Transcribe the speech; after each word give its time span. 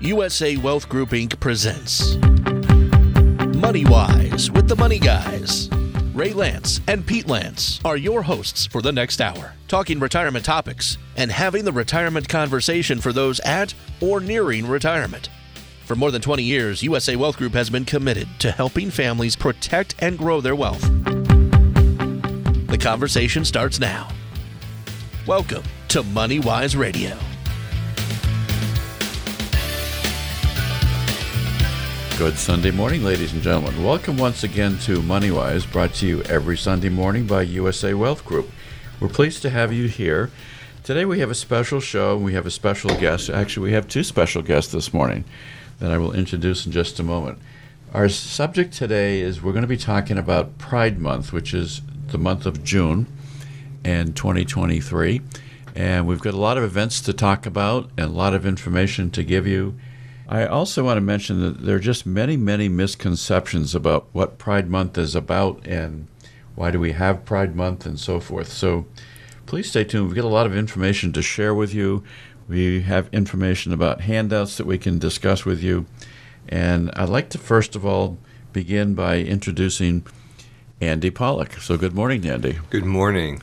USA 0.00 0.58
Wealth 0.58 0.90
Group 0.90 1.10
Inc. 1.10 1.40
presents 1.40 2.16
Money 3.56 3.86
Wise 3.86 4.50
with 4.50 4.68
the 4.68 4.76
Money 4.76 4.98
Guys. 4.98 5.70
Ray 6.12 6.32
Lantz 6.32 6.82
and 6.86 7.06
Pete 7.06 7.26
Lantz 7.26 7.80
are 7.82 7.96
your 7.96 8.22
hosts 8.22 8.66
for 8.66 8.82
the 8.82 8.92
next 8.92 9.22
hour, 9.22 9.54
talking 9.68 9.98
retirement 9.98 10.44
topics 10.44 10.98
and 11.16 11.32
having 11.32 11.64
the 11.64 11.72
retirement 11.72 12.28
conversation 12.28 13.00
for 13.00 13.10
those 13.10 13.40
at 13.40 13.72
or 14.02 14.20
nearing 14.20 14.66
retirement. 14.66 15.30
For 15.86 15.96
more 15.96 16.10
than 16.10 16.20
20 16.20 16.42
years, 16.42 16.82
USA 16.82 17.16
Wealth 17.16 17.38
Group 17.38 17.54
has 17.54 17.70
been 17.70 17.86
committed 17.86 18.28
to 18.40 18.52
helping 18.52 18.90
families 18.90 19.34
protect 19.34 19.94
and 20.00 20.18
grow 20.18 20.42
their 20.42 20.56
wealth. 20.56 20.82
The 22.66 22.78
conversation 22.78 23.46
starts 23.46 23.80
now. 23.80 24.08
Welcome 25.26 25.62
to 25.88 26.02
Money 26.02 26.38
Wise 26.38 26.76
Radio. 26.76 27.16
Good 32.18 32.38
Sunday 32.38 32.70
morning, 32.70 33.04
ladies 33.04 33.34
and 33.34 33.42
gentlemen. 33.42 33.84
Welcome 33.84 34.16
once 34.16 34.42
again 34.42 34.78
to 34.78 35.02
MoneyWise, 35.02 35.70
brought 35.70 35.92
to 35.96 36.06
you 36.06 36.22
every 36.22 36.56
Sunday 36.56 36.88
morning 36.88 37.26
by 37.26 37.42
USA 37.42 37.92
Wealth 37.92 38.24
Group. 38.24 38.48
We're 38.98 39.10
pleased 39.10 39.42
to 39.42 39.50
have 39.50 39.70
you 39.70 39.86
here. 39.86 40.30
Today 40.82 41.04
we 41.04 41.20
have 41.20 41.30
a 41.30 41.34
special 41.34 41.78
show. 41.78 42.16
And 42.16 42.24
we 42.24 42.32
have 42.32 42.46
a 42.46 42.50
special 42.50 42.98
guest. 42.98 43.28
Actually, 43.28 43.64
we 43.64 43.74
have 43.74 43.86
two 43.86 44.02
special 44.02 44.40
guests 44.40 44.72
this 44.72 44.94
morning 44.94 45.26
that 45.78 45.92
I 45.92 45.98
will 45.98 46.14
introduce 46.14 46.64
in 46.64 46.72
just 46.72 46.98
a 46.98 47.02
moment. 47.02 47.38
Our 47.92 48.08
subject 48.08 48.72
today 48.72 49.20
is 49.20 49.42
we're 49.42 49.52
going 49.52 49.60
to 49.60 49.68
be 49.68 49.76
talking 49.76 50.16
about 50.16 50.56
Pride 50.56 50.98
Month, 50.98 51.34
which 51.34 51.52
is 51.52 51.82
the 52.06 52.18
month 52.18 52.46
of 52.46 52.64
June 52.64 53.08
and 53.84 54.16
2023. 54.16 55.20
And 55.74 56.06
we've 56.06 56.20
got 56.20 56.32
a 56.32 56.38
lot 56.38 56.56
of 56.56 56.64
events 56.64 57.02
to 57.02 57.12
talk 57.12 57.44
about 57.44 57.90
and 57.98 58.06
a 58.06 58.14
lot 58.14 58.32
of 58.32 58.46
information 58.46 59.10
to 59.10 59.22
give 59.22 59.46
you. 59.46 59.74
I 60.28 60.46
also 60.46 60.84
want 60.84 60.96
to 60.96 61.02
mention 61.02 61.40
that 61.40 61.62
there 61.64 61.76
are 61.76 61.80
just 61.80 62.04
many, 62.04 62.36
many 62.36 62.68
misconceptions 62.68 63.74
about 63.74 64.08
what 64.12 64.38
Pride 64.38 64.68
Month 64.68 64.98
is 64.98 65.14
about 65.14 65.64
and 65.66 66.08
why 66.56 66.70
do 66.70 66.80
we 66.80 66.92
have 66.92 67.24
Pride 67.24 67.54
Month 67.54 67.86
and 67.86 67.98
so 67.98 68.18
forth. 68.18 68.48
So 68.48 68.86
please 69.46 69.68
stay 69.70 69.84
tuned. 69.84 70.06
We've 70.06 70.16
got 70.16 70.24
a 70.24 70.28
lot 70.28 70.46
of 70.46 70.56
information 70.56 71.12
to 71.12 71.22
share 71.22 71.54
with 71.54 71.72
you. 71.72 72.02
We 72.48 72.82
have 72.82 73.08
information 73.12 73.72
about 73.72 74.02
handouts 74.02 74.56
that 74.56 74.66
we 74.66 74.78
can 74.78 74.98
discuss 74.98 75.44
with 75.44 75.62
you. 75.62 75.86
And 76.48 76.90
I'd 76.94 77.08
like 77.08 77.28
to 77.30 77.38
first 77.38 77.76
of 77.76 77.84
all 77.84 78.18
begin 78.52 78.94
by 78.94 79.18
introducing 79.18 80.06
Andy 80.80 81.10
Pollock. 81.10 81.54
So 81.60 81.76
good 81.76 81.94
morning, 81.94 82.26
Andy. 82.26 82.58
Good 82.70 82.84
morning. 82.84 83.42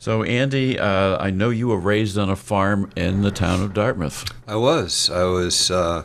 So, 0.00 0.22
Andy, 0.22 0.78
uh, 0.78 1.18
I 1.22 1.30
know 1.30 1.50
you 1.50 1.68
were 1.68 1.78
raised 1.78 2.16
on 2.16 2.30
a 2.30 2.34
farm 2.34 2.90
in 2.96 3.20
the 3.20 3.30
town 3.30 3.62
of 3.62 3.74
Dartmouth. 3.74 4.24
I 4.48 4.56
was. 4.56 5.10
I 5.10 5.24
was 5.24 5.70
uh, 5.70 6.04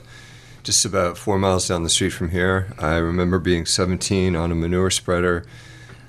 just 0.64 0.84
about 0.84 1.18
four 1.18 1.40
miles 1.40 1.70
down 1.70 1.84
the 1.84 1.90
street 1.90 2.10
from 2.10 2.32
here. 2.32 2.74
I 2.78 2.98
remember 2.98 3.40
being 3.40 3.66
17 3.66 4.36
on 4.36 4.52
a 4.52 4.56
manure 4.56 4.90
spreader, 4.90 5.46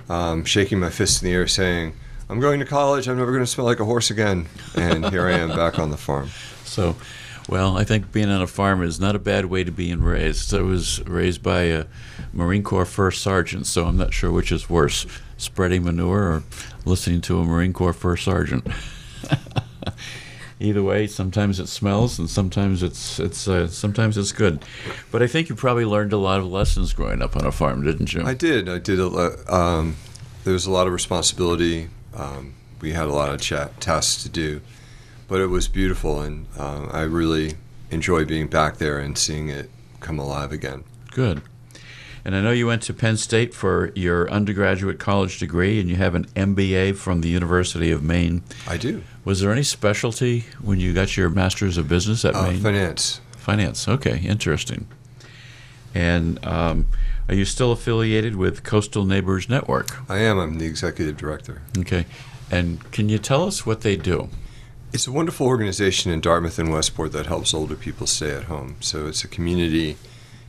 um, 0.08 0.44
shaking 0.44 0.80
my 0.80 0.90
fist 0.90 1.22
in 1.22 1.28
the 1.28 1.34
air, 1.34 1.46
saying, 1.46 1.94
I'm 2.28 2.40
going 2.40 2.58
to 2.58 2.66
college. 2.66 3.06
I'm 3.06 3.18
never 3.18 3.30
going 3.30 3.44
to 3.44 3.46
smell 3.46 3.66
like 3.66 3.78
a 3.78 3.84
horse 3.84 4.10
again. 4.10 4.48
And 4.74 5.08
here 5.10 5.28
I 5.28 5.34
am 5.34 5.50
back 5.50 5.78
on 5.78 5.90
the 5.90 5.96
farm. 5.96 6.30
So, 6.64 6.96
well, 7.48 7.76
I 7.76 7.84
think 7.84 8.12
being 8.12 8.28
on 8.28 8.42
a 8.42 8.46
farm 8.46 8.82
is 8.82 8.98
not 8.98 9.14
a 9.14 9.20
bad 9.20 9.46
way 9.46 9.64
to 9.64 9.70
be 9.70 9.94
raised. 9.94 10.52
I 10.52 10.62
was 10.62 11.04
raised 11.06 11.42
by 11.42 11.62
a 11.62 11.84
Marine 12.32 12.62
Corps 12.62 12.84
first 12.84 13.22
sergeant, 13.22 13.66
so 13.66 13.86
I'm 13.86 13.96
not 13.96 14.12
sure 14.12 14.32
which 14.32 14.50
is 14.50 14.68
worse 14.68 15.06
spreading 15.36 15.84
manure 15.84 16.32
or 16.32 16.42
listening 16.84 17.20
to 17.22 17.38
a 17.38 17.44
Marine 17.44 17.72
Corps 17.72 17.92
first 17.92 18.24
sergeant. 18.24 18.66
Either 20.58 20.82
way, 20.82 21.06
sometimes 21.06 21.60
it 21.60 21.68
smells, 21.68 22.18
and 22.18 22.30
sometimes 22.30 22.82
it's 22.82 23.20
it's 23.20 23.46
uh, 23.46 23.68
sometimes 23.68 24.16
it's 24.16 24.32
good. 24.32 24.64
But 25.12 25.22
I 25.22 25.26
think 25.26 25.50
you 25.50 25.54
probably 25.54 25.84
learned 25.84 26.14
a 26.14 26.16
lot 26.16 26.38
of 26.38 26.46
lessons 26.46 26.94
growing 26.94 27.20
up 27.20 27.36
on 27.36 27.44
a 27.44 27.52
farm, 27.52 27.84
didn't 27.84 28.14
you? 28.14 28.22
I 28.24 28.32
did. 28.32 28.66
I 28.66 28.78
did. 28.78 28.98
A 28.98 29.06
lot, 29.06 29.50
um, 29.52 29.96
there 30.44 30.54
was 30.54 30.64
a 30.64 30.70
lot 30.70 30.86
of 30.86 30.94
responsibility. 30.94 31.90
Um, 32.14 32.54
we 32.80 32.92
had 32.92 33.04
a 33.04 33.12
lot 33.12 33.34
of 33.34 33.40
chat, 33.40 33.80
tasks 33.80 34.22
to 34.22 34.30
do, 34.30 34.62
but 35.28 35.40
it 35.40 35.46
was 35.46 35.68
beautiful, 35.68 36.20
and 36.20 36.46
uh, 36.58 36.86
I 36.92 37.02
really 37.02 37.54
enjoy 37.90 38.24
being 38.24 38.46
back 38.48 38.78
there 38.78 38.98
and 38.98 39.16
seeing 39.16 39.48
it 39.48 39.70
come 40.00 40.18
alive 40.18 40.52
again. 40.52 40.84
Good. 41.12 41.42
And 42.24 42.34
I 42.34 42.40
know 42.40 42.50
you 42.50 42.66
went 42.66 42.82
to 42.82 42.92
Penn 42.94 43.16
State 43.16 43.54
for 43.54 43.92
your 43.94 44.28
undergraduate 44.30 44.98
college 44.98 45.38
degree, 45.38 45.78
and 45.78 45.88
you 45.88 45.94
have 45.96 46.16
an 46.16 46.24
MBA 46.34 46.96
from 46.96 47.20
the 47.20 47.28
University 47.28 47.92
of 47.92 48.02
Maine. 48.02 48.42
I 48.66 48.76
do. 48.76 49.02
Was 49.24 49.40
there 49.40 49.52
any 49.52 49.62
specialty 49.62 50.44
when 50.60 50.80
you 50.80 50.92
got 50.92 51.16
your 51.16 51.30
Master's 51.30 51.78
of 51.78 51.86
Business 51.88 52.24
at 52.24 52.34
Uh, 52.34 52.42
Maine? 52.50 52.60
finance. 52.60 53.20
Finance. 53.36 53.86
Okay, 53.86 54.18
interesting. 54.18 54.88
And 55.94 56.44
um, 56.44 56.86
are 57.28 57.34
you 57.34 57.44
still 57.44 57.70
affiliated 57.72 58.34
with 58.36 58.64
Coastal 58.64 59.04
Neighbors 59.04 59.48
Network? 59.48 60.10
I 60.10 60.18
am. 60.18 60.38
I'm 60.38 60.58
the 60.58 60.66
executive 60.66 61.16
director. 61.16 61.62
Okay. 61.78 62.06
And 62.50 62.90
can 62.92 63.08
you 63.08 63.18
tell 63.18 63.44
us 63.44 63.64
what 63.64 63.80
they 63.82 63.96
do? 63.96 64.28
It's 64.92 65.06
a 65.06 65.12
wonderful 65.12 65.46
organization 65.46 66.10
in 66.10 66.20
Dartmouth 66.20 66.58
and 66.58 66.72
Westport 66.72 67.12
that 67.12 67.26
helps 67.26 67.52
older 67.52 67.74
people 67.74 68.06
stay 68.06 68.30
at 68.32 68.44
home. 68.44 68.76
So 68.80 69.06
it's 69.06 69.24
a 69.24 69.28
community 69.28 69.96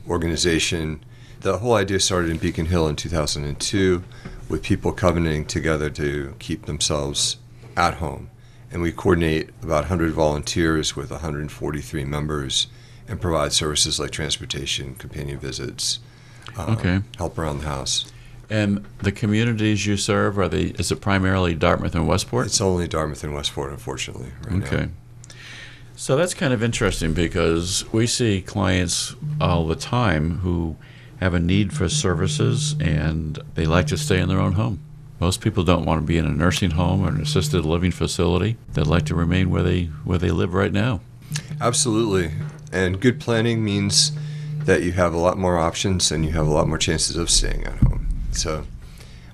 organization. 0.08 1.00
The 1.40 1.58
whole 1.58 1.74
idea 1.74 2.00
started 2.00 2.30
in 2.30 2.38
Beacon 2.38 2.66
Hill 2.66 2.88
in 2.88 2.96
2002 2.96 4.02
with 4.48 4.62
people 4.62 4.92
covenanting 4.92 5.44
together 5.46 5.90
to 5.90 6.34
keep 6.38 6.64
themselves 6.66 7.36
at 7.76 7.94
home. 7.94 8.30
And 8.70 8.80
we 8.82 8.92
coordinate 8.92 9.50
about 9.62 9.82
100 9.84 10.12
volunteers 10.12 10.96
with 10.96 11.10
143 11.10 12.04
members 12.04 12.68
and 13.06 13.20
provide 13.20 13.52
services 13.52 13.98
like 14.00 14.10
transportation, 14.10 14.94
companion 14.94 15.38
visits, 15.38 16.00
um, 16.56 16.70
Okay. 16.76 17.00
help 17.18 17.38
around 17.38 17.60
the 17.60 17.66
house. 17.66 18.06
And 18.50 18.84
the 19.00 19.12
communities 19.12 19.86
you 19.86 19.96
serve 19.96 20.38
are 20.38 20.48
they? 20.48 20.62
Is 20.78 20.90
it 20.90 21.00
primarily 21.00 21.54
Dartmouth 21.54 21.94
and 21.94 22.06
Westport? 22.08 22.46
It's 22.46 22.60
only 22.60 22.88
Dartmouth 22.88 23.22
and 23.24 23.34
Westport, 23.34 23.70
unfortunately, 23.72 24.30
right 24.48 24.62
Okay. 24.64 24.76
now. 24.86 24.88
So 25.96 26.16
that's 26.16 26.32
kind 26.32 26.52
of 26.54 26.62
interesting 26.62 27.12
because 27.12 27.84
we 27.92 28.06
see 28.06 28.40
clients 28.40 29.16
all 29.40 29.66
the 29.66 29.74
time 29.74 30.38
who 30.38 30.76
have 31.20 31.34
a 31.34 31.40
need 31.40 31.72
for 31.72 31.88
services 31.88 32.76
and 32.80 33.38
they 33.54 33.66
like 33.66 33.88
to 33.88 33.98
stay 33.98 34.20
in 34.20 34.28
their 34.28 34.38
own 34.38 34.52
home. 34.52 34.78
Most 35.20 35.40
people 35.40 35.64
don't 35.64 35.84
want 35.84 36.00
to 36.00 36.06
be 36.06 36.16
in 36.16 36.24
a 36.24 36.30
nursing 36.30 36.70
home 36.70 37.04
or 37.04 37.08
an 37.08 37.20
assisted 37.20 37.64
living 37.64 37.90
facility. 37.90 38.56
They'd 38.74 38.86
like 38.86 39.04
to 39.06 39.16
remain 39.16 39.50
where 39.50 39.64
they 39.64 39.86
where 40.04 40.18
they 40.18 40.30
live 40.30 40.54
right 40.54 40.72
now. 40.72 41.00
Absolutely. 41.60 42.30
And 42.72 43.00
good 43.00 43.18
planning 43.18 43.64
means 43.64 44.12
that 44.60 44.82
you 44.84 44.92
have 44.92 45.12
a 45.12 45.18
lot 45.18 45.36
more 45.36 45.58
options 45.58 46.12
and 46.12 46.24
you 46.24 46.30
have 46.32 46.46
a 46.46 46.50
lot 46.50 46.68
more 46.68 46.78
chances 46.78 47.16
of 47.16 47.28
staying 47.28 47.64
at 47.64 47.78
home. 47.78 47.97
So 48.38 48.64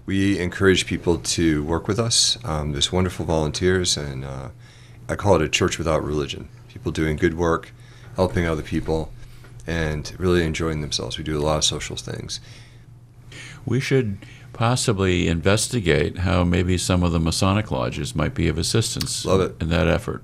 we 0.07 0.39
encourage 0.39 0.87
people 0.87 1.19
to 1.19 1.63
work 1.63 1.87
with 1.87 1.99
us. 1.99 2.39
Um, 2.43 2.73
there's 2.73 2.91
wonderful 2.91 3.27
volunteers, 3.27 3.99
and 3.99 4.25
uh, 4.25 4.49
I 5.09 5.15
call 5.15 5.37
it 5.37 5.43
a 5.43 5.49
church 5.49 5.77
without 5.77 6.03
religion. 6.03 6.49
People 6.69 6.91
doing 6.91 7.17
good 7.17 7.35
work, 7.35 7.73
helping 8.17 8.47
other 8.47 8.63
people, 8.63 9.13
and 9.67 10.15
really 10.19 10.45
enjoying 10.45 10.81
themselves. 10.81 11.19
We 11.19 11.25
do 11.25 11.39
a 11.39 11.41
lot 11.41 11.59
of 11.59 11.65
social 11.65 11.97
things. 11.97 12.41
We 13.67 13.79
should 13.79 14.19
possibly 14.55 15.29
investigate 15.29 16.19
how 16.19 16.45
maybe 16.45 16.79
some 16.79 17.03
of 17.03 17.13
the 17.13 17.21
Masonic 17.21 17.71
lodges 17.71 18.15
might 18.15 18.35
be 18.35 18.49
of 18.49 18.57
assistance 18.57 19.25
in 19.25 19.69
that 19.69 19.89
effort. 19.89 20.23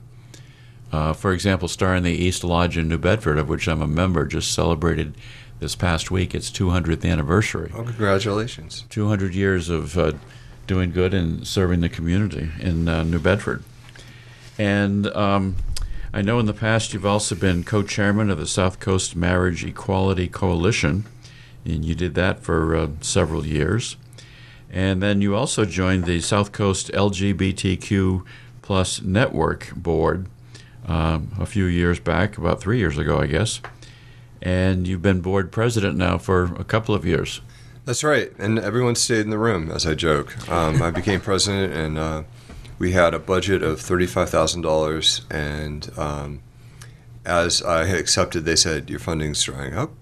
Uh, 0.92 1.12
for 1.12 1.32
example, 1.32 1.68
Star 1.68 1.94
in 1.94 2.02
the 2.02 2.10
East 2.12 2.44
Lodge 2.44 2.76
in 2.76 2.88
New 2.88 2.98
Bedford, 2.98 3.38
of 3.38 3.48
which 3.48 3.68
I'm 3.68 3.82
a 3.82 3.86
member, 3.86 4.24
just 4.24 4.52
celebrated 4.52 5.14
this 5.60 5.76
past 5.76 6.10
week 6.10 6.34
its 6.34 6.50
200th 6.50 7.08
anniversary. 7.08 7.70
Oh, 7.74 7.84
congratulations. 7.84 8.84
200 8.88 9.34
years 9.34 9.68
of 9.68 9.96
uh, 9.96 10.12
doing 10.66 10.90
good 10.90 11.14
and 11.14 11.46
serving 11.46 11.80
the 11.80 11.88
community 11.88 12.50
in 12.58 12.88
uh, 12.88 13.04
New 13.04 13.18
Bedford. 13.18 13.62
And 14.58 15.06
um, 15.08 15.56
I 16.12 16.22
know 16.22 16.38
in 16.38 16.46
the 16.46 16.54
past 16.54 16.92
you've 16.92 17.06
also 17.06 17.34
been 17.34 17.62
co 17.62 17.82
chairman 17.82 18.30
of 18.30 18.38
the 18.38 18.46
South 18.46 18.80
Coast 18.80 19.14
Marriage 19.14 19.64
Equality 19.64 20.28
Coalition, 20.28 21.04
and 21.64 21.84
you 21.84 21.94
did 21.94 22.14
that 22.14 22.40
for 22.40 22.74
uh, 22.74 22.88
several 23.00 23.46
years. 23.46 23.96
And 24.72 25.02
then 25.02 25.20
you 25.20 25.34
also 25.34 25.64
joined 25.64 26.04
the 26.04 26.20
South 26.20 26.52
Coast 26.52 26.90
LGBTQ 26.92 28.24
Plus 28.62 29.02
Network 29.02 29.72
Board 29.74 30.26
um, 30.86 31.32
a 31.38 31.46
few 31.46 31.64
years 31.64 31.98
back, 31.98 32.38
about 32.38 32.60
three 32.60 32.78
years 32.78 32.96
ago, 32.96 33.18
I 33.18 33.26
guess. 33.26 33.60
And 34.42 34.88
you've 34.88 35.02
been 35.02 35.20
board 35.20 35.52
president 35.52 35.96
now 35.96 36.18
for 36.18 36.44
a 36.56 36.64
couple 36.64 36.94
of 36.94 37.04
years. 37.04 37.40
That's 37.84 38.04
right. 38.04 38.32
And 38.38 38.58
everyone 38.58 38.94
stayed 38.94 39.20
in 39.20 39.30
the 39.30 39.38
room, 39.38 39.70
as 39.70 39.86
I 39.86 39.94
joke. 39.94 40.48
Um, 40.48 40.80
I 40.82 40.90
became 40.90 41.20
president, 41.20 41.72
and 41.74 41.98
uh, 41.98 42.22
we 42.78 42.92
had 42.92 43.14
a 43.14 43.18
budget 43.18 43.62
of 43.62 43.80
$35,000. 43.80 45.24
And 45.30 45.98
um, 45.98 46.40
as 47.24 47.62
I 47.62 47.86
accepted, 47.86 48.44
they 48.44 48.56
said, 48.56 48.90
Your 48.90 48.98
funding's 48.98 49.42
drying 49.42 49.74
up. 49.74 49.92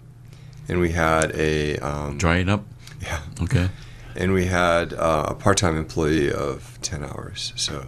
And 0.68 0.80
we 0.80 0.90
had 0.90 1.34
a. 1.34 1.78
Um, 1.78 2.18
Drying 2.18 2.48
up? 2.48 2.64
Yeah. 3.00 3.20
Okay. 3.42 3.70
And 4.16 4.32
we 4.32 4.46
had 4.46 4.92
uh, 4.92 5.26
a 5.28 5.34
part 5.34 5.58
time 5.58 5.76
employee 5.76 6.32
of 6.32 6.78
10 6.82 7.04
hours. 7.04 7.52
So 7.56 7.86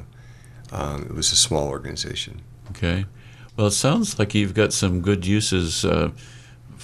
um, 0.73 1.03
it 1.03 1.15
was 1.15 1.33
a 1.33 1.37
small 1.37 1.69
organization. 1.69 2.43
Okay. 2.71 3.07
Well, 3.57 3.67
it 3.67 3.73
sounds 3.73 4.19
like 4.19 4.35
you've 4.35 4.55
got 4.55 4.73
some 4.73 5.01
good 5.01 5.27
uses 5.27 5.85
uh, 5.85 6.11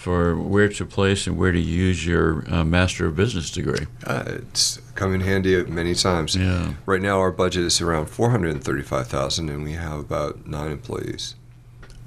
for 0.06 0.36
where 0.36 0.68
to 0.68 0.86
place 0.86 1.26
and 1.26 1.36
where 1.36 1.50
to 1.50 1.58
use 1.58 2.06
your 2.06 2.44
uh, 2.48 2.62
Master 2.62 3.06
of 3.06 3.16
Business 3.16 3.50
degree. 3.50 3.88
Uh, 4.04 4.22
it's 4.26 4.80
come 4.94 5.12
in 5.12 5.20
handy 5.20 5.64
many 5.64 5.96
times. 5.96 6.36
Yeah. 6.36 6.74
Right 6.86 7.02
now, 7.02 7.18
our 7.18 7.32
budget 7.32 7.64
is 7.64 7.80
around 7.80 8.06
435000 8.06 9.48
and 9.48 9.64
we 9.64 9.72
have 9.72 9.98
about 9.98 10.46
nine 10.46 10.70
employees. 10.70 11.34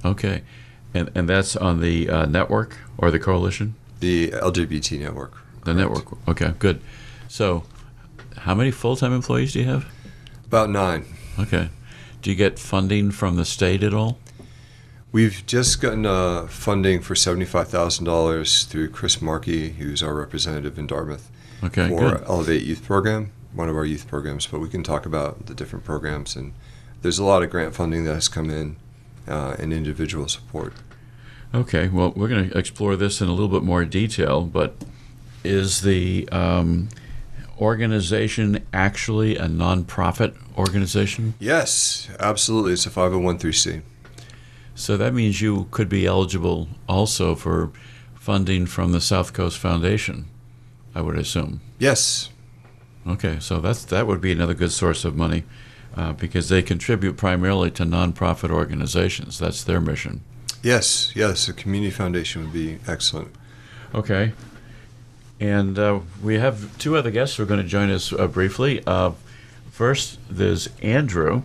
Okay. 0.05 0.43
And, 0.93 1.11
and 1.13 1.27
that's 1.27 1.57
on 1.57 1.81
the 1.81 2.09
uh, 2.09 2.25
network 2.25 2.77
or 2.97 3.11
the 3.11 3.19
coalition? 3.19 3.75
The 3.99 4.29
LGBT 4.29 4.97
network. 5.01 5.33
The 5.65 5.73
network. 5.73 6.25
Okay, 6.25 6.53
good. 6.57 6.79
So, 7.27 7.65
how 8.37 8.55
many 8.55 8.71
full 8.71 8.95
time 8.95 9.11
employees 9.11 9.51
do 9.51 9.59
you 9.59 9.65
have? 9.65 9.85
About 10.45 10.69
nine. 10.69 11.03
Okay. 11.37 11.67
Do 12.21 12.29
you 12.29 12.37
get 12.37 12.59
funding 12.59 13.11
from 13.11 13.35
the 13.35 13.43
state 13.43 13.83
at 13.83 13.93
all? 13.93 14.19
We've 15.11 15.43
just 15.47 15.81
gotten 15.81 16.05
uh, 16.05 16.45
funding 16.47 17.01
for 17.01 17.15
$75,000 17.15 18.67
through 18.67 18.89
Chris 18.89 19.21
Markey, 19.21 19.69
who's 19.71 20.03
our 20.03 20.13
representative 20.13 20.77
in 20.77 20.85
Dartmouth, 20.85 21.31
Okay, 21.63 21.89
for 21.89 22.11
good. 22.11 22.23
Elevate 22.27 22.61
Youth 22.63 22.85
Program, 22.85 23.31
one 23.53 23.69
of 23.69 23.75
our 23.75 23.85
youth 23.85 24.07
programs. 24.07 24.45
But 24.45 24.59
we 24.59 24.69
can 24.69 24.83
talk 24.83 25.07
about 25.07 25.47
the 25.47 25.55
different 25.55 25.83
programs. 25.83 26.35
And 26.35 26.53
there's 27.01 27.17
a 27.17 27.23
lot 27.23 27.41
of 27.41 27.49
grant 27.49 27.73
funding 27.73 28.03
that 28.05 28.13
has 28.13 28.27
come 28.27 28.51
in 28.51 28.75
uh, 29.27 29.55
and 29.57 29.73
individual 29.73 30.27
support. 30.27 30.73
Okay, 31.55 31.87
well, 31.87 32.13
we're 32.15 32.27
going 32.27 32.49
to 32.51 32.57
explore 32.57 32.95
this 32.95 33.19
in 33.21 33.27
a 33.27 33.31
little 33.31 33.47
bit 33.47 33.63
more 33.63 33.83
detail, 33.85 34.41
but 34.41 34.75
is 35.43 35.81
the 35.81 36.29
um, 36.31 36.89
organization 37.59 38.63
actually 38.71 39.37
a 39.37 39.47
nonprofit 39.47 40.35
organization? 40.55 41.33
Yes, 41.39 42.07
absolutely. 42.19 42.73
It's 42.73 42.85
a 42.85 42.91
501c. 42.91 43.81
So 44.79 44.95
that 44.95 45.13
means 45.13 45.41
you 45.41 45.67
could 45.71 45.89
be 45.89 46.05
eligible 46.05 46.69
also 46.87 47.35
for 47.35 47.69
funding 48.15 48.65
from 48.65 48.93
the 48.93 49.01
South 49.01 49.33
Coast 49.33 49.57
Foundation, 49.57 50.29
I 50.95 51.01
would 51.01 51.17
assume. 51.17 51.59
Yes. 51.77 52.29
Okay, 53.05 53.39
so 53.41 53.59
that's 53.59 53.83
that 53.83 54.07
would 54.07 54.21
be 54.21 54.31
another 54.31 54.53
good 54.53 54.71
source 54.71 55.03
of 55.03 55.17
money 55.17 55.43
uh, 55.97 56.13
because 56.13 56.47
they 56.47 56.61
contribute 56.61 57.17
primarily 57.17 57.69
to 57.71 57.83
nonprofit 57.83 58.51
organizations. 58.51 59.37
That's 59.37 59.65
their 59.65 59.81
mission. 59.81 60.21
Yes, 60.63 61.11
yes. 61.13 61.49
A 61.49 61.53
community 61.53 61.91
foundation 61.91 62.43
would 62.43 62.53
be 62.53 62.79
excellent. 62.87 63.35
Okay. 63.93 64.31
And 65.41 65.77
uh, 65.77 65.99
we 66.23 66.35
have 66.35 66.77
two 66.77 66.95
other 66.95 67.11
guests 67.11 67.35
who 67.35 67.43
are 67.43 67.45
going 67.45 67.61
to 67.61 67.67
join 67.67 67.89
us 67.89 68.13
uh, 68.13 68.27
briefly. 68.27 68.81
Uh, 68.87 69.11
first, 69.71 70.19
there's 70.29 70.69
Andrew. 70.81 71.43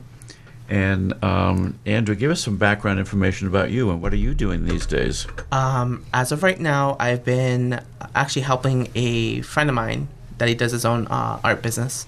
And 0.68 1.12
um, 1.22 1.78
Andrew, 1.84 2.14
give 2.14 2.30
us 2.30 2.40
some 2.40 2.56
background 2.56 2.98
information 2.98 3.46
about 3.46 3.70
you 3.70 3.90
and 3.90 4.00
what 4.00 4.12
are 4.12 4.16
you 4.16 4.34
doing 4.34 4.64
these 4.64 4.86
days? 4.86 5.26
Um, 5.52 6.04
as 6.14 6.32
of 6.32 6.42
right 6.42 6.58
now, 6.58 6.96
I've 6.98 7.24
been 7.24 7.82
actually 8.14 8.42
helping 8.42 8.88
a 8.94 9.42
friend 9.42 9.68
of 9.68 9.74
mine 9.74 10.08
that 10.38 10.48
he 10.48 10.54
does 10.54 10.72
his 10.72 10.84
own 10.84 11.06
uh, 11.08 11.38
art 11.44 11.60
business 11.62 12.06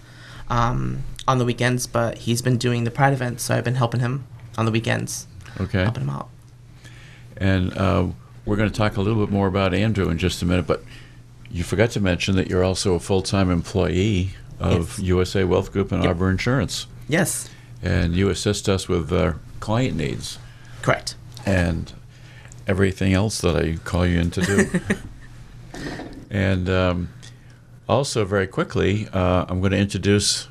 um, 0.48 1.02
on 1.28 1.38
the 1.38 1.44
weekends, 1.44 1.86
but 1.86 2.18
he's 2.18 2.40
been 2.40 2.56
doing 2.56 2.84
the 2.84 2.90
Pride 2.90 3.12
events, 3.12 3.42
so 3.44 3.54
I've 3.54 3.64
been 3.64 3.74
helping 3.74 4.00
him 4.00 4.24
on 4.56 4.64
the 4.64 4.70
weekends, 4.72 5.26
Okay. 5.60 5.82
helping 5.82 6.04
him 6.04 6.10
out. 6.10 6.28
And 7.36 7.76
uh, 7.76 8.06
we're 8.46 8.56
going 8.56 8.70
to 8.70 8.74
talk 8.76 8.96
a 8.96 9.02
little 9.02 9.24
bit 9.24 9.30
more 9.32 9.46
about 9.48 9.74
Andrew 9.74 10.08
in 10.08 10.16
just 10.16 10.40
a 10.40 10.46
minute, 10.46 10.66
but 10.66 10.82
you 11.50 11.62
forgot 11.62 11.90
to 11.90 12.00
mention 12.00 12.36
that 12.36 12.48
you're 12.48 12.64
also 12.64 12.94
a 12.94 13.00
full 13.00 13.20
time 13.22 13.50
employee 13.50 14.30
of 14.58 14.98
Yes. 14.98 15.06
USA 15.06 15.44
Wealth 15.44 15.72
Group 15.72 15.92
and 15.92 16.02
Yep. 16.02 16.08
Arbor 16.08 16.30
Insurance. 16.30 16.86
Yes, 17.08 17.50
And 17.86 18.16
you 18.16 18.28
assist 18.30 18.68
us 18.68 18.88
with 18.88 19.12
uh, 19.12 19.34
client 19.60 19.96
needs 19.96 20.40
correct. 20.82 21.14
and 21.46 21.92
everything 22.66 23.12
else 23.12 23.40
that 23.42 23.54
I 23.54 23.76
call 23.76 24.04
you 24.04 24.18
in 24.18 24.32
to 24.32 24.40
do. 24.40 24.80
and 26.30 26.68
um, 26.68 27.10
also, 27.88 28.24
very 28.24 28.48
quickly, 28.48 29.06
uh, 29.12 29.46
I'm 29.48 29.60
going 29.60 29.70
to 29.70 29.78
introduce 29.78 30.48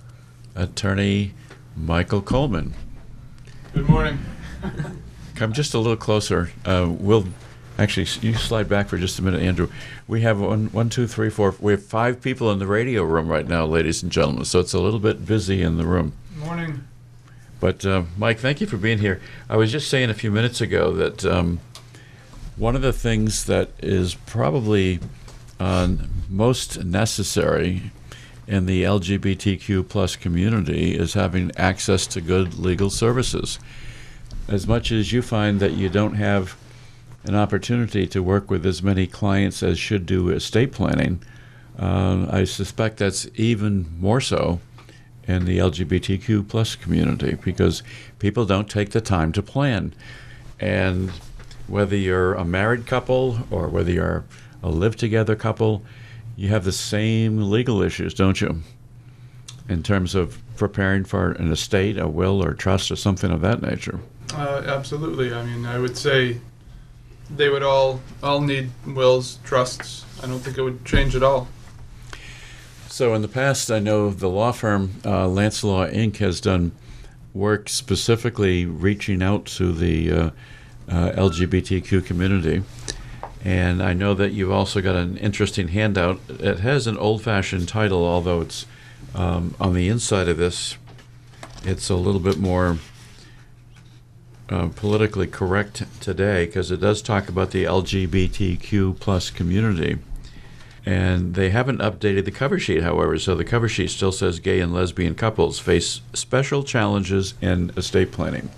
attorney 0.56 1.34
Michael 1.76 2.22
Coleman. 2.22 2.74
Good 3.74 3.90
morning. 3.90 4.18
Come 5.36 5.52
just 5.52 5.74
a 5.74 5.78
little 5.78 5.98
closer. 5.98 6.52
Uh, 6.64 6.88
we'll 6.90 7.28
actually 7.78 8.08
you 8.22 8.34
slide 8.36 8.70
back 8.70 8.88
for 8.88 8.98
just 8.98 9.20
a 9.20 9.22
minute, 9.22 9.42
Andrew. 9.42 9.68
We 10.08 10.22
have 10.22 10.40
one, 10.40 10.68
one, 10.68 10.90
two, 10.90 11.06
three, 11.06 11.30
four. 11.30 11.54
We 11.60 11.74
have 11.74 11.84
five 11.84 12.22
people 12.22 12.50
in 12.50 12.60
the 12.60 12.68
radio 12.68 13.04
room 13.04 13.28
right 13.28 13.46
now, 13.46 13.66
ladies 13.66 14.02
and 14.02 14.10
gentlemen. 14.10 14.46
So 14.46 14.62
it's 14.62 14.74
a 14.74 14.80
little 14.80 15.02
bit 15.02 15.26
busy 15.26 15.62
in 15.62 15.76
the 15.76 15.86
room. 15.86 16.14
Morning. 16.38 16.86
But 17.65 17.83
uh, 17.83 18.03
Mike, 18.15 18.38
thank 18.38 18.62
you 18.62 18.67
for 18.67 18.77
being 18.77 19.00
here. 19.00 19.19
I 19.50 19.57
was 19.57 19.71
just 19.71 19.89
saying 19.89 20.12
a 20.12 20.13
few 20.13 20.29
minutes 20.29 20.62
ago 20.62 20.94
that 20.94 21.25
um, 21.25 21.62
one 22.57 22.75
of 22.75 22.83
the 22.83 22.94
things 22.94 23.45
that 23.45 23.71
is 23.79 24.13
probably 24.13 25.00
uh, 25.59 25.95
most 26.29 26.83
necessary 26.83 27.91
in 28.45 28.67
the 28.67 28.83
LGBTQ 28.83 29.89
plus 29.89 30.15
community 30.15 30.95
is 30.95 31.15
having 31.15 31.51
access 31.57 32.06
to 32.06 32.21
good 32.21 32.53
legal 32.53 32.91
services. 32.91 33.57
As 34.47 34.67
much 34.67 34.91
as 34.91 35.12
you 35.12 35.23
find 35.23 35.59
that 35.59 35.71
you 35.71 35.89
don't 35.89 36.17
have 36.17 36.56
an 37.23 37.33
opportunity 37.33 38.06
to 38.06 38.21
work 38.21 38.51
with 38.51 38.63
as 38.63 38.83
many 38.83 39.07
clients 39.07 39.63
as 39.63 39.79
should 39.79 40.06
do 40.06 40.29
estate 40.29 40.71
planning, 40.71 41.19
uh, 41.79 42.27
I 42.29 42.44
suspect 42.44 42.97
that's 42.97 43.27
even 43.33 43.88
more 44.00 44.21
so 44.21 44.59
in 45.27 45.45
the 45.45 45.57
LGBTQ 45.57 46.48
plus 46.48 46.75
community 46.75 47.38
because 47.44 47.83
people 48.19 48.45
don't 48.45 48.69
take 48.69 48.92
the 48.92 49.01
time 49.01 49.31
to 49.33 49.42
plan. 49.42 49.94
And 50.60 51.12
whether 51.68 51.95
you're 51.95 52.33
a 52.36 52.45
married 52.45 52.86
couple 52.86 53.39
or 53.50 53.68
whether 53.68 53.92
you're 53.92 54.25
a 54.62 54.69
live 54.69 54.95
together 54.95 55.36
couple, 55.36 55.83
you 56.36 56.50
have 56.50 56.63
the 56.63 56.72
same 56.72 57.50
legal 57.50 57.81
issues, 57.81 58.13
don't 58.13 58.39
you? 58.42 58.62
In 59.68 59.81
terms 59.81 60.16
of 60.16 60.42
preparing 60.57 61.04
for 61.04 61.31
an 61.31 61.51
estate, 61.51 61.98
a 61.98 62.07
will, 62.07 62.44
or 62.44 62.54
trust, 62.54 62.92
or 62.92 62.95
something 62.95 63.31
of 63.31 63.42
that 63.42 63.62
nature. 63.62 64.00
Uh, 64.33 64.63
absolutely. 64.66 65.33
I 65.33 65.44
mean, 65.44 65.66
I 65.66 65.80
would 65.80 65.98
say 65.98 66.39
they 67.36 67.50
would 67.50 67.63
all 67.63 68.01
all 68.22 68.42
need 68.42 68.69
wills, 68.86 69.39
trusts. 69.44 70.06
I 70.22 70.27
don't 70.27 70.39
think 70.39 70.57
it 70.57 70.62
would 70.62 70.86
change 70.86 71.16
at 71.16 71.24
all. 71.24 71.48
So 72.95 73.13
in 73.13 73.21
the 73.21 73.27
past, 73.27 73.69
I 73.71 73.80
know 73.80 74.09
the 74.09 74.30
law 74.30 74.53
firm 74.53 75.01
uh, 75.03 75.27
Lantz 75.27 75.65
Law 75.65 75.86
Inc. 75.86 76.15
has 76.19 76.39
done 76.39 76.71
work 77.33 77.68
specifically 77.68 78.65
reaching 78.65 79.21
out 79.21 79.44
to 79.57 79.74
the 79.74 80.09
uh, 80.09 80.30
uh, 80.88 81.12
LGBTQ 81.12 82.05
community. 82.05 82.63
And 83.43 83.84
I 83.84 83.91
know 83.91 84.13
that 84.13 84.31
you've 84.31 84.53
also 84.53 84.79
got 84.79 84.96
an 84.96 85.17
interesting 85.17 85.67
handout. 85.67 86.22
It 86.29 86.60
has 86.60 86.88
an 86.88 86.98
old 86.98 87.22
fashioned 87.22 87.67
title, 87.67 88.05
although 88.05 88.39
it's 88.39 88.65
um, 89.13 89.55
on 89.60 89.74
the 89.74 89.89
inside 89.89 90.29
of 90.29 90.38
this, 90.38 90.77
it's 91.65 91.89
a 91.89 91.96
little 91.96 92.22
bit 92.22 92.38
more 92.38 92.77
uh, 94.48 94.70
politically 94.70 95.27
correct 95.27 95.84
today 96.00 96.46
because 96.46 96.72
it 96.72 96.79
does 96.79 97.01
talk 97.01 97.27
about 97.27 97.51
the 97.51 97.65
LGBTQ 97.65 98.98
plus 99.01 99.31
community. 99.31 99.98
And 100.86 101.34
they 101.34 101.50
haven't 101.50 101.80
updated 101.80 102.25
the 102.25 102.32
cover 102.32 102.60
sheet, 102.60 102.84
however, 102.84 103.18
so 103.18 103.34
the 103.34 103.44
cover 103.44 103.68
sheet 103.68 103.89
still 103.89 104.12
says 104.12 104.39
gay 104.39 104.60
and 104.60 104.72
lesbian 104.72 105.15
couples 105.15 105.58
face 105.60 106.01
special 106.13 106.63
challenges 106.63 107.34
in 107.42 107.72
estate 107.75 108.12
planning. 108.12 108.51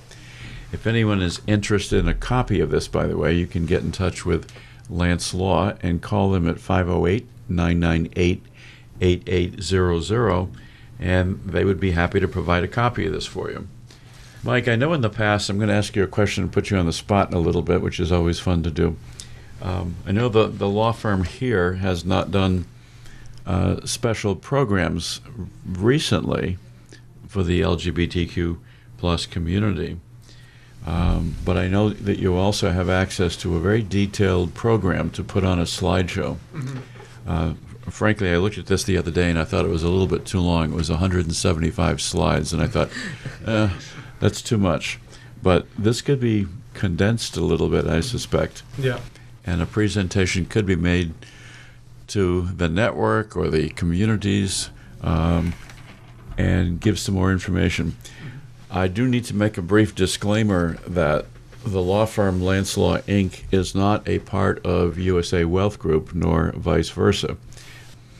If 0.73 0.85
anyone 0.85 1.21
is 1.21 1.41
interested 1.47 1.99
in 1.99 2.09
a 2.09 2.13
copy 2.13 2.59
of 2.59 2.69
this, 2.69 2.89
by 2.89 3.07
the 3.07 3.17
way, 3.17 3.33
you 3.33 3.47
can 3.47 3.65
get 3.65 3.83
in 3.83 3.93
touch 3.93 4.25
with 4.25 4.51
Lantz 4.91 5.33
Law 5.33 5.73
and 5.81 6.01
call 6.01 6.31
them 6.31 6.47
at 6.49 6.59
508 6.59 7.25
998 7.47 8.43
8800, 8.99 10.49
and 10.99 11.39
they 11.45 11.63
would 11.63 11.79
be 11.79 11.91
happy 11.91 12.19
to 12.19 12.27
provide 12.27 12.63
a 12.63 12.67
copy 12.67 13.05
of 13.05 13.13
this 13.13 13.25
for 13.25 13.49
you. 13.49 13.67
Mike, 14.43 14.67
I 14.67 14.75
know 14.75 14.93
in 14.93 15.01
the 15.01 15.09
past, 15.09 15.49
I'm 15.49 15.57
going 15.57 15.69
to 15.69 15.75
ask 15.75 15.95
you 15.95 16.03
a 16.03 16.07
question 16.07 16.43
and 16.43 16.53
put 16.53 16.69
you 16.69 16.77
on 16.77 16.85
the 16.85 16.93
spot 16.93 17.29
in 17.29 17.35
a 17.35 17.39
little 17.39 17.61
bit, 17.61 17.81
which 17.81 17.99
is 17.99 18.11
always 18.11 18.39
fun 18.39 18.63
to 18.63 18.71
do. 18.71 18.97
Um, 19.61 19.95
I 20.05 20.11
know 20.11 20.29
the, 20.29 20.47
the 20.47 20.67
law 20.69 20.91
firm 20.91 21.23
here 21.23 21.73
has 21.73 22.05
not 22.05 22.31
done 22.31 22.65
uh, 23.45 23.85
special 23.85 24.35
programs 24.35 25.21
recently 25.65 26.57
for 27.27 27.43
the 27.43 27.61
LGBTQ 27.61 28.57
plus 28.97 29.25
community. 29.25 29.99
Um, 30.85 31.35
but 31.43 31.57
I 31.57 31.67
know 31.67 31.89
that 31.89 32.19
you 32.19 32.35
also 32.35 32.71
have 32.71 32.89
access 32.89 33.35
to 33.37 33.55
a 33.55 33.59
very 33.59 33.81
detailed 33.81 34.53
program 34.53 35.09
to 35.11 35.23
put 35.23 35.43
on 35.43 35.59
a 35.59 35.63
slideshow. 35.63 36.37
Uh, 37.27 37.53
frankly, 37.89 38.29
I 38.31 38.37
looked 38.37 38.57
at 38.57 38.67
this 38.67 38.83
the 38.85 38.97
other 38.97 39.11
day 39.11 39.29
and 39.29 39.37
I 39.37 39.43
thought 39.43 39.65
it 39.65 39.69
was 39.71 39.83
a 39.83 39.89
little 39.89 40.07
bit 40.07 40.25
too 40.25 40.39
long. 40.39 40.71
It 40.71 40.75
was 40.75 40.89
175 40.89 42.01
slides, 42.01 42.53
and 42.53 42.61
I 42.61 42.67
thought, 42.67 42.89
eh, 43.45 43.69
that's 44.19 44.41
too 44.41 44.57
much. 44.57 44.99
But 45.43 45.67
this 45.77 46.01
could 46.01 46.21
be 46.21 46.47
condensed 46.73 47.35
a 47.35 47.41
little 47.41 47.69
bit, 47.69 47.85
I 47.85 47.99
suspect 48.01 48.63
Yeah. 48.77 48.99
And 49.47 49.61
a 49.61 49.65
presentation 49.65 50.45
could 50.45 50.67
be 50.67 50.75
made 50.75 51.13
to 52.07 52.43
the 52.43 52.69
network 52.69 53.35
or 53.35 53.49
the 53.49 53.69
communities 53.69 54.69
um, 55.01 55.53
and 56.37 56.79
give 56.79 56.99
some 56.99 57.15
more 57.15 57.31
information. 57.31 57.95
I 58.69 58.87
do 58.87 59.07
need 59.07 59.23
to 59.25 59.35
make 59.35 59.57
a 59.57 59.61
brief 59.61 59.95
disclaimer 59.95 60.73
that 60.87 61.25
the 61.63 61.81
law 61.81 62.05
firm 62.05 62.41
Lantz 62.41 62.77
Law 62.77 62.99
Inc. 62.99 63.43
is 63.51 63.73
not 63.73 64.07
a 64.07 64.19
part 64.19 64.63
of 64.65 64.99
USA 64.99 65.43
Wealth 65.45 65.79
Group, 65.79 66.13
nor 66.13 66.51
vice 66.51 66.89
versa. 66.89 67.37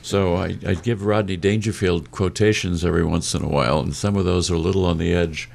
So 0.02 0.36
I, 0.36 0.58
I 0.66 0.74
give 0.74 1.06
Rodney 1.06 1.36
Dangerfield 1.36 2.12
quotations 2.12 2.86
every 2.86 3.04
once 3.04 3.34
in 3.34 3.44
a 3.44 3.50
while, 3.50 3.80
and 3.80 3.94
some 3.94 4.16
of 4.16 4.26
those 4.26 4.50
are 4.50 4.56
a 4.56 4.60
little 4.60 4.86
on 4.86 4.98
the 4.98 5.14
edge, 5.14 5.50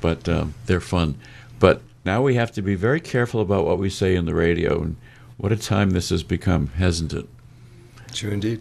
but 0.00 0.28
um, 0.28 0.54
they're 0.66 0.80
fun. 0.80 1.18
But 1.58 1.82
now 2.04 2.22
we 2.22 2.34
have 2.34 2.52
to 2.52 2.62
be 2.62 2.74
very 2.74 3.00
careful 3.00 3.40
about 3.40 3.64
what 3.64 3.78
we 3.78 3.90
say 3.90 4.14
in 4.14 4.24
the 4.24 4.34
radio, 4.34 4.82
and 4.82 4.96
what 5.36 5.52
a 5.52 5.56
time 5.56 5.90
this 5.90 6.10
has 6.10 6.22
become, 6.22 6.68
hasn't 6.68 7.12
it? 7.12 7.28
True 8.12 8.30
indeed. 8.30 8.60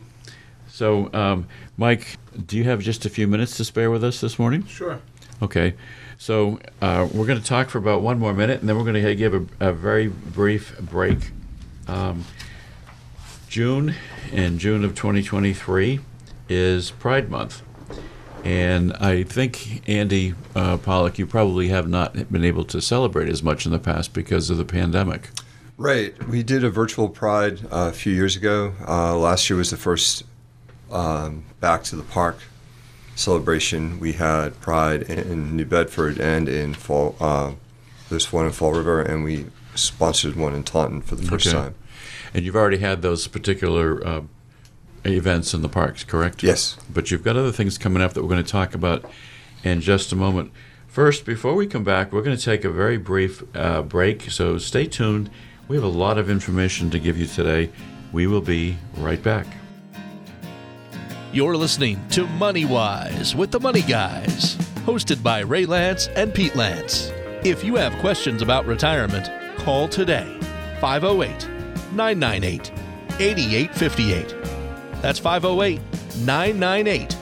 So, 0.68 1.14
um, 1.14 1.48
Mike, 1.78 2.18
do 2.46 2.58
you 2.58 2.64
have 2.64 2.82
just 2.82 3.06
a 3.06 3.10
few 3.10 3.28
minutes 3.28 3.58
to 3.58 3.66
spare 3.66 3.92
with 3.92 4.04
us 4.04 4.22
this 4.22 4.40
morning? 4.40 4.66
Sure. 4.66 5.02
Okay. 5.42 5.76
So 6.18 6.60
uh, 6.82 7.08
we're 7.12 7.26
going 7.26 7.40
to 7.40 7.46
talk 7.46 7.70
for 7.70 7.80
about 7.80 8.02
one 8.02 8.20
more 8.20 8.34
minute, 8.34 8.60
and 8.60 8.70
then 8.70 8.78
we're 8.78 8.84
going 8.84 9.04
to 9.04 9.16
give 9.16 9.34
a, 9.34 9.46
a 9.60 9.74
very 9.74 10.08
brief 10.08 10.80
break. 10.80 11.32
Um, 11.88 12.26
June, 13.50 13.96
in 14.32 14.60
June 14.60 14.86
of 14.86 14.96
2023, 14.96 16.00
is 16.48 16.92
Pride 16.92 17.30
Month. 17.30 17.64
And 18.44 18.94
I 18.94 19.24
think, 19.24 19.88
Andy 19.88 20.34
uh, 20.56 20.78
Pollock, 20.78 21.20
you 21.20 21.28
probably 21.28 21.68
have 21.70 21.88
not 21.88 22.32
been 22.32 22.44
able 22.44 22.66
to 22.66 22.82
celebrate 22.82 23.30
as 23.30 23.44
much 23.44 23.66
in 23.66 23.72
the 23.72 23.80
past 23.80 24.14
because 24.14 24.50
of 24.50 24.58
the 24.58 24.66
pandemic. 24.66 25.30
Right. 25.78 26.16
We 26.28 26.44
did 26.44 26.64
a 26.64 26.70
virtual 26.70 27.10
Pride 27.10 27.62
uh, 27.66 27.90
a 27.90 27.92
few 27.92 28.14
years 28.14 28.36
ago. 28.36 28.74
Uh, 28.88 29.16
last 29.18 29.50
year 29.50 29.58
was 29.58 29.70
the 29.72 29.78
first 29.78 30.24
um, 30.92 31.44
back 31.60 31.84
to 31.86 31.96
the 31.96 32.04
park 32.04 32.38
celebration. 33.16 34.00
We 34.00 34.14
had 34.14 34.60
Pride 34.62 35.04
in 35.04 35.56
New 35.56 35.66
Bedford 35.66 36.20
and 36.20 36.50
in 36.50 36.74
Fall. 36.74 37.16
Uh, 37.20 37.54
there's 38.10 38.32
one 38.34 38.46
in 38.46 38.52
Fall 38.52 38.74
River, 38.74 39.02
and 39.02 39.24
we 39.24 39.46
sponsored 39.76 40.36
one 40.36 40.54
in 40.54 40.64
Taunton 40.64 41.02
for 41.02 41.16
the 41.16 41.24
first 41.24 41.48
Okay. 41.48 41.58
time. 41.58 41.76
And 42.34 42.44
you've 42.46 42.56
already 42.56 42.78
had 42.78 43.02
those 43.02 43.28
particular 43.28 44.06
uh, 44.06 44.22
events 45.05 45.53
in 45.53 45.62
the 45.62 45.70
parks, 45.70 46.03
correct? 46.03 46.43
Yes. 46.43 46.77
But 46.91 47.12
you've 47.12 47.24
got 47.24 47.36
other 47.36 47.51
things 47.51 47.77
coming 47.77 48.01
up 48.01 48.13
that 48.13 48.22
we're 48.22 48.29
going 48.29 48.43
to 48.43 48.51
talk 48.51 48.75
about 48.75 49.05
in 49.63 49.81
just 49.81 50.12
a 50.12 50.15
moment. 50.15 50.51
First, 50.88 51.25
before 51.25 51.55
we 51.55 51.67
come 51.67 51.84
back, 51.84 52.12
we're 52.12 52.22
going 52.22 52.36
to 52.36 52.43
take 52.43 52.65
a 52.65 52.70
very 52.70 52.98
brief 52.98 53.43
uh, 53.55 53.81
break, 53.81 54.29
so 54.29 54.58
stay 54.58 54.86
tuned. 54.86 55.29
We 55.67 55.77
have 55.77 55.86
a 55.86 55.88
lot 55.88 56.17
of 56.17 56.29
information 56.29 56.89
to 56.89 57.00
give 57.00 57.17
you 57.17 57.25
today. 57.25 57.72
We 58.12 58.27
will 58.27 58.41
be 58.41 58.77
right 58.98 59.22
back. 59.24 59.48
You're 61.31 61.55
listening 61.55 62.05
to 62.10 62.27
Money 62.27 62.65
Wise 62.65 63.34
with 63.34 63.51
the 63.51 63.60
Money 63.62 63.84
Guys, 63.84 64.58
hosted 64.84 65.24
by 65.24 65.39
Ray 65.39 65.65
Lantz 65.65 66.12
and 66.17 66.34
Pete 66.34 66.53
Lantz. 66.53 67.15
If 67.46 67.63
you 67.63 67.77
have 67.77 67.98
questions 68.01 68.41
about 68.41 68.65
retirement, 68.65 69.29
call 69.60 69.88
today 69.88 70.38
508 70.81 71.48
998 71.93 72.72
8858. 73.20 74.50
That's 75.01 75.20
508 75.20 75.81
998 76.17 77.17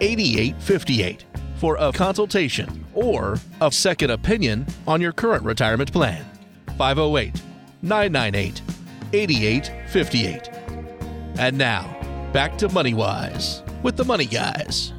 8858 0.00 1.24
for 1.56 1.76
a 1.76 1.92
consultation 1.92 2.84
or 2.94 3.38
a 3.60 3.72
second 3.72 4.10
opinion 4.10 4.66
on 4.86 5.00
your 5.00 5.12
current 5.12 5.42
retirement 5.42 5.92
plan. 5.92 6.24
508 6.78 7.42
998 7.82 8.62
8858. 9.12 10.50
And 11.38 11.58
now, 11.58 11.96
back 12.32 12.56
to 12.58 12.68
Money 12.68 12.94
Wise 12.94 13.62
with 13.82 13.96
the 13.96 14.04
Money 14.04 14.26
Guys. 14.26 14.92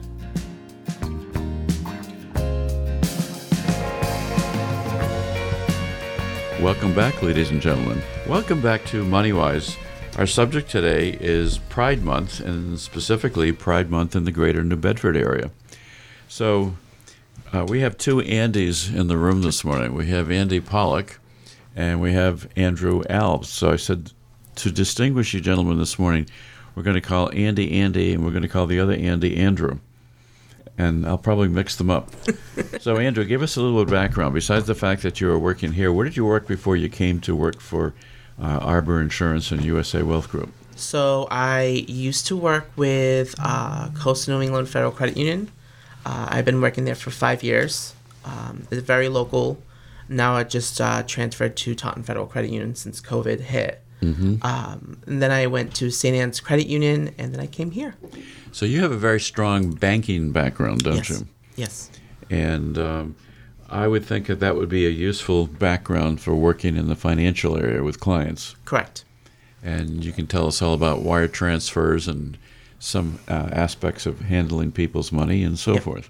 Welcome 6.62 6.96
back, 6.96 7.22
ladies 7.22 7.52
and 7.52 7.62
gentlemen. 7.62 8.02
Welcome 8.28 8.62
back 8.62 8.84
to 8.86 9.04
MoneyWise. 9.04 9.78
Our 10.18 10.26
subject 10.26 10.72
today 10.72 11.16
is 11.22 11.60
Pride 11.60 12.02
Month, 12.02 12.40
and 12.40 12.80
specifically 12.80 13.52
Pride 13.52 13.92
Month 13.92 14.16
in 14.16 14.24
the 14.24 14.32
greater 14.32 14.64
New 14.64 14.76
Bedford 14.76 15.16
area. 15.16 15.52
So, 16.28 16.76
uh, 17.54 17.66
we 17.70 17.82
have 17.82 18.00
two 18.00 18.16
Andys 18.22 18.92
in 18.92 19.10
the 19.10 19.18
room 19.18 19.44
this 19.44 19.64
morning. 19.64 19.94
We 19.94 20.08
have 20.08 20.32
Andy 20.32 20.60
Pollock, 20.60 21.20
and 21.76 22.02
we 22.02 22.14
have 22.14 22.50
Andrew 22.56 23.04
Alves. 23.04 23.46
So, 23.46 23.70
I 23.70 23.76
said 23.76 24.12
to 24.56 24.72
distinguish 24.72 25.36
you 25.36 25.40
gentlemen 25.40 25.78
this 25.78 26.00
morning, 26.00 26.28
we're 26.74 26.82
going 26.82 26.96
to 26.96 27.02
call 27.02 27.30
Andy 27.32 27.80
Andy, 27.80 28.12
and 28.12 28.26
we're 28.26 28.32
going 28.32 28.42
to 28.42 28.48
call 28.48 28.66
the 28.66 28.80
other 28.80 28.94
Andy 28.94 29.38
Andrew. 29.38 29.78
And 30.80 31.08
I'll 31.08 31.20
probably 31.20 31.48
mix 31.48 31.76
them 31.76 31.92
up. 31.92 32.10
so, 32.80 32.98
Andrew, 32.98 33.24
give 33.24 33.44
us 33.44 33.56
a 33.56 33.62
little 33.62 33.86
bit 33.86 33.94
of 33.94 33.94
background. 33.94 34.34
Besides 34.34 34.66
the 34.66 34.74
fact 34.74 35.04
that 35.04 35.22
you 35.22 35.28
were 35.28 35.38
working 35.38 35.74
here, 35.74 35.94
where 35.94 36.06
did 36.06 36.18
you 36.18 36.26
work 36.26 36.48
before 36.48 36.76
you 36.76 36.90
came 36.90 37.22
to 37.22 37.36
work 37.36 37.62
for 37.62 37.94
uh, 38.42 38.60
Arbor 38.62 39.02
Insurance 39.02 39.52
and 39.52 39.64
USA 39.64 40.04
Wealth 40.04 40.30
Group? 40.30 40.52
So 40.76 41.28
I 41.32 41.86
used 41.88 42.28
to 42.28 42.38
work 42.38 42.70
with 42.76 43.34
uh, 43.40 43.90
Coastal 43.96 44.38
New 44.38 44.44
England 44.44 44.70
Federal 44.70 44.92
Credit 44.92 45.18
Union. 45.18 45.52
Uh, 46.06 46.28
I've 46.30 46.46
been 46.46 46.62
working 46.62 46.86
there 46.86 46.96
for 46.96 47.10
five 47.10 47.44
years. 47.44 47.96
Um, 48.24 48.68
it's 48.70 48.82
very 48.82 49.10
local. 49.10 49.62
Now 50.08 50.36
I 50.36 50.44
just 50.44 50.80
uh, 50.80 51.04
transferred 51.04 51.58
to 51.58 51.76
Taunton 51.76 52.04
Federal 52.04 52.28
Credit 52.28 52.52
Union 52.52 52.76
since 52.76 53.02
COVID 53.02 53.40
hit. 53.42 53.84
Um, 54.44 55.02
and 55.08 55.22
then 55.22 55.32
I 55.32 55.48
went 55.48 55.74
to 55.76 55.90
St. 55.90 56.16
Anne's 56.16 56.40
Credit 56.40 56.68
Union, 56.68 57.14
and 57.18 57.34
then 57.34 57.42
I 57.42 57.48
came 57.48 57.72
here. 57.72 57.96
So, 58.52 58.66
you 58.66 58.82
have 58.82 58.92
a 58.92 58.98
very 58.98 59.20
strong 59.20 59.72
banking 59.72 60.32
background, 60.32 60.84
don't 60.84 60.98
yes. 60.98 61.10
you? 61.10 61.28
Yes. 61.56 61.92
And 62.30 62.78
um, 62.78 63.16
I 63.70 63.88
would 63.88 64.06
think 64.06 64.28
that 64.28 64.40
that 64.40 64.56
would 64.56 64.70
be 64.70 64.86
a 64.86 64.90
useful 64.90 65.48
background 65.48 66.22
for 66.22 66.34
working 66.36 66.78
in 66.78 66.88
the 66.88 66.96
financial 66.96 67.58
area 67.58 67.84
with 67.84 68.00
clients. 68.00 68.56
Correct. 68.66 69.04
And 69.64 70.06
you 70.06 70.12
can 70.14 70.28
tell 70.28 70.48
us 70.48 70.62
all 70.62 70.74
about 70.74 71.02
wire 71.02 71.28
transfers 71.28 72.08
and 72.08 72.38
some 72.80 73.20
uh, 73.28 73.50
aspects 73.52 74.06
of 74.06 74.22
handling 74.22 74.72
people's 74.72 75.12
money 75.12 75.44
and 75.44 75.58
so 75.60 75.74
Yep. 75.74 75.84
forth. 75.84 76.10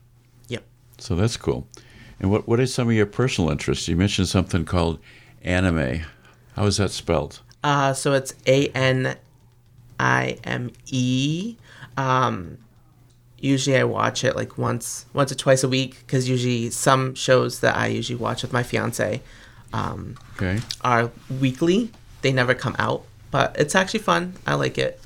Yep. 0.50 0.64
So 1.00 1.16
that's 1.16 1.38
cool. 1.38 1.68
And 2.20 2.30
what 2.30 2.48
what 2.48 2.60
is 2.60 2.74
some 2.74 2.88
of 2.90 2.94
your 2.94 3.06
personal 3.06 3.50
interests? 3.50 3.88
You 3.88 3.96
mentioned 3.96 4.28
something 4.28 4.66
called 4.66 5.00
anime. 5.44 6.02
How 6.56 6.66
is 6.66 6.78
that 6.78 6.92
spelled? 6.92 7.42
Uh, 7.64 7.94
so 7.94 8.14
it's 8.14 8.34
A 8.46 8.68
N 8.70 9.16
I 10.00 10.38
M 10.44 10.72
E. 10.88 11.56
Um, 11.96 12.58
usually 13.40 13.78
I 13.78 13.84
watch 13.84 14.24
it 14.24 14.36
like 14.36 14.58
once, 14.58 15.06
once 15.14 15.32
or 15.32 15.36
twice 15.36 15.64
a 15.64 15.70
week 15.70 16.00
because 16.00 16.28
usually 16.30 16.70
some 16.70 17.14
shows 17.16 17.60
that 17.60 17.76
I 17.76 17.88
usually 17.88 18.18
watch 18.18 18.42
with 18.42 18.54
my 18.54 18.64
fiance 18.64 19.22
um, 19.74 20.16
Okay. 20.36 20.60
are 20.82 21.12
weekly. 21.40 21.92
They 22.22 22.32
never 22.32 22.54
come 22.56 22.76
out, 22.80 23.04
but 23.32 23.56
it's 23.60 23.76
actually 23.76 24.00
fun. 24.00 24.34
I 24.46 24.56
like 24.56 24.78
it. 24.78 25.00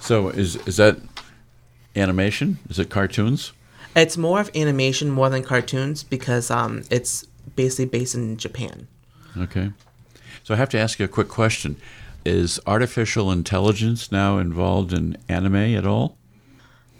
So 0.00 0.28
is 0.28 0.56
is 0.66 0.76
that 0.76 0.98
animation? 1.94 2.58
Is 2.68 2.78
it 2.78 2.88
cartoons? 2.90 3.52
It's 3.94 4.16
more 4.16 4.40
of 4.40 4.50
animation 4.54 5.10
more 5.10 5.28
than 5.30 5.42
cartoons 5.42 6.04
because 6.04 6.50
um, 6.50 6.84
it's 6.90 7.26
basically 7.56 7.86
based 7.86 8.14
in 8.14 8.36
Japan. 8.36 8.88
Okay. 9.36 9.72
So 10.44 10.54
I 10.54 10.56
have 10.58 10.68
to 10.70 10.78
ask 10.78 10.98
you 10.98 11.04
a 11.04 11.08
quick 11.08 11.28
question. 11.28 11.76
Is 12.24 12.60
artificial 12.66 13.30
intelligence 13.32 14.10
now 14.12 14.38
involved 14.38 14.92
in 14.92 15.16
anime 15.28 15.56
at 15.76 15.86
all? 15.86 16.16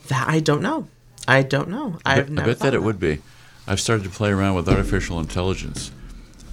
That 0.09 0.29
I 0.29 0.41
don't 0.41 0.63
know. 0.63 0.89
I 1.29 1.43
don't 1.43 1.69
know. 1.69 1.99
I 2.05 2.19
I've 2.19 2.35
bet, 2.35 2.43
I 2.43 2.47
bet 2.47 2.59
thought 2.59 2.65
that 2.67 2.75
it 2.75 2.83
would 2.83 3.01
be. 3.01 3.19
I've 3.67 3.81
started 3.81 4.05
to 4.05 4.11
play 4.11 4.31
around 4.31 4.55
with 4.55 4.69
artificial 4.69 5.19
intelligence. 5.19 5.91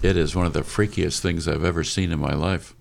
It 0.01 0.17
is 0.17 0.35
one 0.35 0.45
of 0.45 0.53
the 0.53 0.61
freakiest 0.61 1.19
things 1.19 1.47
I've 1.47 1.63
ever 1.63 1.83
seen 1.83 2.11
in 2.11 2.19
my 2.19 2.33
life. 2.33 2.75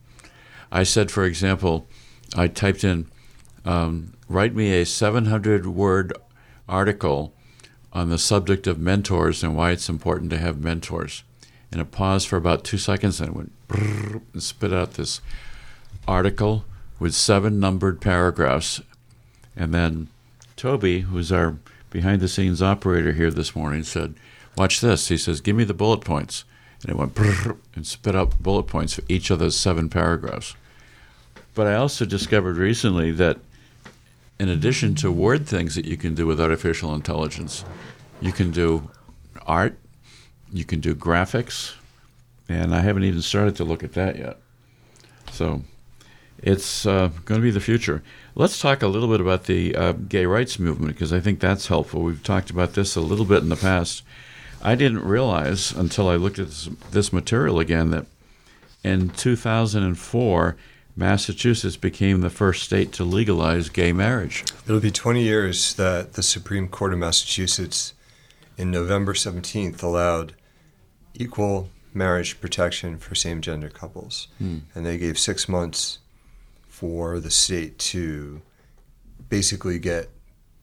I 0.70 0.84
said, 0.84 1.10
for 1.10 1.24
example, 1.24 1.86
I 2.34 2.48
typed 2.48 2.82
in, 2.82 3.06
um, 3.64 4.14
write 4.28 4.54
me 4.54 4.72
a 4.80 4.86
700 4.86 5.66
word 5.66 6.14
article 6.68 7.34
on 7.92 8.08
the 8.08 8.18
subject 8.18 8.66
of 8.66 8.78
mentors 8.78 9.44
and 9.44 9.54
why 9.54 9.70
it's 9.70 9.88
important 9.88 10.30
to 10.30 10.38
have 10.38 10.58
mentors. 10.58 11.24
And 11.70 11.80
it 11.80 11.90
paused 11.90 12.26
for 12.26 12.36
about 12.36 12.64
two 12.64 12.78
seconds 12.78 13.20
and 13.20 13.30
it 13.30 13.36
went 13.36 13.52
and 14.32 14.42
spit 14.42 14.72
out 14.72 14.94
this 14.94 15.20
article 16.08 16.64
with 16.98 17.14
seven 17.14 17.60
numbered 17.60 18.00
paragraphs. 18.00 18.80
And 19.54 19.74
then 19.74 20.08
Toby, 20.62 21.00
who's 21.00 21.32
our 21.32 21.56
behind 21.90 22.20
the 22.20 22.28
scenes 22.28 22.62
operator 22.62 23.10
here 23.10 23.32
this 23.32 23.56
morning, 23.56 23.82
said, 23.82 24.14
Watch 24.56 24.80
this. 24.80 25.08
He 25.08 25.16
says, 25.16 25.40
Give 25.40 25.56
me 25.56 25.64
the 25.64 25.74
bullet 25.74 26.02
points. 26.02 26.44
And 26.82 26.90
it 26.92 26.96
went 26.96 27.18
and 27.74 27.84
spit 27.84 28.14
out 28.14 28.40
bullet 28.40 28.68
points 28.68 28.94
for 28.94 29.02
each 29.08 29.30
of 29.30 29.40
those 29.40 29.56
seven 29.56 29.88
paragraphs. 29.88 30.54
But 31.56 31.66
I 31.66 31.74
also 31.74 32.04
discovered 32.04 32.58
recently 32.58 33.10
that 33.10 33.40
in 34.38 34.48
addition 34.48 34.94
to 34.96 35.10
word 35.10 35.48
things 35.48 35.74
that 35.74 35.84
you 35.84 35.96
can 35.96 36.14
do 36.14 36.28
with 36.28 36.40
artificial 36.40 36.94
intelligence, 36.94 37.64
you 38.20 38.30
can 38.30 38.52
do 38.52 38.88
art, 39.44 39.76
you 40.52 40.64
can 40.64 40.78
do 40.78 40.94
graphics, 40.94 41.74
and 42.48 42.72
I 42.72 42.82
haven't 42.82 43.02
even 43.02 43.22
started 43.22 43.56
to 43.56 43.64
look 43.64 43.82
at 43.82 43.94
that 43.94 44.16
yet. 44.16 44.36
So 45.32 45.64
it's 46.42 46.84
uh, 46.86 47.10
going 47.24 47.40
to 47.40 47.44
be 47.44 47.50
the 47.50 47.60
future. 47.60 48.02
Let's 48.34 48.60
talk 48.60 48.82
a 48.82 48.88
little 48.88 49.08
bit 49.08 49.20
about 49.20 49.44
the 49.44 49.76
uh, 49.76 49.92
gay 49.92 50.26
rights 50.26 50.58
movement 50.58 50.94
because 50.94 51.12
I 51.12 51.20
think 51.20 51.38
that's 51.38 51.68
helpful. 51.68 52.02
We've 52.02 52.22
talked 52.22 52.50
about 52.50 52.74
this 52.74 52.96
a 52.96 53.00
little 53.00 53.24
bit 53.24 53.42
in 53.42 53.48
the 53.48 53.56
past. 53.56 54.02
I 54.62 54.74
didn't 54.74 55.04
realize 55.04 55.72
until 55.72 56.08
I 56.08 56.16
looked 56.16 56.38
at 56.38 56.46
this, 56.46 56.68
this 56.90 57.12
material 57.12 57.60
again 57.60 57.90
that 57.90 58.06
in 58.82 59.10
2004, 59.10 60.56
Massachusetts 60.94 61.76
became 61.76 62.20
the 62.20 62.30
first 62.30 62.64
state 62.64 62.92
to 62.92 63.04
legalize 63.04 63.68
gay 63.68 63.92
marriage. 63.92 64.44
It'll 64.66 64.80
be 64.80 64.90
20 64.90 65.22
years 65.22 65.74
that 65.74 66.14
the 66.14 66.22
Supreme 66.22 66.68
Court 66.68 66.92
of 66.92 66.98
Massachusetts, 66.98 67.94
in 68.58 68.70
November 68.70 69.14
17th, 69.14 69.82
allowed 69.82 70.34
equal 71.14 71.70
marriage 71.94 72.40
protection 72.40 72.98
for 72.98 73.14
same 73.14 73.40
gender 73.40 73.68
couples. 73.68 74.28
Hmm. 74.38 74.58
And 74.74 74.84
they 74.84 74.98
gave 74.98 75.18
six 75.18 75.48
months 75.48 75.98
for 76.82 77.20
the 77.20 77.30
state 77.30 77.78
to 77.78 78.42
basically 79.28 79.78
get 79.78 80.10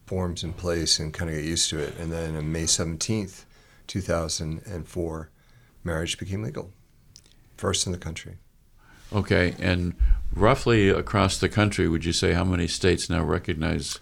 forms 0.05 0.43
in 0.43 0.51
place 0.51 0.99
and 0.99 1.13
kind 1.13 1.29
of 1.29 1.37
get 1.37 1.45
used 1.45 1.69
to 1.69 1.79
it. 1.79 1.97
And 1.97 2.11
then 2.11 2.35
on 2.35 2.51
May 2.51 2.65
17th, 2.65 3.45
2004, 3.87 5.29
marriage 5.85 6.17
became 6.17 6.43
legal. 6.43 6.71
First 7.55 7.85
in 7.85 7.93
the 7.93 7.97
country. 7.97 8.35
Okay, 9.13 9.55
and 9.59 9.95
roughly 10.33 10.89
across 10.89 11.37
the 11.37 11.47
country, 11.47 11.87
would 11.87 12.03
you 12.03 12.11
say 12.11 12.33
how 12.33 12.43
many 12.43 12.67
states 12.67 13.09
now 13.09 13.23
recognize? 13.23 14.01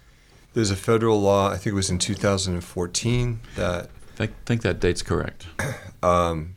There's 0.56 0.72
a 0.72 0.76
federal 0.76 1.22
law, 1.22 1.52
I 1.52 1.58
think 1.58 1.68
it 1.68 1.76
was 1.76 1.92
in 1.92 2.00
2014, 2.00 3.40
that 3.58 3.92
I 4.20 4.30
think, 4.48 4.64
that 4.64 4.80
date's 4.80 5.04
correct. 5.04 5.46
um, 6.02 6.56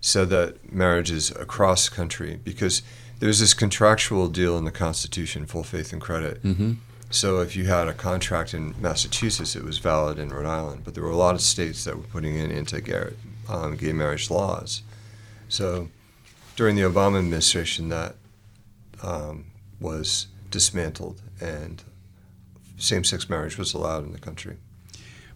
said 0.00 0.30
that 0.30 0.72
marriage 0.72 1.10
is 1.10 1.32
across 1.32 1.88
country 1.88 2.38
because 2.44 2.82
there's 3.20 3.38
this 3.38 3.54
contractual 3.54 4.28
deal 4.28 4.58
in 4.58 4.64
the 4.64 4.70
Constitution, 4.72 5.46
full 5.46 5.62
faith 5.62 5.92
and 5.92 6.02
credit. 6.02 6.42
Mm-hmm. 6.42 6.72
So 7.10 7.40
if 7.40 7.56
you 7.56 7.64
had 7.64 7.88
a 7.88 7.92
contract 7.92 8.54
in 8.54 8.74
Massachusetts, 8.80 9.56
it 9.56 9.64
was 9.64 9.78
valid 9.78 10.18
in 10.18 10.28
Rhode 10.30 10.46
Island. 10.46 10.82
But 10.84 10.94
there 10.94 11.02
were 11.02 11.10
a 11.10 11.16
lot 11.16 11.34
of 11.34 11.40
states 11.40 11.84
that 11.84 11.96
were 11.96 12.02
putting 12.04 12.36
in 12.36 12.50
anti-gay 12.50 13.14
um, 13.48 13.76
gay 13.76 13.92
marriage 13.92 14.30
laws. 14.30 14.82
So 15.48 15.88
during 16.56 16.76
the 16.76 16.82
Obama 16.82 17.18
administration, 17.18 17.88
that 17.88 18.14
um, 19.02 19.46
was 19.80 20.28
dismantled 20.50 21.20
and 21.40 21.82
same-sex 22.78 23.28
marriage 23.28 23.58
was 23.58 23.74
allowed 23.74 24.04
in 24.04 24.12
the 24.12 24.18
country. 24.18 24.56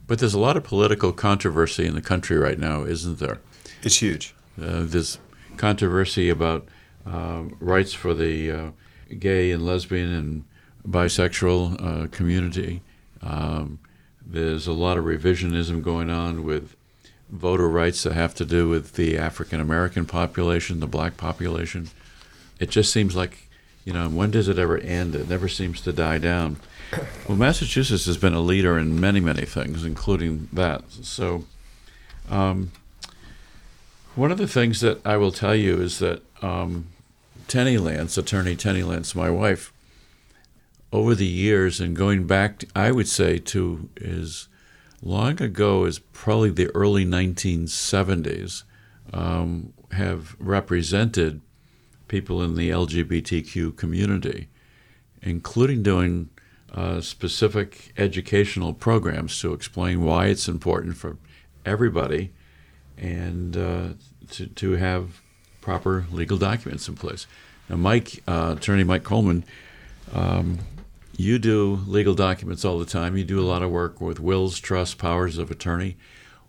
But 0.06 0.18
there's 0.18 0.34
a 0.34 0.38
lot 0.38 0.56
of 0.56 0.64
political 0.64 1.12
controversy 1.12 1.86
in 1.86 1.94
the 1.94 2.02
country 2.02 2.38
right 2.38 2.58
now, 2.58 2.84
isn't 2.84 3.18
there? 3.18 3.40
It's 3.82 4.00
huge. 4.00 4.34
Uh, 4.60 4.84
there's 4.84 5.18
controversy 5.56 6.30
about 6.30 6.66
uh, 7.06 7.42
rights 7.60 7.92
for 7.92 8.14
the 8.14 8.50
uh, 8.50 8.70
gay 9.18 9.50
and 9.50 9.64
lesbian 9.64 10.12
and 10.12 10.44
bisexual 10.88 12.04
uh, 12.04 12.06
community. 12.08 12.82
Um, 13.22 13.78
there's 14.24 14.66
a 14.66 14.72
lot 14.72 14.98
of 14.98 15.04
revisionism 15.04 15.82
going 15.82 16.10
on 16.10 16.44
with 16.44 16.76
voter 17.30 17.68
rights 17.68 18.02
that 18.02 18.12
have 18.12 18.34
to 18.34 18.44
do 18.44 18.68
with 18.68 18.94
the 18.94 19.18
African 19.18 19.60
American 19.60 20.06
population, 20.06 20.80
the 20.80 20.86
black 20.86 21.16
population. 21.16 21.88
It 22.60 22.70
just 22.70 22.92
seems 22.92 23.16
like, 23.16 23.48
you 23.84 23.92
know, 23.92 24.08
when 24.08 24.30
does 24.30 24.48
it 24.48 24.58
ever 24.58 24.78
end? 24.78 25.14
It 25.14 25.28
never 25.28 25.48
seems 25.48 25.80
to 25.82 25.92
die 25.92 26.18
down. 26.18 26.56
Well, 27.26 27.38
Massachusetts 27.38 28.04
has 28.04 28.18
been 28.18 28.34
a 28.34 28.40
leader 28.40 28.78
in 28.78 29.00
many, 29.00 29.18
many 29.18 29.46
things, 29.46 29.84
including 29.84 30.48
that. 30.52 30.84
So, 30.90 31.44
um, 32.30 32.70
one 34.14 34.30
of 34.30 34.38
the 34.38 34.46
things 34.46 34.80
that 34.80 35.04
I 35.04 35.16
will 35.16 35.32
tell 35.32 35.56
you 35.56 35.80
is 35.80 35.98
that 35.98 36.22
um, 36.42 36.86
Tenny 37.48 37.76
Lantz, 37.76 38.18
attorney 38.18 38.56
Tenny 38.56 38.82
Lantz, 38.82 39.14
my 39.14 39.30
wife, 39.30 39.72
over 40.92 41.14
the 41.14 41.26
years 41.26 41.80
and 41.80 41.96
going 41.96 42.26
back, 42.26 42.64
I 42.74 42.92
would 42.92 43.08
say 43.08 43.38
to 43.38 43.88
as 44.00 44.48
long 45.02 45.42
ago 45.42 45.84
as 45.84 45.98
probably 45.98 46.50
the 46.50 46.70
early 46.74 47.04
1970s, 47.04 48.62
um, 49.12 49.72
have 49.92 50.36
represented 50.38 51.40
people 52.08 52.42
in 52.42 52.54
the 52.54 52.70
LGBTQ 52.70 53.76
community, 53.76 54.48
including 55.22 55.82
doing 55.82 56.30
uh, 56.72 57.00
specific 57.00 57.92
educational 57.96 58.72
programs 58.72 59.40
to 59.40 59.52
explain 59.52 60.02
why 60.02 60.26
it's 60.26 60.48
important 60.48 60.96
for 60.96 61.18
everybody 61.64 62.32
and 62.98 63.56
uh, 63.56 63.88
to, 64.30 64.46
to 64.46 64.72
have 64.72 65.22
proper 65.64 66.04
legal 66.12 66.36
documents 66.36 66.86
in 66.88 66.94
place. 66.94 67.26
Now, 67.70 67.76
Mike, 67.76 68.22
uh, 68.28 68.54
attorney 68.58 68.84
Mike 68.84 69.02
Coleman, 69.02 69.44
um, 70.12 70.58
you 71.16 71.38
do 71.38 71.80
legal 71.86 72.14
documents 72.14 72.64
all 72.66 72.78
the 72.78 72.84
time. 72.84 73.16
You 73.16 73.24
do 73.24 73.40
a 73.40 73.48
lot 73.48 73.62
of 73.62 73.70
work 73.70 73.98
with 74.00 74.20
wills, 74.20 74.60
trusts, 74.60 74.94
powers 74.94 75.38
of 75.38 75.50
attorney. 75.50 75.96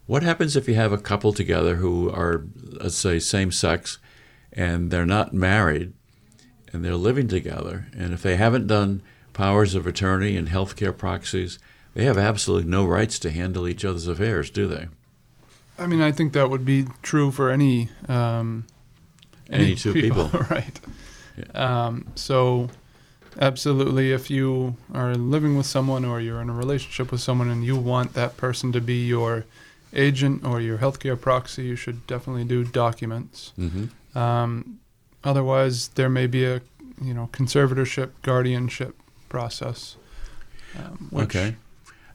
What 0.05 0.21
happens 0.21 0.55
if 0.55 0.67
you 0.67 0.75
have 0.75 0.91
a 0.91 0.97
couple 0.97 1.31
together 1.31 1.75
who 1.77 2.11
are, 2.11 2.43
let's 2.81 2.97
say, 2.97 3.19
same 3.19 3.51
sex 3.51 3.99
and 4.51 4.91
they're 4.91 5.05
not 5.05 5.33
married 5.33 5.93
and 6.73 6.83
they're 6.83 6.95
living 6.95 7.29
together? 7.29 7.87
And 7.97 8.13
if 8.13 8.21
they 8.21 8.35
haven't 8.35 8.67
done 8.67 9.01
powers 9.31 9.75
of 9.75 9.87
attorney 9.87 10.35
and 10.35 10.49
healthcare 10.49 10.95
proxies, 10.95 11.57
they 11.93 12.03
have 12.03 12.17
absolutely 12.17 12.69
no 12.69 12.85
rights 12.85 13.17
to 13.19 13.31
handle 13.31 13.65
each 13.65 13.85
other's 13.85 14.07
affairs, 14.07 14.49
do 14.49 14.67
they? 14.67 14.87
I 15.79 15.87
mean, 15.87 16.01
I 16.01 16.11
think 16.11 16.33
that 16.33 16.49
would 16.49 16.65
be 16.65 16.85
true 17.01 17.31
for 17.31 17.49
any 17.49 17.89
um, 18.07 18.65
Any 19.49 19.75
two 19.75 19.93
people. 19.93 20.29
right? 20.49 20.79
Um, 21.53 22.07
so, 22.15 22.69
absolutely, 23.39 24.11
if 24.11 24.29
you 24.29 24.75
are 24.93 25.15
living 25.15 25.57
with 25.57 25.65
someone 25.65 26.05
or 26.05 26.19
you're 26.19 26.41
in 26.41 26.49
a 26.49 26.53
relationship 26.53 27.11
with 27.11 27.21
someone 27.21 27.49
and 27.49 27.63
you 27.63 27.75
want 27.75 28.13
that 28.13 28.37
person 28.37 28.71
to 28.71 28.81
be 28.81 29.05
your 29.05 29.45
agent 29.93 30.45
or 30.45 30.59
your 30.61 30.77
healthcare 30.77 31.19
proxy, 31.19 31.63
you 31.65 31.75
should 31.75 32.05
definitely 32.07 32.43
do 32.43 32.63
documents. 32.63 33.53
Mm-hmm. 33.59 34.17
Um, 34.17 34.79
otherwise, 35.23 35.89
there 35.89 36.09
may 36.09 36.27
be 36.27 36.45
a 36.45 36.61
you 37.01 37.13
know 37.13 37.29
conservatorship, 37.31 38.11
guardianship 38.21 38.95
process. 39.29 39.97
Um, 40.77 41.09
Okay. 41.13 41.55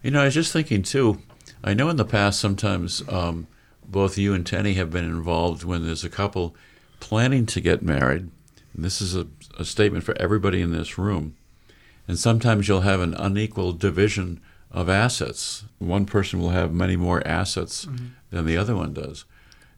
You 0.03 0.11
know, 0.11 0.23
I 0.23 0.25
was 0.27 0.35
just 0.35 0.53
thinking 0.53 0.83
too. 0.83 1.21
I 1.63 1.75
know 1.75 1.91
in 1.91 1.97
the 1.97 2.07
past 2.07 2.41
sometimes 2.41 3.07
um, 3.09 3.47
both 3.87 4.17
you 4.17 4.33
and 4.33 4.47
Tenny 4.47 4.75
have 4.75 4.91
been 4.91 5.05
involved 5.05 5.63
when 5.63 5.85
there's 5.85 6.05
a 6.05 6.09
couple 6.09 6.55
planning 7.01 7.47
to 7.47 7.61
get 7.61 7.83
married. 7.83 8.31
And 8.75 8.85
this 8.85 9.01
is 9.01 9.17
a, 9.17 9.27
a 9.59 9.65
statement 9.65 10.05
for 10.05 10.17
everybody 10.19 10.61
in 10.61 10.73
this 10.73 10.99
room. 10.99 11.35
And 12.07 12.19
sometimes 12.19 12.69
you'll 12.69 12.81
have 12.83 13.01
an 13.01 13.15
unequal 13.15 13.73
division 13.73 14.41
of 14.71 14.89
assets. 14.89 15.65
One 15.79 16.07
person 16.07 16.41
will 16.41 16.51
have 16.51 16.73
many 16.73 16.97
more 16.97 17.27
assets 17.27 17.87
than 18.31 18.47
the 18.47 18.57
other 18.57 18.77
one 18.77 18.93
does. 18.93 19.25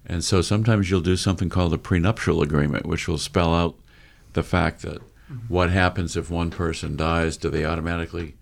And 0.04 0.24
so 0.24 0.42
sometimes 0.42 0.90
you'll 0.90 1.00
do 1.00 1.16
something 1.16 1.48
called 1.48 1.72
a 1.72 1.78
prenuptial 1.78 2.42
agreement, 2.42 2.86
which 2.86 3.08
will 3.08 3.18
spell 3.18 3.54
out 3.54 3.76
the 4.32 4.42
fact 4.42 4.82
that 4.82 5.00
what 5.48 5.70
happens 5.70 6.16
if 6.16 6.30
one 6.30 6.50
person 6.50 6.96
dies, 6.96 7.36
do 7.36 7.48
they 7.48 7.64
automatically 7.64 8.34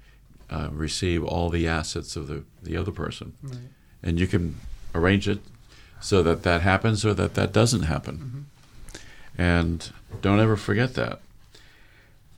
uh, 0.49 0.69
receive 0.73 1.23
all 1.25 1.49
the 1.51 1.69
assets 1.69 2.17
of 2.17 2.27
the, 2.27 2.45
the 2.63 2.77
other 2.77 2.91
person? 2.91 3.35
Right. 3.43 3.59
And 4.03 4.19
you 4.19 4.27
can 4.27 4.57
arrange 4.95 5.29
it 5.29 5.41
so 6.01 6.23
that 6.23 6.43
that 6.43 6.63
happens 6.63 7.05
or 7.05 7.15
that 7.15 7.35
that 7.35 7.53
doesn't 7.53 7.83
happen. 7.83 8.17
Mm-hmm. 8.17 8.41
And 9.41 9.91
don't 10.21 10.39
ever 10.39 10.55
forget 10.55 10.93
that. 10.97 11.19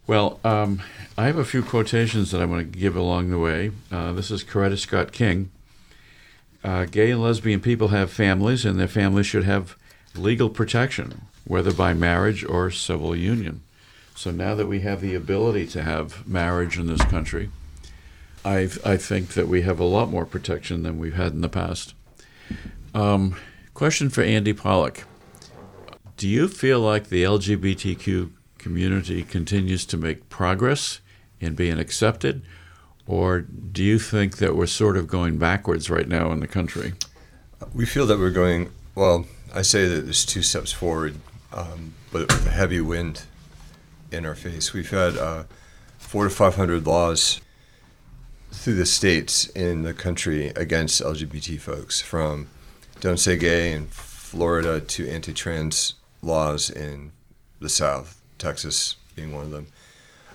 Well, 0.06 0.38
um, 0.44 0.82
I 1.18 1.26
have 1.26 1.36
a 1.36 1.44
few 1.44 1.60
quotations 1.60 2.30
that 2.30 2.40
I 2.40 2.44
want 2.44 2.72
to 2.72 2.78
give 2.78 2.94
along 2.94 3.30
the 3.30 3.40
way. 3.40 3.72
Uh, 3.90 4.12
this 4.12 4.30
is 4.30 4.44
Coretta 4.44 4.78
Scott 4.78 5.10
King. 5.10 5.50
Uh, 6.62 6.84
gay 6.84 7.10
and 7.10 7.20
lesbian 7.20 7.58
people 7.58 7.88
have 7.88 8.12
families, 8.12 8.64
and 8.64 8.78
their 8.78 8.86
families 8.86 9.26
should 9.26 9.42
have 9.42 9.76
legal 10.14 10.48
protection, 10.48 11.22
whether 11.44 11.72
by 11.72 11.92
marriage 11.92 12.44
or 12.44 12.70
civil 12.70 13.16
union. 13.16 13.62
So 14.14 14.30
now 14.30 14.54
that 14.54 14.68
we 14.68 14.82
have 14.82 15.00
the 15.00 15.16
ability 15.16 15.66
to 15.68 15.82
have 15.82 16.24
marriage 16.28 16.78
in 16.78 16.86
this 16.86 17.02
country, 17.06 17.50
I, 18.44 18.68
I 18.84 18.96
think 18.96 19.30
that 19.30 19.48
we 19.48 19.62
have 19.62 19.80
a 19.80 19.84
lot 19.84 20.08
more 20.08 20.24
protection 20.24 20.84
than 20.84 21.00
we've 21.00 21.16
had 21.16 21.32
in 21.32 21.40
the 21.40 21.48
past. 21.48 21.94
Um, 22.94 23.34
question 23.74 24.08
for 24.08 24.22
Andy 24.22 24.52
Pollock 24.52 25.02
Do 26.16 26.28
you 26.28 26.48
feel 26.48 26.80
like 26.80 27.08
the 27.08 27.24
LGBTQ 27.24 28.30
community 28.58 29.22
continues 29.22 29.84
to 29.86 29.96
make 29.96 30.28
progress 30.28 31.00
in 31.40 31.54
being 31.54 31.78
accepted, 31.78 32.42
or 33.06 33.40
do 33.40 33.82
you 33.82 33.98
think 33.98 34.36
that 34.36 34.54
we're 34.54 34.66
sort 34.66 34.96
of 34.96 35.08
going 35.08 35.38
backwards 35.38 35.90
right 35.90 36.06
now 36.06 36.30
in 36.30 36.40
the 36.40 36.46
country? 36.46 36.94
We 37.74 37.86
feel 37.86 38.06
that 38.06 38.18
we're 38.18 38.30
going, 38.30 38.70
well, 38.94 39.26
I 39.54 39.62
say 39.62 39.86
that 39.86 40.02
there's 40.02 40.24
two 40.24 40.42
steps 40.42 40.72
forward, 40.72 41.16
um, 41.52 41.94
but 42.12 42.28
with 42.32 42.46
a 42.46 42.50
heavy 42.50 42.80
wind 42.80 43.22
in 44.12 44.24
our 44.26 44.34
face. 44.34 44.72
We've 44.72 44.90
had 44.90 45.16
uh, 45.16 45.44
four 45.98 46.24
to 46.24 46.30
500 46.30 46.86
laws 46.86 47.40
through 48.52 48.74
the 48.74 48.86
states 48.86 49.46
in 49.48 49.82
the 49.82 49.94
country 49.94 50.48
against 50.48 51.02
LGBT 51.02 51.58
folks, 51.58 52.00
from 52.00 52.48
Don't 53.00 53.18
Say 53.18 53.36
Gay 53.36 53.72
in 53.72 53.86
Florida 53.86 54.80
to 54.80 55.08
anti 55.08 55.32
trans 55.32 55.94
laws 56.22 56.70
in 56.70 57.12
the 57.60 57.68
South, 57.68 58.20
Texas 58.38 58.96
being 59.14 59.34
one 59.34 59.44
of 59.44 59.50
them. 59.50 59.66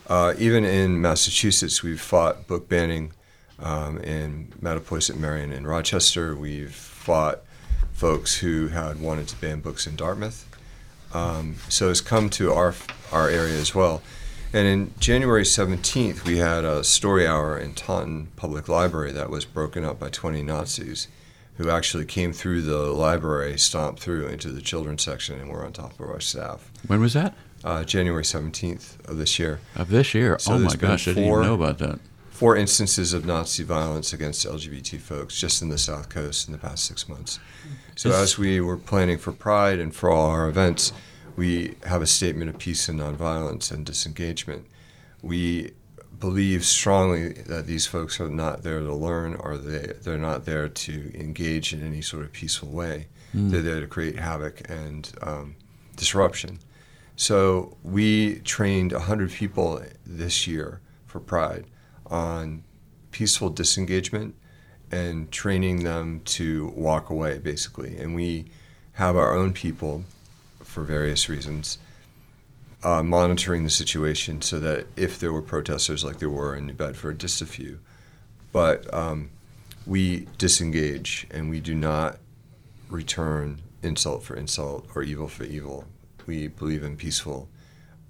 Uh, 0.07 0.33
even 0.37 0.63
in 0.63 1.01
Massachusetts, 1.01 1.83
we've 1.83 1.99
fought 1.99 2.47
book 2.47 2.69
banning 2.69 3.11
um, 3.59 3.97
in 3.99 4.53
Mattapoisett, 4.61 5.17
Marion, 5.17 5.51
and 5.51 5.67
Rochester. 5.67 6.35
We've 6.35 6.73
fought 6.73 7.41
folks 7.93 8.37
who 8.37 8.67
had 8.67 9.01
wanted 9.01 9.27
to 9.29 9.35
ban 9.37 9.59
books 9.59 9.87
in 9.87 9.95
Dartmouth. 9.95 10.45
Um, 11.13 11.55
so 11.67 11.89
it's 11.89 12.01
come 12.01 12.29
to 12.31 12.53
our 12.53 12.75
our 13.11 13.29
area 13.29 13.57
as 13.57 13.73
well. 13.73 14.01
And 14.53 14.67
in 14.67 14.93
January 14.99 15.43
17th, 15.43 16.23
we 16.23 16.37
had 16.37 16.63
a 16.63 16.83
story 16.83 17.27
hour 17.27 17.57
in 17.57 17.73
Taunton 17.73 18.27
Public 18.37 18.69
Library 18.69 19.11
that 19.11 19.29
was 19.29 19.43
broken 19.43 19.83
up 19.83 19.99
by 19.99 20.09
20 20.09 20.41
Nazis 20.41 21.07
who 21.57 21.69
actually 21.69 22.05
came 22.05 22.33
through 22.33 22.61
the 22.61 22.77
library, 22.77 23.57
stomped 23.57 23.99
through 23.99 24.27
into 24.27 24.49
the 24.49 24.61
children's 24.61 25.03
section, 25.03 25.39
and 25.39 25.49
were 25.49 25.65
on 25.65 25.73
top 25.73 25.99
of 25.99 26.09
our 26.09 26.19
staff. 26.19 26.71
When 26.85 27.01
was 27.01 27.13
that? 27.13 27.35
Uh, 27.63 27.83
January 27.83 28.23
17th 28.23 29.05
of 29.09 29.17
this 29.17 29.39
year. 29.39 29.59
Of 29.75 29.89
this 29.89 30.13
year? 30.13 30.37
So 30.39 30.53
oh 30.53 30.59
my 30.59 30.75
gosh, 30.75 31.07
I 31.07 31.11
didn't 31.11 31.29
even 31.29 31.41
know 31.41 31.55
about 31.55 31.79
that. 31.79 31.99
Four 32.29 32.55
instances 32.55 33.13
of 33.13 33.25
Nazi 33.25 33.63
violence 33.63 34.13
against 34.13 34.45
LGBT 34.45 34.99
folks 34.99 35.39
just 35.39 35.63
in 35.63 35.69
the 35.69 35.77
South 35.79 36.09
Coast 36.09 36.47
in 36.47 36.51
the 36.51 36.59
past 36.59 36.85
six 36.85 37.09
months. 37.09 37.39
So, 37.95 38.11
as 38.11 38.37
we 38.37 38.61
were 38.61 38.77
planning 38.77 39.17
for 39.17 39.31
Pride 39.31 39.79
and 39.79 39.95
for 39.95 40.11
all 40.11 40.29
our 40.29 40.47
events, 40.47 40.93
we 41.35 41.75
have 41.87 42.03
a 42.03 42.07
statement 42.07 42.51
of 42.51 42.59
peace 42.59 42.87
and 42.87 42.99
nonviolence 42.99 43.71
and 43.71 43.83
disengagement. 43.83 44.67
We 45.23 45.71
believe 46.19 46.65
strongly 46.65 47.33
that 47.33 47.67
these 47.67 47.85
folks 47.85 48.19
are 48.19 48.29
not 48.29 48.63
there 48.63 48.79
to 48.79 48.93
learn 48.93 49.35
or 49.35 49.57
they, 49.57 49.93
they're 50.01 50.17
not 50.17 50.45
there 50.45 50.67
to 50.67 51.11
engage 51.19 51.73
in 51.73 51.85
any 51.85 52.01
sort 52.01 52.23
of 52.23 52.31
peaceful 52.31 52.69
way. 52.69 53.07
They're 53.51 53.61
there 53.61 53.81
to 53.81 53.87
create 53.87 54.17
havoc 54.17 54.67
and 54.69 55.11
um, 55.21 55.55
disruption. 55.95 56.59
So 57.15 57.77
we 57.83 58.39
trained 58.39 58.93
100 58.93 59.31
people 59.31 59.81
this 60.05 60.47
year 60.47 60.81
for 61.05 61.19
Pride 61.19 61.65
on 62.05 62.63
peaceful 63.11 63.49
disengagement 63.49 64.35
and 64.91 65.31
training 65.31 65.83
them 65.83 66.21
to 66.25 66.67
walk 66.75 67.09
away, 67.09 67.39
basically. 67.39 67.97
And 67.97 68.15
we 68.15 68.45
have 68.93 69.15
our 69.15 69.35
own 69.35 69.53
people, 69.53 70.03
for 70.63 70.83
various 70.83 71.27
reasons, 71.27 71.77
uh, 72.83 73.03
monitoring 73.03 73.63
the 73.63 73.69
situation 73.69 74.41
so 74.41 74.59
that 74.59 74.87
if 74.95 75.19
there 75.19 75.33
were 75.33 75.41
protesters 75.41 76.03
like 76.03 76.19
there 76.19 76.29
were 76.29 76.55
in 76.55 76.67
New 76.67 76.73
Bedford, 76.73 77.19
just 77.19 77.41
a 77.41 77.45
few, 77.45 77.79
but 78.51 78.91
um, 78.93 79.29
we 79.85 80.27
disengage 80.37 81.27
and 81.31 81.49
we 81.49 81.59
do 81.59 81.73
not 81.73 82.17
return 82.89 83.61
insult 83.83 84.23
for 84.23 84.35
insult 84.35 84.87
or 84.95 85.03
evil 85.03 85.27
for 85.27 85.43
evil. 85.43 85.85
We 86.25 86.47
believe 86.47 86.83
in 86.83 86.97
peaceful 86.97 87.49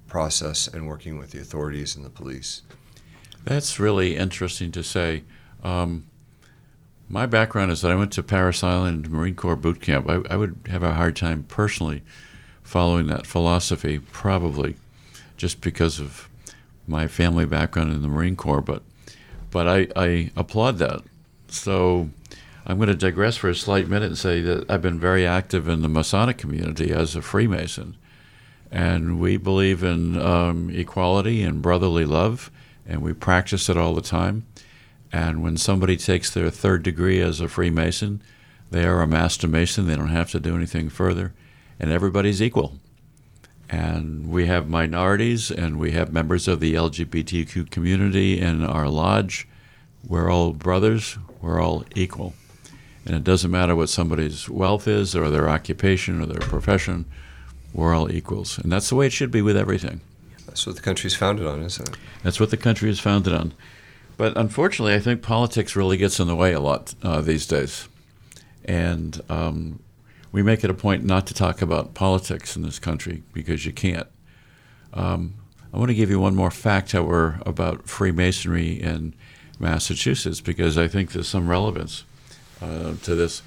process 0.07 0.67
and 0.67 0.87
working 0.87 1.17
with 1.17 1.31
the 1.31 1.39
authorities 1.39 1.95
and 1.95 2.03
the 2.03 2.09
police. 2.09 2.61
That's 3.43 3.79
really 3.79 4.15
interesting 4.15 4.71
to 4.71 4.83
say. 4.83 5.23
Um, 5.63 6.07
my 7.09 7.25
background 7.25 7.71
is 7.71 7.81
that 7.81 7.91
I 7.91 7.95
went 7.95 8.11
to 8.13 8.23
Parris 8.23 8.63
Island 8.63 9.09
Marine 9.09 9.35
Corps 9.35 9.55
boot 9.55 9.81
camp. 9.81 10.09
I, 10.09 10.21
I 10.29 10.35
would 10.35 10.59
have 10.67 10.83
a 10.83 10.93
hard 10.93 11.15
time 11.15 11.43
personally 11.43 12.03
following 12.67 13.07
that 13.07 13.25
philosophy, 13.25 13.97
probably 13.97 14.75
just 15.37 15.61
because 15.61 16.01
of 16.01 16.27
my 16.85 17.07
family 17.07 17.45
background 17.45 17.93
in 17.93 18.01
the 18.01 18.09
Marine 18.09 18.35
Corps. 18.35 18.61
But 18.61 18.83
but 19.49 19.67
I, 19.67 19.87
I 19.95 20.31
applaud 20.35 20.77
that. 20.79 21.01
So 21.47 22.09
I'm 22.65 22.75
going 22.77 22.89
to 22.89 22.95
digress 22.95 23.37
for 23.37 23.49
a 23.49 23.55
slight 23.55 23.87
minute 23.87 24.07
and 24.07 24.17
say 24.17 24.41
that 24.41 24.69
I've 24.69 24.81
been 24.81 24.99
very 24.99 25.25
active 25.25 25.69
in 25.69 25.81
the 25.81 25.87
Masonic 25.87 26.37
community 26.37 26.91
as 26.91 27.15
a 27.15 27.21
Freemason. 27.21 27.95
And 28.69 29.17
we 29.17 29.37
believe 29.37 29.81
in 29.81 30.21
um, 30.21 30.69
equality 30.69 31.43
and 31.43 31.61
brotherly 31.61 32.03
love, 32.03 32.51
and 32.85 33.01
we 33.01 33.13
practice 33.13 33.69
it 33.69 33.77
all 33.77 33.93
the 33.93 34.01
time. 34.01 34.45
And 35.13 35.41
when 35.41 35.55
somebody 35.55 35.95
takes 35.95 36.29
their 36.29 36.49
third 36.49 36.83
degree 36.83 37.21
as 37.21 37.39
a 37.39 37.47
Freemason, 37.47 38.21
they 38.69 38.83
are 38.83 39.01
a 39.01 39.07
Master 39.07 39.47
Mason. 39.47 39.87
They 39.87 39.95
don't 39.95 40.09
have 40.09 40.31
to 40.31 40.39
do 40.41 40.57
anything 40.57 40.89
further, 40.89 41.33
and 41.79 41.91
everybody's 41.91 42.41
equal. 42.41 42.73
And 43.69 44.29
we 44.31 44.47
have 44.47 44.69
minorities, 44.69 45.51
and 45.51 45.77
we 45.77 45.91
have 45.91 46.13
members 46.13 46.47
of 46.47 46.59
the 46.59 46.73
LGBTQ 46.73 47.69
community 47.69 48.39
in 48.39 48.63
our 48.63 48.87
lodge. 48.87 49.47
We're 50.07 50.31
all 50.31 50.53
brothers. 50.53 51.17
We're 51.41 51.61
all 51.61 51.83
equal. 51.95 52.33
And 53.05 53.15
it 53.15 53.23
doesn't 53.23 53.51
matter 53.51 53.75
what 53.75 53.89
somebody's 53.89 54.49
wealth 54.49 54.87
is, 54.87 55.15
or 55.15 55.29
their 55.29 55.49
occupation, 55.49 56.21
or 56.21 56.25
their 56.25 56.39
profession. 56.39 57.05
We're 57.73 57.93
all 57.93 58.09
equals. 58.11 58.57
And 58.57 58.71
that's 58.71 58.89
the 58.89 58.95
way 58.95 59.07
it 59.07 59.13
should 59.13 59.31
be 59.31 59.41
with 59.41 59.57
everything. 59.57 60.01
That's 60.45 60.65
what 60.65 60.77
the 60.77 60.81
country's 60.81 61.15
founded 61.15 61.45
on, 61.45 61.61
isn't 61.61 61.89
it? 61.89 61.95
That's 62.23 62.39
what 62.39 62.51
the 62.51 62.57
country 62.57 62.89
is 62.89 62.99
founded 62.99 63.33
on. 63.33 63.53
But 64.15 64.35
unfortunately, 64.37 64.95
I 64.95 64.99
think 64.99 65.21
politics 65.21 65.75
really 65.75 65.97
gets 65.97 66.19
in 66.19 66.27
the 66.27 66.35
way 66.35 66.53
a 66.53 66.59
lot 66.59 66.95
uh, 67.03 67.21
these 67.21 67.45
days. 67.45 67.87
And 68.65 69.21
um, 69.29 69.79
we 70.31 70.43
make 70.43 70.63
it 70.63 70.69
a 70.69 70.73
point 70.73 71.03
not 71.03 71.27
to 71.27 71.33
talk 71.33 71.61
about 71.61 71.93
politics 71.93 72.55
in 72.55 72.61
this 72.61 72.79
country 72.79 73.23
because 73.33 73.65
you 73.65 73.73
can't. 73.73 74.07
Um, 74.93 75.35
I 75.73 75.77
want 75.77 75.89
to 75.89 75.95
give 75.95 76.09
you 76.09 76.19
one 76.19 76.35
more 76.35 76.51
fact, 76.51 76.91
however, 76.91 77.39
about 77.45 77.87
Freemasonry 77.87 78.81
in 78.81 79.13
Massachusetts 79.59 80.41
because 80.41 80.77
I 80.77 80.87
think 80.87 81.11
there's 81.11 81.27
some 81.27 81.49
relevance 81.49 82.03
uh, 82.61 82.93
to 83.03 83.15
this. 83.15 83.41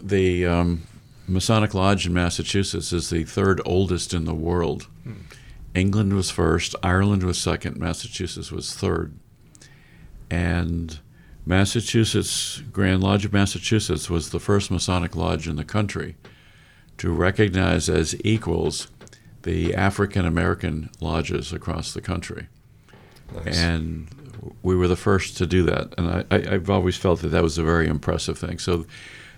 The 0.00 0.46
um, 0.46 0.86
Masonic 1.26 1.74
Lodge 1.74 2.06
in 2.06 2.12
Massachusetts 2.14 2.92
is 2.92 3.10
the 3.10 3.24
third 3.24 3.60
oldest 3.64 4.14
in 4.14 4.24
the 4.24 4.34
world. 4.34 4.86
England 5.74 6.14
was 6.14 6.30
first, 6.30 6.74
Ireland 6.82 7.22
was 7.22 7.38
second, 7.38 7.76
Massachusetts 7.76 8.50
was 8.50 8.74
third. 8.74 9.14
And 10.30 10.98
Massachusetts, 11.48 12.62
Grand 12.72 13.02
Lodge 13.02 13.24
of 13.24 13.32
Massachusetts 13.32 14.10
was 14.10 14.28
the 14.28 14.38
first 14.38 14.70
Masonic 14.70 15.16
lodge 15.16 15.48
in 15.48 15.56
the 15.56 15.64
country 15.64 16.14
to 16.98 17.10
recognize 17.10 17.88
as 17.88 18.14
equals 18.22 18.88
the 19.44 19.74
African 19.74 20.26
American 20.26 20.90
lodges 21.00 21.50
across 21.50 21.94
the 21.94 22.02
country. 22.02 22.48
Nice. 23.34 23.56
And 23.56 24.08
we 24.62 24.76
were 24.76 24.88
the 24.88 24.94
first 24.96 25.38
to 25.38 25.46
do 25.46 25.62
that. 25.62 25.94
And 25.96 26.26
I, 26.30 26.54
I've 26.54 26.68
always 26.68 26.98
felt 26.98 27.22
that 27.22 27.28
that 27.28 27.42
was 27.42 27.56
a 27.56 27.62
very 27.64 27.88
impressive 27.88 28.38
thing. 28.38 28.58
So 28.58 28.84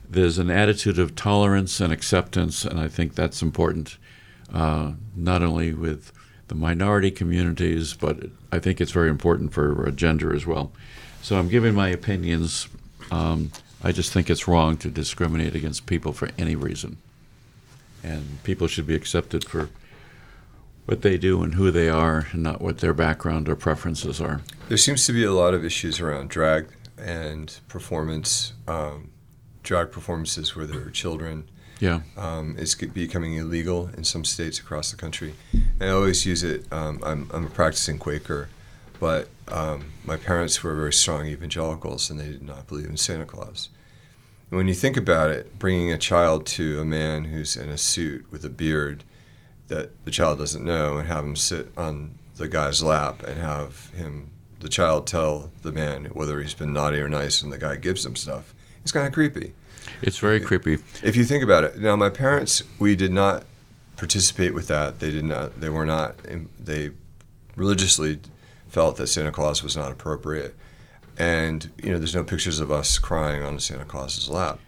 there's 0.09 0.38
an 0.38 0.51
attitude 0.51 0.99
of 0.99 1.14
tolerance 1.14 1.81
and 1.81 1.92
acceptance, 1.92 2.64
and 2.64 2.81
I 2.81 2.88
think 2.88 3.14
that's 3.14 3.40
important, 3.40 3.99
uh, 4.53 4.94
not 5.14 5.42
only 5.44 5.73
with 5.75 6.11
the 6.49 6.57
minority 6.57 7.12
communities, 7.12 7.94
but 7.94 8.25
I 8.51 8.59
think 8.59 8.81
it's 8.81 8.90
very 8.90 9.11
important 9.11 9.53
for 9.53 9.87
uh, 9.87 9.92
gender 9.92 10.35
as 10.35 10.44
well. 10.44 10.73
So 11.22 11.38
I'm 11.38 11.48
giving 11.48 11.74
my 11.74 11.88
opinions. 11.88 12.68
Um, 13.11 13.52
I 13.83 13.92
just 13.92 14.12
think 14.12 14.28
it's 14.30 14.46
wrong 14.46 14.76
to 14.78 14.90
discriminate 14.90 15.54
against 15.54 15.87
people 15.87 16.12
for 16.12 16.30
any 16.38 16.54
reason. 16.54 16.98
And 18.02 18.42
people 18.44 18.66
should 18.66 18.87
be 18.87 18.94
accepted 18.94 19.44
for 19.44 19.70
what 20.87 21.02
they 21.02 21.18
do 21.18 21.42
and 21.42 21.54
who 21.54 21.70
they 21.70 21.88
are, 21.88 22.26
and 22.33 22.42
not 22.42 22.61
what 22.61 22.78
their 22.78 22.92
background 22.92 23.48
or 23.48 23.54
preferences 23.54 24.20
are. 24.20 24.40
There 24.68 24.78
seems 24.78 25.06
to 25.06 25.12
be 25.12 25.24
a 25.24 25.33
lot 25.33 25.54
of 25.54 25.64
issues 25.64 26.00
around 26.00 26.30
drag 26.30 26.66
and 26.98 27.59
performance, 27.68 28.54
um, 28.66 29.11
drag 29.62 29.92
performances 29.92 30.56
where 30.56 30.66
there 30.66 30.80
are 30.80 30.90
children. 30.90 31.48
Yeah. 31.78 32.00
Um, 32.16 32.56
it's 32.59 32.74
becoming 32.74 33.35
illegal 33.35 33.90
in 33.96 34.04
some 34.04 34.24
states 34.24 34.59
across 34.59 34.90
the 34.90 34.96
country. 34.96 35.35
And 35.52 35.90
I 35.90 35.92
always 35.92 36.26
use 36.26 36.42
it. 36.42 36.64
Um, 36.72 37.00
I'm, 37.04 37.30
I'm 37.33 37.46
a 37.46 37.50
practicing 37.50 37.98
Quaker, 37.98 38.48
but 39.01 39.29
um, 39.49 39.87
my 40.05 40.17
parents 40.17 40.63
were 40.63 40.75
very 40.77 40.93
strong 40.93 41.27
evangelicals 41.27 42.11
and 42.11 42.21
they 42.21 42.29
did 42.29 42.43
not 42.43 42.69
believe 42.69 42.87
in 42.87 42.97
Santa 42.97 43.25
Claus. 43.25 43.71
And 44.51 44.57
when 44.59 44.69
you 44.69 44.75
think 44.75 44.97
about 44.97 45.31
it, 45.31 45.59
bringing 45.59 45.91
a 45.93 45.99
child 45.99 46.47
to 46.47 46.81
a 46.81 46.85
man 46.85 47.25
who's 47.25 47.57
in 47.57 47.69
a 47.69 47.79
suit 47.79 48.31
with 48.31 48.45
a 48.45 48.51
beard 48.51 49.03
that 49.69 50.05
the 50.05 50.11
child 50.11 50.39
doesn't 50.39 50.65
know 50.65 50.99
and 50.99 51.09
have 51.09 51.25
him 51.25 51.35
sit 51.37 51.69
on 51.77 52.17
the 52.37 52.49
guy's 52.49 52.83
lap 52.83 53.23
and 53.23 53.41
have 53.41 53.91
him, 53.91 54.31
the 54.61 54.69
child, 54.69 55.07
tell 55.07 55.51
the 55.63 55.73
man 55.73 56.07
whether 56.07 56.41
he's 56.43 56.55
been 56.55 56.73
naughty 56.73 56.99
or 56.99 57.09
nice 57.09 57.43
and 57.43 57.53
the 57.53 57.59
guy 57.59 57.77
gives 57.77 58.05
him 58.05 58.17
stuff, 58.17 58.55
it's 58.83 58.93
kind 58.93 59.07
of 59.07 59.13
creepy 59.13 59.53
It's 60.03 60.19
very 60.19 60.41
creepy. 60.41 60.79
if 61.03 61.17
you 61.17 61.25
think 61.25 61.45
about 61.45 61.65
it 61.65 61.79
now 61.79 61.95
my 61.97 62.09
parents 62.11 62.63
we 62.79 62.97
did 62.97 63.13
not 63.13 63.45
participate 63.97 64.55
with 64.55 64.69
that 64.69 64.99
they 65.01 65.11
did 65.11 65.25
not 65.25 65.61
they 65.61 65.69
were 65.69 65.85
not 65.85 66.17
they 66.59 66.91
religiously 67.57 68.19
felt 68.70 68.96
that 68.96 69.06
santa 69.09 69.30
claus 69.33 69.62
was 69.62 69.76
not 69.76 69.92
appropriate 69.92 70.54
and 71.18 71.70
you 71.83 71.90
know 71.90 71.98
there's 71.98 72.14
no 72.14 72.24
pictures 72.24 72.61
of 72.61 72.70
us 72.70 72.98
crying 72.98 73.42
on 73.42 73.59
santa 73.59 73.85
claus's 73.85 74.28
lap 74.30 74.59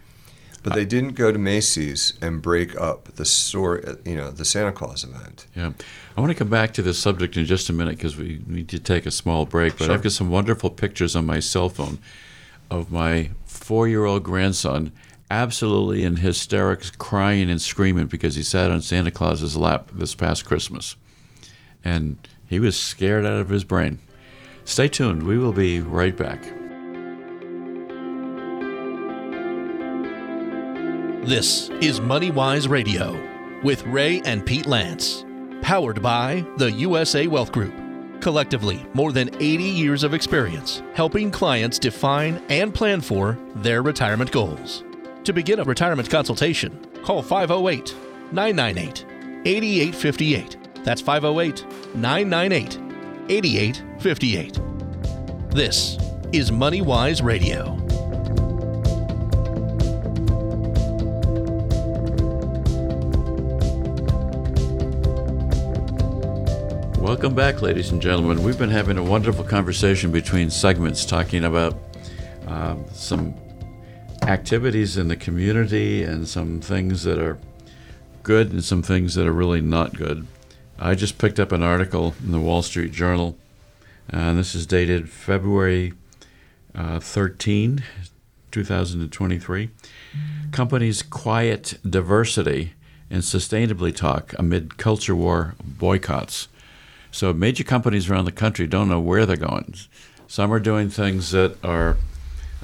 but 0.63 0.75
they 0.75 0.85
didn't 0.85 1.15
go 1.15 1.33
to 1.33 1.39
macy's 1.39 2.13
and 2.21 2.41
break 2.43 2.79
up 2.81 3.05
the 3.17 3.25
store 3.25 3.83
you 4.05 4.15
know 4.17 4.31
the 4.31 4.45
santa 4.45 4.73
claus 4.73 5.03
event 5.05 5.47
Yeah. 5.57 5.73
I 6.17 6.21
want 6.21 6.31
to 6.31 6.39
come 6.39 6.51
back 6.51 6.75
to 6.75 6.83
this 6.83 6.99
subject 6.99 7.37
in 7.39 7.47
just 7.47 7.71
a 7.71 7.73
minute 7.73 7.97
because 7.97 8.17
we 8.19 8.43
need 8.47 8.69
to 8.69 8.79
take 8.79 9.07
a 9.07 9.11
small 9.11 9.47
break. 9.47 9.79
But 9.79 9.87
Sure. 9.87 9.95
I've 9.95 10.03
got 10.03 10.13
some 10.13 10.29
wonderful 10.29 10.69
pictures 10.69 11.17
on 11.17 11.25
my 11.25 11.41
cell 11.41 11.71
phone 11.71 11.99
of 12.71 12.93
my 12.93 13.31
four 13.47 13.89
year 13.89 14.05
old 14.05 14.23
grandson 14.23 14.93
absolutely 15.31 16.05
in 16.05 16.17
hysterics, 16.17 16.91
crying 16.91 17.49
and 17.51 17.63
screaming 17.63 18.09
because 18.09 18.35
he 18.35 18.43
sat 18.43 18.71
on 18.71 18.83
Santa 18.83 19.11
Claus's 19.11 19.57
lap 19.57 19.89
this 19.95 20.15
past 20.15 20.45
Christmas. 20.45 20.97
And 21.83 22.19
he 22.53 22.61
was 22.61 22.79
scared 22.79 23.25
out 23.25 23.41
of 23.41 23.49
his 23.49 23.65
brain. 23.65 23.99
Stay 24.65 24.87
tuned. 24.87 25.23
We 25.23 25.39
will 25.39 25.55
be 25.55 25.81
right 25.81 26.15
back. 26.15 26.43
This 31.27 31.71
is 31.81 31.99
MoneyWise 32.01 32.69
Radio 32.69 33.19
with 33.63 33.83
Ray 33.87 34.21
and 34.27 34.45
Pete 34.45 34.67
Lantz, 34.67 35.25
powered 35.63 36.03
by 36.03 36.45
the 36.59 36.71
USA 36.73 37.27
Wealth 37.27 37.53
Group. 37.53 37.73
Collectively, 38.21 38.85
more 38.93 39.13
than 39.13 39.35
80 39.37 39.63
years 39.63 40.05
of 40.05 40.13
experience 40.13 40.83
helping 40.93 41.31
clients 41.31 41.79
define 41.79 42.43
and 42.51 42.75
plan 42.75 43.01
for 43.01 43.39
their 43.57 43.83
retirement 43.83 44.31
goals. 44.31 44.85
To 45.25 45.33
begin 45.33 45.61
a 45.61 45.65
retirement 45.65 46.11
consultation, 46.11 46.87
call 47.03 47.23
508 47.23 47.95
998 48.33 49.07
8858. 49.47 50.62
That's 50.85 51.01
508 51.01 51.65
998 51.95 52.79
8858. 53.29 54.61
This 55.51 55.97
is 56.33 56.51
MoneyWise 56.51 57.23
Radio. 57.23 57.79
Welcome 67.01 67.35
back, 67.35 67.63
ladies 67.63 67.93
and 67.93 68.03
gentlemen. 68.03 68.43
We've 68.43 68.59
been 68.59 68.71
having 68.71 68.99
a 68.99 69.03
wonderful 69.05 69.45
conversation 69.45 70.11
between 70.11 70.51
segments 70.51 71.05
talking 71.05 71.45
about 71.45 71.77
um, 72.49 72.85
some 72.93 73.35
activities 74.23 74.97
in 74.97 75.07
the 75.07 75.17
community 75.17 76.03
and 76.03 76.27
some 76.27 76.61
things 76.61 77.05
that 77.05 77.19
are 77.19 77.39
good 78.25 78.51
and 78.51 78.65
some 78.65 78.83
things 78.83 79.15
that 79.15 79.29
are 79.29 79.33
really 79.33 79.61
not 79.61 79.95
good. 79.95 80.27
I 80.85 80.97
just 80.97 81.17
picked 81.17 81.39
up 81.39 81.53
an 81.53 81.63
article 81.63 82.17
in 82.25 82.33
the 82.33 82.41
Wall 82.41 82.61
Street 82.61 82.91
Journal, 82.91 83.39
and 84.11 84.37
this 84.37 84.53
is 84.53 84.67
dated 84.67 85.09
February 85.09 85.93
uh, 86.75 86.99
13, 86.99 87.85
2023. 88.51 89.71
Companies 90.51 91.03
quiet 91.05 91.79
diversity 91.89 92.73
and 93.09 93.23
sustainably 93.23 93.95
talk 93.95 94.35
amid 94.41 94.77
culture 94.77 95.15
war 95.15 95.55
boycotts. 95.63 96.49
So 97.13 97.33
major 97.33 97.63
companies 97.63 98.11
around 98.11 98.25
the 98.25 98.33
country 98.33 98.67
don't 98.67 98.89
know 98.89 98.99
where 98.99 99.25
they're 99.25 99.37
going. 99.37 99.77
Some 100.27 100.53
are 100.53 100.59
doing 100.59 100.91
things 100.91 101.31
that 101.31 101.65
are 101.65 101.97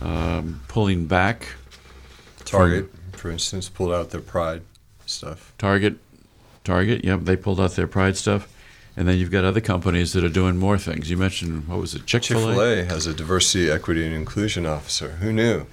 um, 0.03 0.63
pulling 0.67 1.07
back. 1.07 1.47
Target, 2.45 2.91
for 3.13 3.31
instance, 3.31 3.69
pulled 3.69 3.93
out 3.93 4.11
their 4.11 4.21
pride 4.21 4.63
stuff. 5.07 5.55
Target, 5.57 5.99
Target, 6.69 7.03
yep, 7.05 7.21
they 7.23 7.35
pulled 7.37 7.59
out 7.61 7.73
their 7.73 7.87
pride 7.87 8.17
stuff. 8.17 8.47
And 8.97 9.09
then 9.09 9.17
you've 9.19 9.31
got 9.31 9.45
other 9.45 9.61
companies 9.61 10.13
that 10.13 10.23
are 10.25 10.29
doing 10.29 10.57
more 10.59 10.77
things. 10.77 11.09
You 11.09 11.17
mentioned 11.17 11.67
what 11.69 11.79
was 11.81 11.95
it, 11.95 12.05
Chick 12.05 12.25
Fil 12.25 12.39
A? 12.39 12.41
Chick 12.47 12.55
Fil 12.55 12.63
A 12.63 12.85
has 12.85 13.07
a 13.07 13.15
diversity, 13.15 13.71
equity, 13.71 14.05
and 14.05 14.15
inclusion 14.15 14.67
officer. 14.67 15.11
Who 15.21 15.33
knew? 15.33 15.67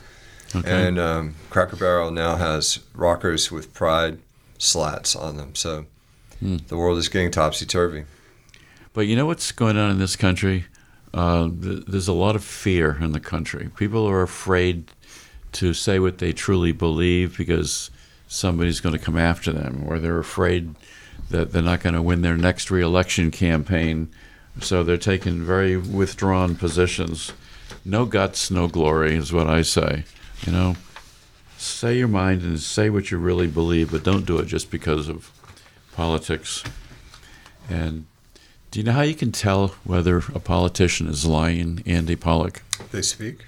Okay. 0.55 0.87
And 0.87 0.99
um, 0.99 1.35
Cracker 1.49 1.75
Barrel 1.75 2.11
now 2.11 2.35
has 2.37 2.79
rockers 2.93 3.51
with 3.51 3.73
pride 3.73 4.19
slats 4.57 5.15
on 5.15 5.37
them. 5.37 5.53
So 5.55 5.85
Hmm. 6.39 6.57
the 6.67 6.77
world 6.77 6.97
is 6.97 7.07
getting 7.09 7.31
topsy 7.31 7.65
turvy. 7.65 8.03
But 8.93 9.07
you 9.07 9.15
know 9.15 9.25
what's 9.25 9.51
going 9.51 9.77
on 9.77 9.89
in 9.91 9.99
this 9.99 10.15
country? 10.15 10.65
Uh, 11.13 11.49
th- 11.49 11.85
there's 11.87 12.07
a 12.09 12.13
lot 12.13 12.35
of 12.35 12.43
fear 12.43 12.97
in 13.01 13.11
the 13.13 13.19
country. 13.19 13.69
People 13.75 14.05
are 14.07 14.21
afraid 14.21 14.91
to 15.53 15.73
say 15.73 15.97
what 15.99 16.17
they 16.19 16.31
truly 16.33 16.73
believe 16.73 17.37
because 17.37 17.89
somebody's 18.27 18.79
going 18.79 18.97
to 18.97 19.03
come 19.03 19.17
after 19.17 19.51
them, 19.51 19.83
or 19.87 19.99
they're 19.99 20.19
afraid 20.19 20.75
that 21.29 21.51
they're 21.51 21.61
not 21.61 21.81
going 21.81 21.95
to 21.95 22.01
win 22.01 22.21
their 22.21 22.37
next 22.37 22.69
reelection 22.69 23.31
campaign. 23.31 24.09
So 24.61 24.83
they're 24.83 24.97
taking 24.97 25.43
very 25.43 25.77
withdrawn 25.77 26.55
positions. 26.55 27.33
No 27.83 28.05
guts, 28.05 28.49
no 28.49 28.67
glory, 28.67 29.15
is 29.15 29.33
what 29.33 29.47
I 29.47 29.61
say. 29.61 30.05
You 30.45 30.51
know, 30.51 30.75
say 31.57 31.97
your 31.97 32.07
mind 32.07 32.41
and 32.41 32.59
say 32.59 32.89
what 32.89 33.11
you 33.11 33.17
really 33.17 33.47
believe, 33.47 33.91
but 33.91 34.03
don't 34.03 34.25
do 34.25 34.37
it 34.39 34.45
just 34.45 34.71
because 34.71 35.09
of 35.09 35.31
politics. 35.93 36.63
And 37.69 38.05
do 38.71 38.79
you 38.79 38.85
know 38.85 38.93
how 38.93 39.01
you 39.01 39.15
can 39.15 39.31
tell 39.31 39.69
whether 39.83 40.17
a 40.17 40.39
politician 40.39 41.07
is 41.07 41.25
lying, 41.25 41.81
Andy 41.85 42.15
Pollock? 42.15 42.61
They 42.91 43.01
speak. 43.01 43.45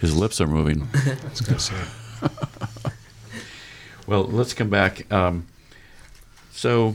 His 0.00 0.14
lips 0.16 0.40
are 0.40 0.46
moving. 0.46 0.88
I 0.94 1.16
was 1.30 1.40
going 1.40 1.58
to 1.58 1.60
say. 1.60 2.90
well, 4.06 4.24
let's 4.24 4.54
come 4.54 4.70
back. 4.70 5.10
Um, 5.12 5.46
so, 6.52 6.94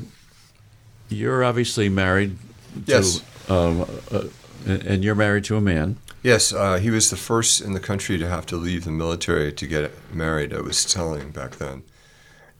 you're 1.09 1.43
obviously 1.43 1.89
married. 1.89 2.37
To, 2.85 2.91
Yes. 2.91 3.21
Um, 3.49 3.85
uh, 4.11 4.23
and 4.65 5.03
you're 5.03 5.15
married 5.15 5.43
to 5.45 5.57
a 5.57 5.61
man. 5.61 5.97
Yes, 6.23 6.53
uh, 6.53 6.77
he 6.77 6.91
was 6.91 7.09
the 7.09 7.17
first 7.17 7.61
in 7.61 7.73
the 7.73 7.79
country 7.79 8.17
to 8.19 8.27
have 8.29 8.45
to 8.47 8.55
leave 8.55 8.85
the 8.85 8.91
military 8.91 9.51
to 9.51 9.67
get 9.67 9.91
married. 10.13 10.53
I 10.53 10.61
was 10.61 10.85
telling 10.85 11.31
back 11.31 11.55
then, 11.55 11.81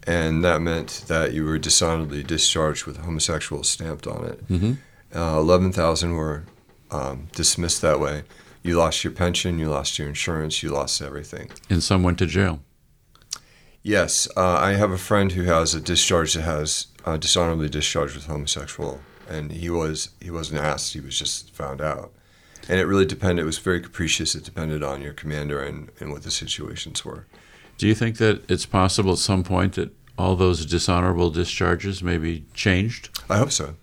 and 0.07 0.43
that 0.43 0.61
meant 0.61 1.03
that 1.07 1.33
you 1.33 1.45
were 1.45 1.59
dishonorably 1.59 2.23
discharged 2.23 2.85
with 2.85 2.97
homosexual 2.97 3.63
stamped 3.63 4.07
on 4.07 4.25
it. 4.25 4.47
Mm-hmm. 4.47 4.73
Uh, 5.15 5.37
Eleven 5.37 5.71
thousand 5.71 6.15
were 6.15 6.43
um, 6.89 7.27
dismissed 7.35 7.81
that 7.83 7.99
way. 7.99 8.23
You 8.63 8.77
lost 8.77 9.03
your 9.03 9.13
pension, 9.13 9.59
you 9.59 9.69
lost 9.69 9.99
your 9.99 10.07
insurance, 10.07 10.63
you 10.63 10.69
lost 10.69 11.01
everything. 11.01 11.51
And 11.69 11.83
some 11.83 12.01
went 12.01 12.17
to 12.19 12.25
jail. 12.25 12.61
Yes, 13.83 14.27
uh, 14.37 14.57
I 14.57 14.73
have 14.73 14.91
a 14.91 14.97
friend 14.97 15.31
who 15.31 15.43
has 15.43 15.73
a 15.73 15.81
discharge 15.81 16.33
that 16.35 16.43
has 16.43 16.87
uh, 17.03 17.17
dishonorably 17.17 17.67
discharged 17.69 18.15
with 18.15 18.27
homosexual, 18.27 18.99
and 19.27 19.51
he 19.51 19.69
was 19.69 20.09
he 20.19 20.29
wasn't 20.29 20.61
asked; 20.61 20.93
he 20.93 20.99
was 20.99 21.17
just 21.17 21.51
found 21.51 21.81
out. 21.81 22.11
And 22.69 22.79
it 22.79 22.85
really 22.85 23.05
depended. 23.05 23.41
It 23.41 23.45
was 23.47 23.57
very 23.57 23.81
capricious. 23.81 24.35
It 24.35 24.43
depended 24.43 24.83
on 24.83 25.01
your 25.01 25.13
commander 25.13 25.63
and, 25.63 25.89
and 25.99 26.11
what 26.11 26.21
the 26.21 26.29
situations 26.31 27.03
were. 27.03 27.25
Do 27.79 27.87
you 27.87 27.95
think 27.95 28.17
that 28.17 28.49
it's 28.49 28.67
possible 28.67 29.13
at 29.13 29.17
some 29.17 29.43
point 29.43 29.73
that 29.73 29.91
all 30.15 30.35
those 30.35 30.63
dishonorable 30.67 31.31
discharges 31.31 32.03
may 32.03 32.19
be 32.19 32.45
changed? 32.53 33.09
I 33.29 33.37
hope 33.37 33.51
so. 33.51 33.75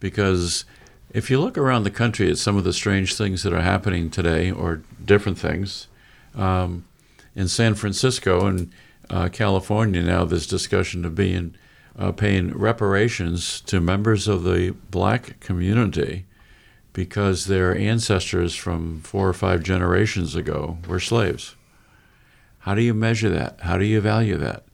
because 0.00 0.64
if 1.10 1.30
you 1.30 1.38
look 1.38 1.58
around 1.58 1.84
the 1.84 1.90
country 1.90 2.30
at 2.30 2.38
some 2.38 2.56
of 2.56 2.64
the 2.64 2.72
strange 2.72 3.14
things 3.14 3.42
that 3.42 3.52
are 3.52 3.60
happening 3.60 4.08
today, 4.10 4.50
or 4.50 4.80
different 5.04 5.38
things, 5.38 5.86
um, 6.34 6.86
in 7.36 7.48
San 7.48 7.74
Francisco 7.74 8.46
and 8.46 8.72
uh, 9.12 9.28
California 9.28 10.02
now, 10.02 10.24
there's 10.24 10.46
discussion 10.46 11.04
of 11.04 11.14
being 11.14 11.54
uh, 11.98 12.10
paying 12.10 12.56
reparations 12.56 13.60
to 13.60 13.78
members 13.78 14.26
of 14.26 14.44
the 14.44 14.74
black 14.90 15.38
community 15.40 16.24
because 16.94 17.46
their 17.46 17.76
ancestors 17.76 18.54
from 18.54 19.00
four 19.00 19.28
or 19.28 19.34
five 19.34 19.62
generations 19.62 20.34
ago 20.34 20.78
were 20.88 20.98
slaves. 20.98 21.54
How 22.60 22.74
do 22.74 22.80
you 22.80 22.94
measure 22.94 23.28
that? 23.28 23.60
How 23.60 23.76
do 23.76 23.84
you 23.84 24.00
value 24.00 24.38
that? 24.38 24.64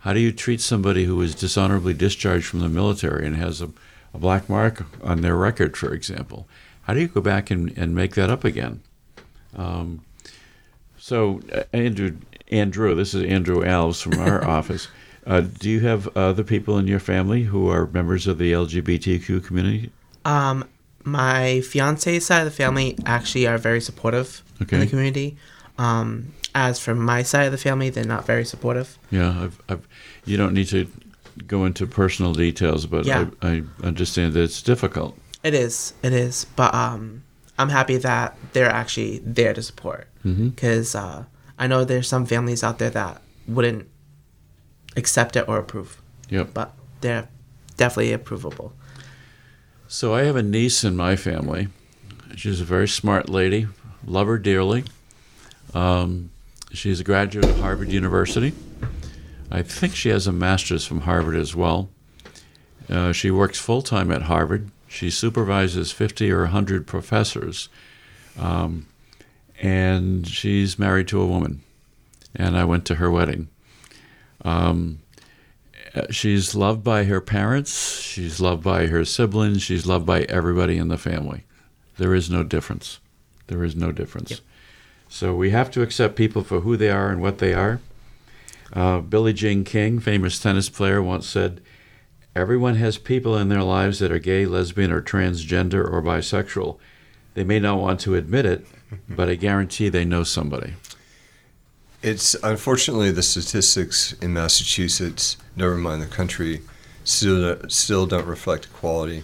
How 0.00 0.14
do 0.14 0.20
you 0.20 0.32
treat 0.32 0.60
somebody 0.62 1.04
who 1.04 1.16
was 1.16 1.34
dishonorably 1.34 1.94
discharged 1.94 2.46
from 2.46 2.60
the 2.60 2.68
military 2.68 3.26
and 3.26 3.36
has 3.36 3.60
a, 3.60 3.70
a 4.14 4.18
black 4.18 4.48
mark 4.48 4.86
on 5.02 5.20
their 5.20 5.36
record, 5.36 5.76
for 5.76 5.92
example? 5.92 6.48
How 6.82 6.94
do 6.94 7.00
you 7.00 7.08
go 7.08 7.20
back 7.20 7.50
and, 7.50 7.76
and 7.76 7.94
make 7.94 8.14
that 8.14 8.30
up 8.30 8.44
again? 8.44 8.80
Um, 9.54 10.02
so, 10.98 11.40
uh, 11.52 11.64
Andrew, 11.72 12.16
Andrew, 12.52 12.94
this 12.94 13.14
is 13.14 13.24
Andrew 13.24 13.62
Alves 13.62 14.02
from 14.02 14.20
our 14.20 14.44
office. 14.58 14.88
Uh, 15.26 15.40
do 15.40 15.70
you 15.70 15.80
have 15.80 16.08
other 16.16 16.42
people 16.44 16.78
in 16.78 16.86
your 16.86 16.98
family 17.00 17.44
who 17.44 17.68
are 17.68 17.86
members 17.88 18.26
of 18.26 18.38
the 18.38 18.52
LGBTQ 18.52 19.44
community? 19.44 19.90
Um, 20.24 20.68
my 21.04 21.60
fiance's 21.62 22.26
side 22.26 22.40
of 22.40 22.44
the 22.44 22.50
family 22.50 22.96
actually 23.06 23.46
are 23.46 23.58
very 23.58 23.80
supportive 23.80 24.42
in 24.60 24.80
the 24.80 24.86
community. 24.86 25.36
Um, 25.78 26.32
as 26.54 26.78
for 26.78 26.94
my 26.94 27.22
side 27.22 27.44
of 27.46 27.52
the 27.52 27.58
family, 27.58 27.88
they're 27.90 28.04
not 28.04 28.26
very 28.26 28.44
supportive. 28.44 28.98
Yeah, 29.10 29.30
I've, 29.44 29.62
I've, 29.68 29.88
you 30.26 30.36
don't 30.36 30.52
need 30.54 30.68
to 30.68 30.86
go 31.46 31.64
into 31.64 31.86
personal 31.86 32.34
details, 32.34 32.86
but 32.86 33.06
Yeah. 33.06 33.30
I, 33.40 33.48
I 33.48 33.62
understand 33.82 34.34
that 34.34 34.42
it's 34.42 34.60
difficult. 34.62 35.16
It 35.42 35.54
is, 35.54 35.94
it 36.02 36.12
is, 36.12 36.44
but 36.56 36.72
um, 36.74 37.22
I'm 37.58 37.70
happy 37.70 37.96
that 37.96 38.36
they're 38.52 38.70
actually 38.70 39.18
there 39.24 39.54
to 39.54 39.62
support 39.62 40.08
Mm-hmm. 40.24 40.50
because 40.50 40.94
uh, 40.94 41.24
I 41.62 41.68
know 41.68 41.84
there's 41.84 42.08
some 42.08 42.26
families 42.26 42.64
out 42.64 42.80
there 42.80 42.90
that 42.90 43.22
wouldn't 43.46 43.86
accept 44.96 45.36
it 45.36 45.46
or 45.46 45.58
approve, 45.58 46.02
Yep. 46.28 46.52
but 46.54 46.74
they're 47.02 47.28
definitely 47.76 48.10
approvable. 48.18 48.72
So 49.86 50.12
I 50.12 50.22
have 50.24 50.34
a 50.34 50.42
niece 50.42 50.82
in 50.82 50.96
my 50.96 51.14
family. 51.14 51.68
She's 52.34 52.60
a 52.60 52.64
very 52.64 52.88
smart 52.88 53.28
lady. 53.28 53.68
Love 54.04 54.26
her 54.26 54.38
dearly. 54.38 54.82
Um, 55.72 56.30
she's 56.72 56.98
a 56.98 57.04
graduate 57.04 57.44
of 57.44 57.60
Harvard 57.60 57.90
University. 57.92 58.52
I 59.48 59.62
think 59.62 59.94
she 59.94 60.08
has 60.08 60.26
a 60.26 60.32
master's 60.32 60.84
from 60.84 61.02
Harvard 61.02 61.36
as 61.36 61.54
well. 61.54 61.90
Uh, 62.90 63.12
she 63.12 63.30
works 63.30 63.60
full 63.60 63.82
time 63.82 64.10
at 64.10 64.22
Harvard. 64.22 64.68
She 64.88 65.10
supervises 65.10 65.92
50 65.92 66.28
or 66.32 66.40
100 66.42 66.88
professors. 66.88 67.68
Um, 68.36 68.86
and 69.62 70.26
she's 70.26 70.78
married 70.78 71.08
to 71.08 71.22
a 71.22 71.26
woman. 71.26 71.62
And 72.34 72.56
I 72.56 72.64
went 72.64 72.84
to 72.86 72.96
her 72.96 73.10
wedding. 73.10 73.48
Um, 74.44 74.98
she's 76.10 76.54
loved 76.54 76.82
by 76.82 77.04
her 77.04 77.20
parents. 77.20 78.00
She's 78.00 78.40
loved 78.40 78.64
by 78.64 78.86
her 78.86 79.04
siblings. 79.04 79.62
She's 79.62 79.86
loved 79.86 80.04
by 80.04 80.22
everybody 80.22 80.78
in 80.78 80.88
the 80.88 80.98
family. 80.98 81.44
There 81.96 82.14
is 82.14 82.28
no 82.28 82.42
difference. 82.42 82.98
There 83.46 83.62
is 83.62 83.76
no 83.76 83.92
difference. 83.92 84.32
Yep. 84.32 84.40
So 85.08 85.34
we 85.34 85.50
have 85.50 85.70
to 85.72 85.82
accept 85.82 86.16
people 86.16 86.42
for 86.42 86.60
who 86.60 86.76
they 86.76 86.90
are 86.90 87.10
and 87.10 87.20
what 87.20 87.38
they 87.38 87.54
are. 87.54 87.80
Uh, 88.72 89.00
Billie 89.00 89.34
Jean 89.34 89.62
King, 89.62 90.00
famous 90.00 90.40
tennis 90.40 90.70
player, 90.70 91.02
once 91.02 91.28
said, 91.28 91.60
Everyone 92.34 92.76
has 92.76 92.96
people 92.96 93.36
in 93.36 93.50
their 93.50 93.62
lives 93.62 93.98
that 93.98 94.10
are 94.10 94.18
gay, 94.18 94.46
lesbian, 94.46 94.90
or 94.90 95.02
transgender 95.02 95.84
or 95.84 96.00
bisexual. 96.00 96.78
They 97.34 97.44
may 97.44 97.60
not 97.60 97.78
want 97.78 98.00
to 98.00 98.14
admit 98.14 98.46
it, 98.46 98.66
but 99.08 99.28
I 99.28 99.34
guarantee 99.34 99.88
they 99.88 100.04
know 100.04 100.22
somebody. 100.22 100.74
It's 102.02 102.34
unfortunately 102.42 103.12
the 103.12 103.22
statistics 103.22 104.12
in 104.14 104.32
Massachusetts, 104.32 105.36
never 105.54 105.76
mind 105.76 106.02
the 106.02 106.06
country, 106.06 106.62
still 107.04 107.56
still 107.68 108.06
don't 108.06 108.26
reflect 108.26 108.66
equality. 108.66 109.22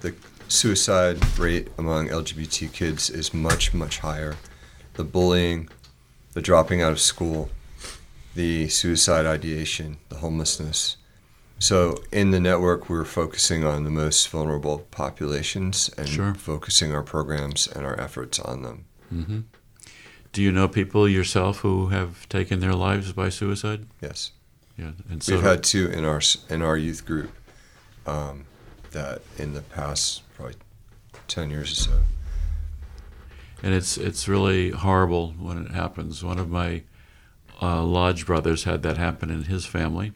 The 0.00 0.14
suicide 0.48 1.38
rate 1.38 1.68
among 1.76 2.08
LGBT 2.08 2.72
kids 2.72 3.10
is 3.10 3.34
much 3.34 3.74
much 3.74 3.98
higher. 3.98 4.36
The 4.94 5.04
bullying, 5.04 5.68
the 6.32 6.40
dropping 6.40 6.80
out 6.80 6.92
of 6.92 7.00
school, 7.00 7.50
the 8.34 8.68
suicide 8.68 9.26
ideation, 9.26 9.98
the 10.08 10.16
homelessness. 10.16 10.96
So 11.62 12.02
in 12.10 12.30
the 12.30 12.40
network, 12.40 12.88
we're 12.88 13.04
focusing 13.04 13.64
on 13.64 13.84
the 13.84 13.90
most 13.90 14.26
vulnerable 14.30 14.78
populations 14.90 15.90
and 15.98 16.08
Sure. 16.08 16.34
focusing 16.34 16.94
our 16.94 17.02
programs 17.02 17.66
and 17.68 17.84
our 17.84 18.00
efforts 18.00 18.38
on 18.40 18.62
them. 18.62 18.84
hmm 19.10 19.40
Do 20.32 20.42
you 20.42 20.52
know 20.52 20.68
people 20.68 21.06
yourself 21.08 21.58
who 21.58 21.88
have 21.88 22.28
taken 22.28 22.60
their 22.60 22.72
lives 22.72 23.12
by 23.12 23.28
suicide? 23.28 23.86
Yes. 24.00 24.30
Yeah, 24.78 24.92
and 25.10 25.22
so 25.22 25.34
We've 25.34 25.42
had 25.44 25.62
two 25.62 25.90
in 25.90 26.04
our 26.06 26.22
in 26.48 26.62
our 26.62 26.78
youth 26.78 27.04
group 27.04 27.30
um, 28.06 28.44
that 28.92 29.20
in 29.36 29.52
the 29.52 29.60
past 29.60 30.22
probably 30.36 30.54
ten 31.28 31.50
years 31.50 31.72
or 31.72 31.74
so. 31.82 31.92
and 33.62 33.74
it's 33.74 33.98
it's 33.98 34.26
really 34.28 34.70
horrible 34.70 35.32
when 35.38 35.58
it 35.66 35.72
happens. 35.72 36.24
One 36.24 36.38
of 36.38 36.48
my 36.48 36.84
uh, 37.60 37.82
lodge 37.84 38.24
brothers 38.24 38.64
had 38.64 38.82
that 38.84 38.96
happen 38.96 39.30
in 39.30 39.42
his 39.44 39.66
family. 39.66 40.12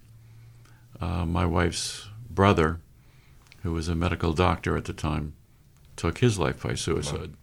Uh, 1.05 1.27
my 1.27 1.45
wife's 1.45 2.09
brother, 2.31 2.81
who 3.63 3.73
was 3.73 3.89
a 3.89 3.95
medical 3.95 4.33
doctor 4.33 4.75
at 4.75 4.87
the 4.87 4.93
time, 4.95 5.35
took 5.97 6.19
his 6.19 6.39
life 6.39 6.63
by 6.63 6.75
suicide. 6.75 7.35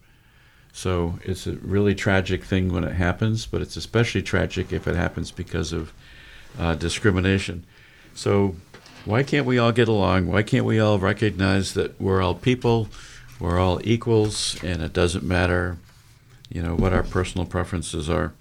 So 0.74 1.20
it's 1.24 1.46
a 1.46 1.58
really 1.58 1.94
tragic 1.94 2.44
thing 2.44 2.74
when 2.74 2.84
it 2.84 2.94
happens, 2.94 3.46
but 3.46 3.62
it's 3.62 3.78
especially 3.78 4.24
tragic 4.24 4.74
if 4.74 4.88
it 4.88 4.96
happens 4.96 5.30
because 5.30 5.74
of 5.74 5.94
uh, 6.58 6.74
discrimination. 6.74 7.66
So 8.16 8.56
why 9.06 9.22
can't 9.22 9.46
we 9.46 9.60
all 9.60 9.72
get 9.72 9.88
along? 9.88 10.26
Why 10.26 10.42
can't 10.42 10.66
we 10.66 10.80
all 10.80 10.98
recognize 10.98 11.76
that 11.76 12.02
we're 12.02 12.22
all 12.22 12.34
people, 12.34 12.88
we're 13.40 13.60
all 13.60 13.80
equals, 13.84 14.58
and 14.64 14.82
it 14.82 14.92
doesn't 14.92 15.24
matter, 15.24 15.78
you 16.50 16.64
know, 16.64 16.74
what 16.74 16.94
our 16.94 17.04
personal 17.04 17.46
preferences 17.46 18.10
are? 18.10 18.34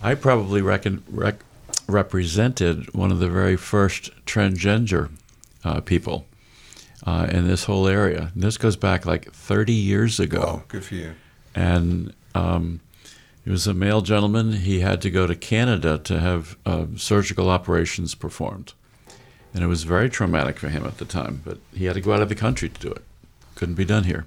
I 0.00 0.14
probably 0.14 0.62
reckon, 0.62 1.02
rec- 1.10 1.44
represented 1.86 2.92
one 2.94 3.10
of 3.12 3.18
the 3.18 3.28
very 3.28 3.56
first 3.56 4.10
transgender 4.26 5.10
uh, 5.64 5.80
people 5.80 6.26
uh, 7.06 7.26
in 7.30 7.46
this 7.46 7.64
whole 7.64 7.86
area. 7.86 8.30
And 8.34 8.42
this 8.42 8.56
goes 8.56 8.76
back 8.76 9.04
like 9.06 9.32
30 9.32 9.72
years 9.72 10.18
ago 10.20 10.40
Wow, 10.40 10.62
good 10.68 10.84
for 10.84 10.94
you. 10.94 11.14
and 11.54 12.14
um, 12.34 12.80
he 13.44 13.50
was 13.50 13.66
a 13.66 13.74
male 13.74 14.00
gentleman. 14.00 14.52
He 14.52 14.80
had 14.80 15.02
to 15.02 15.10
go 15.10 15.26
to 15.26 15.34
Canada 15.34 15.98
to 15.98 16.18
have 16.20 16.56
uh, 16.64 16.86
surgical 16.96 17.50
operations 17.50 18.14
performed, 18.14 18.72
and 19.52 19.62
it 19.62 19.66
was 19.66 19.84
very 19.84 20.08
traumatic 20.08 20.58
for 20.58 20.68
him 20.68 20.84
at 20.86 20.96
the 20.98 21.04
time. 21.04 21.42
But 21.44 21.58
he 21.74 21.84
had 21.84 21.94
to 21.94 22.00
go 22.00 22.12
out 22.14 22.22
of 22.22 22.28
the 22.30 22.34
country 22.34 22.68
to 22.70 22.80
do 22.80 22.90
it. 22.90 23.02
Couldn't 23.54 23.74
be 23.76 23.84
done 23.84 24.04
here. 24.04 24.24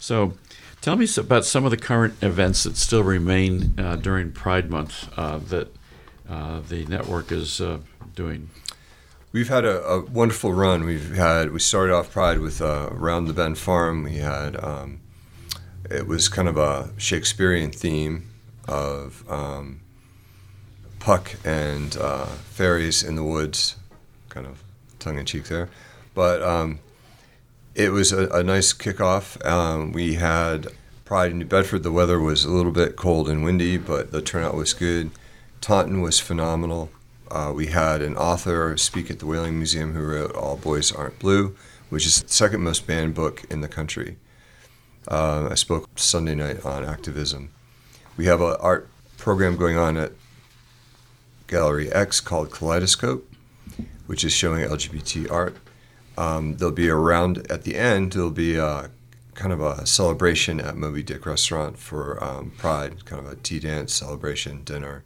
So, 0.00 0.34
tell 0.80 0.96
me 0.96 1.06
about 1.16 1.44
some 1.44 1.64
of 1.64 1.70
the 1.70 1.76
current 1.76 2.14
events 2.22 2.64
that 2.64 2.76
still 2.76 3.04
remain 3.04 3.74
uh, 3.78 3.94
during 3.96 4.32
Pride 4.32 4.68
Month 4.68 5.08
uh, 5.16 5.38
that 5.38 5.72
uh, 6.28 6.60
the 6.68 6.86
network 6.86 7.32
is 7.32 7.60
uh, 7.60 7.78
doing. 8.14 8.50
We've 9.32 9.48
had 9.48 9.64
a, 9.64 9.82
a 9.84 10.04
wonderful 10.04 10.52
run. 10.52 10.84
We've 10.84 11.14
had 11.14 11.52
we 11.52 11.58
started 11.58 11.94
off 11.94 12.10
Pride 12.12 12.38
with 12.38 12.60
uh, 12.60 12.90
around 12.92 13.26
the 13.26 13.32
Bend 13.32 13.58
Farm. 13.58 14.04
We 14.04 14.16
had 14.16 14.62
um, 14.62 15.00
it 15.90 16.06
was 16.06 16.28
kind 16.28 16.48
of 16.48 16.56
a 16.56 16.90
Shakespearean 16.96 17.70
theme 17.70 18.30
of 18.68 19.24
um, 19.30 19.80
Puck 20.98 21.36
and 21.44 21.96
uh, 21.96 22.26
fairies 22.26 23.02
in 23.02 23.16
the 23.16 23.24
woods, 23.24 23.76
kind 24.28 24.46
of 24.46 24.62
tongue 24.98 25.18
in 25.18 25.26
cheek 25.26 25.44
there, 25.44 25.68
but 26.14 26.42
um, 26.42 26.78
it 27.74 27.90
was 27.90 28.12
a, 28.12 28.28
a 28.28 28.42
nice 28.42 28.72
kickoff. 28.72 29.44
Um, 29.44 29.92
we 29.92 30.14
had 30.14 30.68
Pride 31.04 31.32
in 31.32 31.38
New 31.38 31.46
Bedford. 31.46 31.82
The 31.82 31.92
weather 31.92 32.20
was 32.20 32.44
a 32.44 32.50
little 32.50 32.72
bit 32.72 32.96
cold 32.96 33.28
and 33.28 33.44
windy, 33.44 33.78
but 33.78 34.12
the 34.12 34.22
turnout 34.22 34.54
was 34.54 34.72
good. 34.72 35.10
Taunton 35.62 36.02
was 36.02 36.18
phenomenal. 36.18 36.90
Uh, 37.30 37.52
we 37.54 37.68
had 37.68 38.02
an 38.02 38.16
author 38.16 38.76
speak 38.76 39.12
at 39.12 39.20
the 39.20 39.26
Whaling 39.26 39.56
Museum 39.56 39.94
who 39.94 40.04
wrote 40.04 40.34
All 40.34 40.56
Boys 40.56 40.90
Aren't 40.90 41.20
Blue, 41.20 41.54
which 41.88 42.04
is 42.04 42.20
the 42.20 42.28
second 42.28 42.62
most 42.62 42.84
banned 42.84 43.14
book 43.14 43.44
in 43.48 43.60
the 43.60 43.68
country. 43.68 44.16
Uh, 45.06 45.48
I 45.52 45.54
spoke 45.54 45.88
Sunday 45.94 46.34
night 46.34 46.66
on 46.66 46.84
activism. 46.84 47.50
We 48.16 48.26
have 48.26 48.40
an 48.40 48.56
art 48.58 48.88
program 49.18 49.56
going 49.56 49.76
on 49.76 49.96
at 49.96 50.12
Gallery 51.46 51.92
X 51.92 52.20
called 52.20 52.50
Kaleidoscope, 52.50 53.32
which 54.06 54.24
is 54.24 54.32
showing 54.32 54.68
LGBT 54.68 55.30
art. 55.30 55.56
Um, 56.18 56.56
there'll 56.56 56.74
be 56.74 56.88
a 56.88 56.96
round 56.96 57.48
at 57.48 57.62
the 57.62 57.76
end. 57.76 58.14
There'll 58.14 58.32
be 58.32 58.56
a, 58.56 58.90
kind 59.34 59.52
of 59.52 59.60
a 59.60 59.86
celebration 59.86 60.60
at 60.60 60.76
Moby 60.76 61.04
Dick 61.04 61.24
Restaurant 61.24 61.78
for 61.78 62.22
um, 62.22 62.50
Pride, 62.58 63.04
kind 63.04 63.24
of 63.24 63.32
a 63.32 63.36
tea 63.36 63.60
dance 63.60 63.94
celebration 63.94 64.64
dinner. 64.64 65.04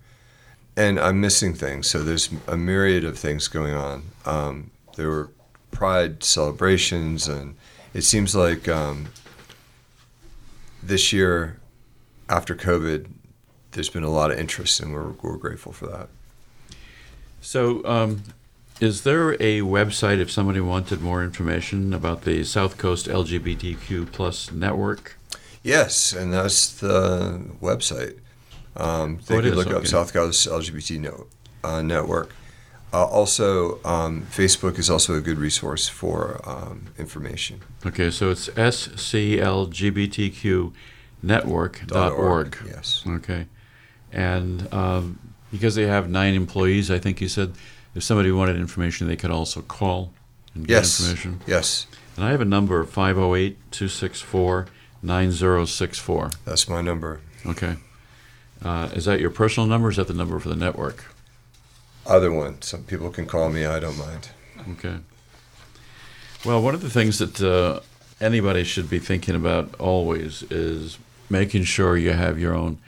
And 0.77 1.01
I'm 1.01 1.21
missing 1.21 1.55
things, 1.55 1.87
so 1.87 2.03
there's 2.03 2.31
a 2.47 2.57
myriad 2.57 3.05
of 3.05 3.19
things 3.19 3.49
going 3.49 3.73
on. 3.73 4.03
Um, 4.27 4.71
there 4.97 5.09
were 5.09 5.31
Pride 5.71 6.23
celebrations, 6.25 7.29
and 7.29 7.55
it 7.93 8.03
seems 8.03 8.35
like 8.35 8.67
um, 8.67 9.09
this 10.83 11.13
year, 11.13 11.59
after 12.31 12.55
COVID, 12.55 13.07
there's 13.73 13.91
been 13.91 14.03
a 14.03 14.11
lot 14.11 14.31
of 14.31 14.39
interest, 14.39 14.81
and 14.81 14.95
we're, 14.95 15.11
we're 15.23 15.37
grateful 15.37 15.73
for 15.73 15.87
that. 15.89 16.09
So, 17.43 17.85
um, 17.85 18.23
is 18.81 19.03
there 19.03 19.33
a 19.35 19.61
website 19.61 20.19
if 20.19 20.31
somebody 20.31 20.61
wanted 20.61 21.01
more 21.03 21.23
information 21.23 21.93
about 21.93 22.23
the 22.23 22.45
South 22.45 22.79
Coast 22.79 23.07
LGBTQ 23.07 24.13
plus 24.13 24.51
network? 24.51 25.19
Yes, 25.63 26.13
and 26.15 26.33
that's 26.33 26.73
the 26.73 27.41
website. 27.61 28.19
Um, 28.77 29.21
they 29.27 29.37
Oh, 29.37 29.41
could 29.43 29.55
look 29.55 29.71
up. 29.71 29.87
South 29.87 30.13
Coast 30.13 30.47
LGBT 30.49 31.01
no, 31.01 31.27
uh, 31.65 31.83
Network. 31.83 32.35
Uh, 32.93 33.05
also, 33.05 33.83
um, 33.85 34.27
Facebook 34.31 34.79
is 34.79 34.89
also 34.89 35.15
a 35.15 35.21
good 35.21 35.39
resource 35.39 35.89
for 35.89 36.41
um, 36.49 36.87
information. 36.99 37.61
Okay, 37.85 38.11
so 38.11 38.31
it's 38.31 38.49
sclgbtqnetwork.org. 41.23 42.57
Yes. 42.67 43.03
Okay. 43.07 43.47
And 44.13 44.73
um, 44.73 45.19
because 45.51 45.75
they 45.75 45.87
have 45.87 46.09
nine 46.09 46.35
employees, 46.35 46.91
I 46.91 46.99
think 46.99 47.21
you 47.21 47.29
said 47.29 47.53
if 47.95 48.03
somebody 48.03 48.31
wanted 48.33 48.57
information, 48.57 49.09
they 49.09 49.17
could 49.17 49.31
also 49.31 49.63
call 49.63 50.13
and 50.55 50.67
get 50.67 50.75
Yes. 50.75 51.01
information. 51.01 51.41
Yes. 51.47 51.87
And 52.17 52.25
I 52.25 52.31
have 52.31 52.41
a 52.41 52.45
number 52.47 52.83
508 52.85 53.59
264 53.73 54.67
9064. 55.03 56.31
That's 56.45 56.69
my 56.69 56.81
number. 56.81 57.21
Okay. 57.45 57.77
Uh, 58.63 58.89
is 58.95 59.05
that 59.05 59.21
your 59.21 59.31
personal 59.31 59.67
number 59.67 59.89
or 59.89 59.91
is 59.91 59.97
that 59.97 60.09
the 60.09 60.15
number 60.15 60.39
for 60.39 60.49
the 60.49 60.57
network? 60.57 61.05
Either 62.07 62.33
one. 62.33 62.63
Some 62.63 62.85
people 62.85 63.11
can 63.11 63.27
call 63.27 63.51
me. 63.51 63.67
I 63.67 63.81
don't 63.81 63.99
mind. 63.99 64.31
Okay. 64.73 64.97
Well, 66.45 66.63
one 66.63 66.75
of 66.75 66.83
the 66.83 66.91
things 66.91 67.19
that 67.19 67.43
uh, 67.43 67.81
anybody 68.21 68.65
should 68.65 68.89
be 68.89 68.99
thinking 68.99 69.35
about 69.35 69.75
always 69.81 70.43
is 70.45 70.99
making 71.29 71.65
sure 71.65 71.97
you 71.97 72.13
have 72.13 72.39
your 72.39 72.55
own 72.55 72.79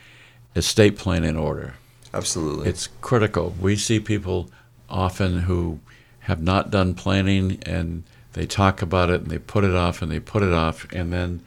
estate 0.54 0.96
plan 0.96 1.24
in 1.24 1.36
order. 1.36 1.74
Absolutely. 2.14 2.68
It's 2.68 2.88
critical. 3.00 3.54
We 3.60 3.76
see 3.76 4.00
people 4.00 4.50
often 4.88 5.40
who 5.40 5.80
have 6.20 6.42
not 6.42 6.70
done 6.70 6.94
planning 6.94 7.58
and 7.64 8.04
they 8.32 8.46
talk 8.46 8.82
about 8.82 9.10
it 9.10 9.22
and 9.22 9.30
they 9.30 9.38
put 9.38 9.64
it 9.64 9.74
off 9.74 10.02
and 10.02 10.10
they 10.10 10.20
put 10.20 10.42
it 10.42 10.52
off 10.52 10.90
and 10.92 11.12
then 11.12 11.42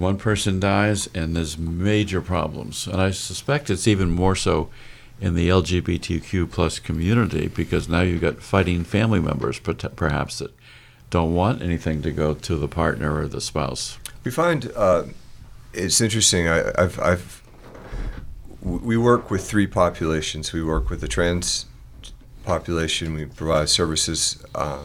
one 0.00 0.16
person 0.16 0.58
dies 0.58 1.08
and 1.14 1.36
there's 1.36 1.58
major 1.58 2.22
problems. 2.22 2.86
And 2.86 3.00
I 3.00 3.10
suspect 3.10 3.68
it's 3.68 3.86
even 3.86 4.10
more 4.10 4.34
so 4.34 4.70
in 5.20 5.34
the 5.34 5.50
LGBTQ 5.50 6.50
plus 6.50 6.78
community 6.78 7.48
because 7.48 7.86
now 7.86 8.00
you've 8.00 8.22
got 8.22 8.42
fighting 8.42 8.82
family 8.82 9.20
members 9.20 9.58
perhaps 9.58 10.38
that 10.38 10.54
don't 11.10 11.34
want 11.34 11.60
anything 11.60 12.00
to 12.00 12.10
go 12.12 12.32
to 12.32 12.56
the 12.56 12.66
partner 12.66 13.14
or 13.14 13.28
the 13.28 13.42
spouse. 13.42 13.98
We 14.24 14.30
find 14.30 14.72
uh, 14.74 15.04
it's 15.74 16.00
interesting. 16.00 16.48
I, 16.48 16.72
I've, 16.78 16.98
I've, 16.98 17.42
we 18.62 18.96
work 18.96 19.30
with 19.30 19.46
three 19.46 19.66
populations. 19.66 20.54
We 20.54 20.64
work 20.64 20.88
with 20.88 21.02
the 21.02 21.08
trans 21.08 21.66
population. 22.44 23.12
We 23.12 23.26
provide 23.26 23.68
services, 23.68 24.42
uh, 24.54 24.84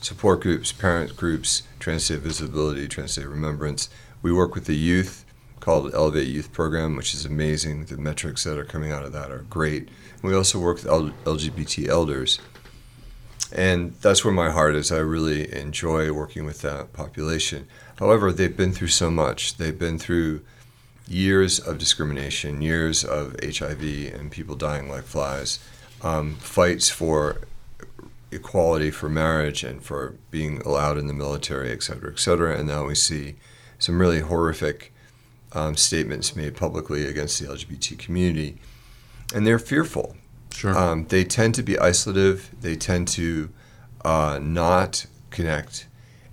support 0.00 0.40
groups, 0.40 0.72
parent 0.72 1.16
groups, 1.16 1.62
Trans 1.78 2.08
Day 2.08 2.16
Visibility, 2.16 2.88
Trans 2.88 3.14
Day 3.14 3.24
Remembrance. 3.24 3.88
We 4.22 4.32
work 4.32 4.54
with 4.54 4.66
the 4.66 4.76
youth 4.76 5.24
called 5.60 5.94
Elevate 5.94 6.28
Youth 6.28 6.52
Program, 6.52 6.96
which 6.96 7.14
is 7.14 7.24
amazing. 7.24 7.86
The 7.86 7.96
metrics 7.96 8.44
that 8.44 8.58
are 8.58 8.64
coming 8.64 8.92
out 8.92 9.04
of 9.04 9.12
that 9.12 9.30
are 9.30 9.44
great. 9.50 9.88
And 10.22 10.22
we 10.22 10.34
also 10.34 10.58
work 10.58 10.76
with 10.76 10.86
LGBT 10.86 11.88
elders. 11.88 12.38
And 13.52 13.94
that's 14.00 14.24
where 14.24 14.34
my 14.34 14.50
heart 14.50 14.74
is. 14.74 14.90
I 14.90 14.98
really 14.98 15.52
enjoy 15.54 16.12
working 16.12 16.44
with 16.44 16.62
that 16.62 16.92
population. 16.92 17.66
However, 17.98 18.32
they've 18.32 18.56
been 18.56 18.72
through 18.72 18.88
so 18.88 19.10
much. 19.10 19.56
They've 19.56 19.78
been 19.78 19.98
through 19.98 20.42
years 21.08 21.58
of 21.58 21.78
discrimination, 21.78 22.60
years 22.60 23.04
of 23.04 23.36
HIV 23.42 23.82
and 24.14 24.30
people 24.30 24.56
dying 24.56 24.88
like 24.88 25.04
flies, 25.04 25.60
um, 26.02 26.34
fights 26.36 26.90
for 26.90 27.38
equality 28.32 28.90
for 28.90 29.08
marriage 29.08 29.62
and 29.62 29.82
for 29.82 30.14
being 30.30 30.60
allowed 30.62 30.98
in 30.98 31.06
the 31.06 31.12
military, 31.14 31.70
et 31.70 31.82
cetera, 31.82 32.12
et 32.12 32.18
cetera. 32.18 32.58
And 32.58 32.66
now 32.68 32.86
we 32.86 32.94
see 32.94 33.36
some 33.78 33.98
really 33.98 34.20
horrific 34.20 34.92
um, 35.52 35.76
statements 35.76 36.36
made 36.36 36.56
publicly 36.56 37.06
against 37.06 37.40
the 37.40 37.46
LGBT 37.46 37.98
community. 37.98 38.58
And 39.34 39.46
they're 39.46 39.58
fearful. 39.58 40.16
Sure. 40.52 40.76
Um, 40.76 41.06
they 41.06 41.24
tend 41.24 41.54
to 41.56 41.62
be 41.62 41.74
isolative, 41.74 42.44
they 42.60 42.76
tend 42.76 43.08
to 43.08 43.50
uh, 44.04 44.38
not 44.42 45.06
connect. 45.30 45.86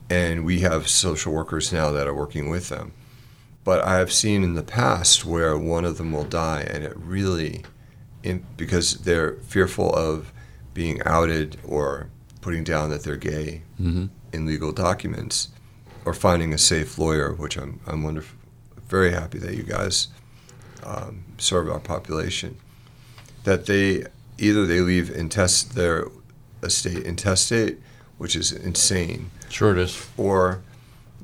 And 0.10 0.46
we 0.46 0.62
have 0.62 0.88
social 0.88 1.34
workers 1.34 1.74
now 1.74 1.92
that 1.92 2.08
are 2.08 2.14
working 2.14 2.50
with 2.50 2.70
them. 2.70 2.94
But 3.64 3.84
I 3.84 3.98
have 3.98 4.12
seen 4.12 4.44
in 4.44 4.56
the 4.56 4.64
past 4.64 5.26
where 5.26 5.58
one 5.58 5.86
of 5.86 5.98
them 5.98 6.12
will 6.12 6.26
die, 6.26 6.62
and 6.70 6.84
it 6.84 6.96
really, 6.98 7.64
in, 8.22 8.46
because 8.58 9.00
they're 9.00 9.36
fearful 9.36 9.94
of 9.94 10.34
being 10.74 11.02
outed 11.06 11.58
or 11.66 12.10
putting 12.42 12.64
down 12.64 12.90
that 12.90 13.04
they're 13.04 13.16
gay 13.16 13.62
mm-hmm. 13.80 14.08
in 14.34 14.46
legal 14.46 14.74
documents, 14.74 15.50
or 16.06 16.14
finding 16.14 16.54
a 16.54 16.58
safe 16.58 16.98
lawyer, 16.98 17.34
which 17.34 17.58
I'm 17.58 17.80
I'm 17.88 18.04
wonderful, 18.04 18.38
very 18.88 19.12
happy 19.12 19.40
that 19.40 19.56
you 19.56 19.64
guys 19.64 20.08
um, 20.84 21.24
serve 21.38 21.70
our 21.70 21.80
population. 21.80 22.58
That 23.44 23.66
they 23.66 24.06
either 24.38 24.66
they 24.66 24.80
leave 24.80 25.10
intest 25.12 25.76
their 25.76 26.08
estate 26.62 27.04
intestate, 27.06 27.80
which 28.18 28.36
is 28.36 28.52
insane, 28.52 29.32
Sure 29.50 29.72
it 29.72 29.78
is. 29.78 30.08
or 30.18 30.62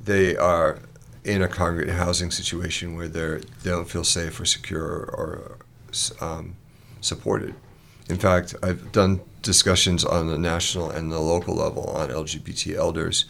they 0.02 0.36
are 0.36 0.80
in 1.24 1.42
a 1.42 1.48
congregate 1.48 1.94
housing 1.94 2.30
situation 2.30 2.96
where 2.96 3.08
they're 3.08 3.40
they 3.62 3.70
don't 3.70 3.88
feel 3.88 4.04
safe 4.04 4.38
or 4.40 4.44
secure 4.44 4.88
or, 5.12 5.58
um, 6.20 6.56
supported. 7.00 7.54
In 8.08 8.16
fact, 8.16 8.54
I've 8.62 8.90
done 8.92 9.20
discussions 9.42 10.04
on 10.04 10.28
the 10.28 10.38
national 10.38 10.90
and 10.90 11.10
the 11.12 11.20
local 11.20 11.54
level 11.54 11.84
on 11.90 12.08
LGBT 12.10 12.76
elders. 12.76 13.24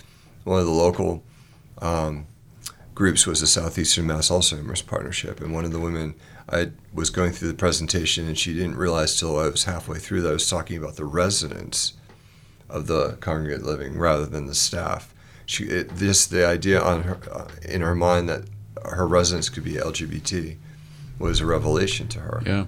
One 0.45 0.59
of 0.59 0.65
the 0.67 0.73
local 0.73 1.23
um, 1.81 2.27
groups 2.95 3.27
was 3.27 3.41
the 3.41 3.47
Southeastern 3.47 4.07
Mass 4.07 4.31
Alzheimer's 4.31 4.83
Partnership, 4.83 5.41
and 5.41 5.55
one 5.55 5.65
of 5.65 5.73
the 5.73 5.81
women 5.81 6.15
I 6.49 6.71
was 6.93 7.11
going 7.11 7.33
through 7.33 7.49
the 7.49 7.55
presentation, 7.55 8.27
and 8.27 8.39
she 8.39 8.53
didn't 8.53 8.77
realize 8.77 9.19
till 9.19 9.39
I 9.39 9.49
was 9.49 9.65
halfway 9.65 9.99
through 9.99 10.23
that 10.23 10.31
I 10.31 10.33
was 10.33 10.49
talking 10.49 10.77
about 10.77 10.97
the 10.97 11.05
residents 11.05 11.95
of 12.69 12.87
the 12.87 13.17
congregate 13.21 13.63
living 13.63 13.99
rather 13.99 14.27
than 14.27 14.47
the 14.47 14.55
staff. 14.55 15.15
She 15.47 15.65
it, 15.65 15.89
this 15.91 16.27
the 16.27 16.47
idea 16.47 16.81
on 16.81 17.03
her 17.03 17.19
uh, 17.33 17.49
in 17.67 17.81
her 17.81 17.95
mind 17.95 18.29
that 18.29 18.45
her 18.85 19.07
residents 19.07 19.49
could 19.49 19.65
be 19.65 19.75
LGBT 19.75 20.57
was 21.19 21.41
a 21.41 21.47
revelation 21.47 22.09
to 22.09 22.21
her. 22.21 22.43
Yeah. 22.47 22.67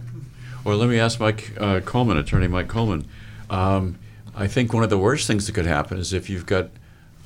Well, 0.65 0.77
let 0.77 0.89
me 0.89 0.99
ask 0.99 1.19
Mike 1.19 1.53
uh, 1.59 1.81
Coleman, 1.81 2.19
attorney 2.19 2.49
Mike 2.49 2.69
Coleman. 2.69 3.07
Um, 3.51 3.99
I 4.35 4.47
think 4.47 4.73
one 4.73 4.85
of 4.85 4.91
the 4.91 4.99
worst 4.99 5.27
things 5.27 5.47
that 5.47 5.53
could 5.53 5.67
happen 5.67 5.99
is 5.99 6.13
if 6.13 6.31
you've 6.31 6.47
got 6.47 6.71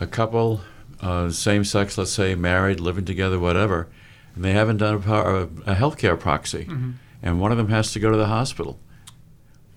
a 0.00 0.06
couple, 0.06 0.60
uh, 1.00 1.30
same 1.30 1.64
sex, 1.64 1.98
let's 1.98 2.12
say, 2.12 2.34
married, 2.34 2.80
living 2.80 3.04
together, 3.04 3.38
whatever, 3.38 3.88
and 4.34 4.44
they 4.44 4.52
haven't 4.52 4.78
done 4.78 4.94
a, 4.94 4.98
power, 4.98 5.42
a 5.42 5.74
healthcare 5.74 6.18
proxy, 6.18 6.64
mm-hmm. 6.64 6.92
and 7.22 7.40
one 7.40 7.50
of 7.50 7.58
them 7.58 7.68
has 7.68 7.92
to 7.92 8.00
go 8.00 8.10
to 8.10 8.16
the 8.16 8.26
hospital. 8.26 8.78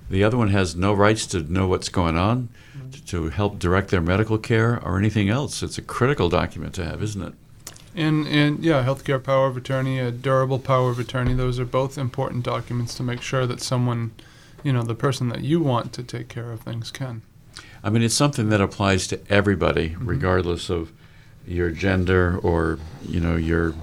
The 0.10 0.24
other 0.24 0.38
one 0.38 0.50
has 0.50 0.76
no 0.76 0.94
rights 0.94 1.28
to 1.28 1.44
know 1.44 1.68
what's 1.68 1.90
going 1.90 2.18
on, 2.18 2.50
mm-hmm. 2.76 2.90
to, 2.92 3.06
to 3.06 3.30
help 3.30 3.60
direct 3.60 3.90
their 3.90 4.02
medical 4.02 4.38
care 4.38 4.82
or 4.84 4.98
anything 4.98 5.30
else. 5.30 5.62
It's 5.62 5.78
a 5.78 5.84
critical 5.84 6.30
document 6.30 6.74
to 6.76 6.86
have, 6.86 7.04
isn't 7.04 7.22
it? 7.22 7.34
And 7.96 8.28
and 8.28 8.64
yeah, 8.64 8.84
healthcare 8.84 9.22
power 9.22 9.48
of 9.48 9.58
attorney, 9.58 10.00
a 10.00 10.12
durable 10.12 10.60
power 10.60 10.90
of 10.92 11.00
attorney. 11.00 11.34
Those 11.34 11.60
are 11.60 11.66
both 11.66 11.98
important 11.98 12.44
documents 12.44 12.96
to 12.96 13.04
make 13.04 13.22
sure 13.22 13.46
that 13.48 13.62
someone, 13.62 14.12
you 14.64 14.72
know, 14.72 14.84
the 14.84 14.96
person 14.96 15.30
that 15.30 15.42
you 15.42 15.60
want 15.60 15.92
to 15.94 16.04
take 16.04 16.28
care 16.30 16.52
of 16.52 16.62
things 16.62 16.92
can. 16.92 17.24
I 17.84 17.90
mean, 17.90 18.04
it's 18.04 18.16
something 18.16 18.50
that 18.50 18.62
applies 18.62 19.08
to 19.08 19.20
everybody, 19.30 19.90
mm-hmm. 19.90 20.06
regardless 20.06 20.70
of 20.70 20.92
your 21.50 21.72
gender 21.72 22.38
or 22.38 22.80
you 23.06 23.20
know 23.20 23.36
your 23.36 23.74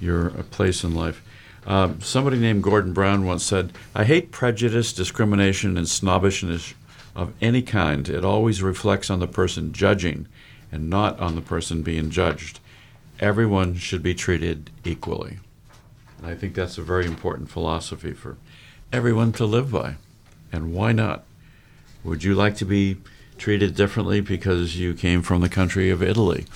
your 0.00 0.30
place 0.50 0.84
in 0.84 0.94
life. 0.94 1.22
Um, 1.66 2.00
somebody 2.00 2.38
named 2.38 2.62
Gordon 2.62 2.92
Brown 2.92 3.24
once 3.24 3.44
said, 3.44 3.72
"I 3.94 4.04
hate 4.04 4.30
prejudice, 4.30 4.92
discrimination, 4.92 5.76
and 5.76 5.88
snobbishness 5.88 6.74
of 7.14 7.32
any 7.40 7.62
kind. 7.62 8.08
It 8.08 8.24
always 8.24 8.62
reflects 8.62 9.10
on 9.10 9.20
the 9.20 9.26
person 9.26 9.72
judging, 9.72 10.26
and 10.70 10.88
not 10.88 11.18
on 11.20 11.34
the 11.34 11.40
person 11.40 11.82
being 11.82 12.10
judged. 12.10 12.60
Everyone 13.20 13.76
should 13.76 14.02
be 14.02 14.14
treated 14.14 14.70
equally." 14.84 15.38
And 16.18 16.26
I 16.26 16.34
think 16.34 16.54
that's 16.54 16.78
a 16.78 16.82
very 16.82 17.06
important 17.06 17.50
philosophy 17.50 18.12
for 18.12 18.36
everyone 18.92 19.32
to 19.32 19.44
live 19.44 19.72
by. 19.72 19.96
And 20.52 20.72
why 20.72 20.92
not? 20.92 21.24
Would 22.04 22.24
you 22.24 22.34
like 22.34 22.56
to 22.56 22.64
be 22.64 22.98
treated 23.38 23.74
differently 23.74 24.20
because 24.20 24.78
you 24.78 24.94
came 24.94 25.22
from 25.22 25.40
the 25.40 25.48
country 25.48 25.90
of 25.90 26.02
Italy 26.02 26.46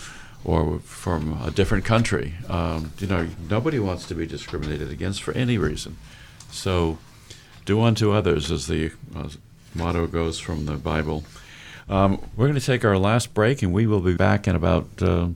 or 0.47 0.79
from 0.79 1.43
a 1.43 1.51
different 1.51 1.85
country? 1.85 2.35
Um, 2.49 2.93
you 2.99 3.09
know, 3.09 3.29
nobody 3.51 3.81
wants 3.81 4.07
to 4.07 4.15
be 4.15 4.27
discriminated 4.27 4.91
against 4.91 5.23
for 5.23 5.33
any 5.33 5.59
reason. 5.59 5.99
So, 6.51 6.99
do 7.65 7.83
unto 7.83 8.13
others, 8.13 8.53
as 8.53 8.69
the 8.69 8.93
uh, 9.15 9.29
motto 9.75 10.07
goes 10.07 10.39
from 10.39 10.67
the 10.67 10.77
Bible. 10.77 11.25
Um, 11.89 12.21
we're 12.37 12.47
going 12.47 12.59
to 12.59 12.65
take 12.65 12.85
our 12.85 12.97
last 12.97 13.35
break, 13.35 13.61
and 13.63 13.73
we 13.73 13.87
will 13.87 14.01
be 14.01 14.15
back 14.15 14.47
in 14.47 14.55
about 14.55 14.87
uh, 15.03 15.29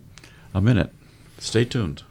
a 0.55 0.61
minute. 0.61 0.93
Stay 1.39 1.65
tuned. 1.65 2.05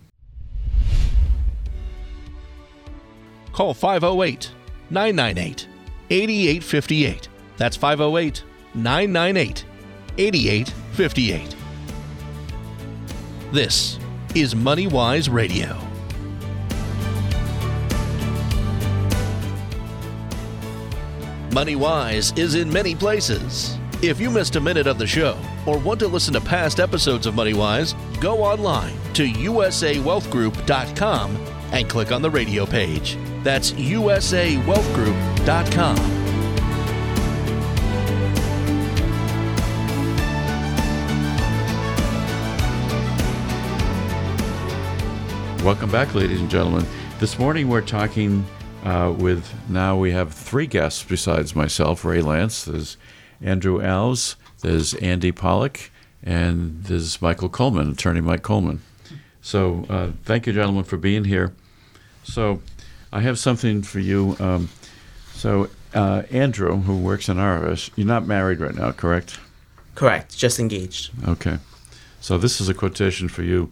Call 3.54 3.74
508 3.74 4.52
998 4.90 5.68
8858. 6.10 7.30
That's 7.58 7.78
508 7.78 8.44
998 8.76 9.66
8858. 10.18 11.59
This 13.52 13.98
is 14.36 14.54
MoneyWise 14.54 15.34
Radio. 15.34 15.76
MoneyWise 21.50 22.38
is 22.38 22.54
in 22.54 22.72
many 22.72 22.94
places. 22.94 23.80
If 24.04 24.20
you 24.20 24.30
missed 24.30 24.56
a 24.56 24.62
minute 24.62 24.86
of 24.86 25.00
the 25.00 25.08
show 25.08 25.36
or 25.66 25.80
want 25.80 26.00
to 26.02 26.08
listen 26.08 26.36
to 26.36 26.42
past 26.42 26.80
episodes 26.80 27.26
of 27.26 27.34
MoneyWise, 27.34 27.96
go 28.22 28.44
online 28.44 28.94
to 29.14 29.28
usawealthgroup.com 29.28 31.36
and 31.72 31.90
click 31.90 32.12
on 32.12 32.22
the 32.22 32.30
radio 32.30 32.68
page. 32.68 33.18
That's 33.44 33.72
usawealthgroup.com. 33.72 36.19
Welcome 45.70 45.92
back, 45.92 46.16
ladies 46.16 46.42
and 46.42 46.50
gentlemen. 46.50 46.84
This 47.20 47.38
morning 47.38 47.70
we're 47.70 47.82
talking 47.82 48.44
uh, 48.86 49.14
with, 49.16 49.48
now 49.70 49.96
we 49.96 50.10
have 50.10 50.34
three 50.34 50.66
guests 50.66 51.04
besides 51.04 51.56
myself, 51.56 52.04
Ray 52.04 52.22
Lantz. 52.22 52.66
There's 52.66 52.98
Andrew 53.40 53.78
Alves, 53.80 54.34
there's 54.62 54.96
Andy 54.96 55.32
Pollock, 55.32 55.92
and 56.24 56.84
there's 56.86 57.22
Michael 57.22 57.50
Coleman, 57.50 57.92
attorney 57.92 58.20
Mike 58.20 58.42
Coleman. 58.42 58.82
So 59.44 59.86
uh, 59.92 60.08
thank 60.24 60.48
you, 60.48 60.54
gentlemen, 60.54 60.86
for 60.86 60.98
being 60.98 61.26
here. 61.26 61.54
So 62.24 62.64
I 63.14 63.22
have 63.22 63.38
something 63.38 63.84
for 63.84 64.00
you. 64.00 64.38
Um, 64.40 64.70
so, 65.36 65.70
uh, 65.94 66.24
Andrew, 66.32 66.78
who 66.78 66.98
works 66.98 67.30
in 67.30 67.38
our 67.38 67.64
office, 67.64 67.92
you're 67.96 68.08
not 68.08 68.26
married 68.26 68.60
right 68.60 68.74
now, 68.74 68.92
correct? 68.92 69.40
Correct. 69.94 70.36
Just 70.36 70.60
engaged. 70.60 71.12
Okay. 71.28 71.60
So 72.22 72.40
this 72.40 72.60
is 72.60 72.70
a 72.70 72.74
quotation 72.74 73.30
for 73.30 73.44
you. 73.44 73.72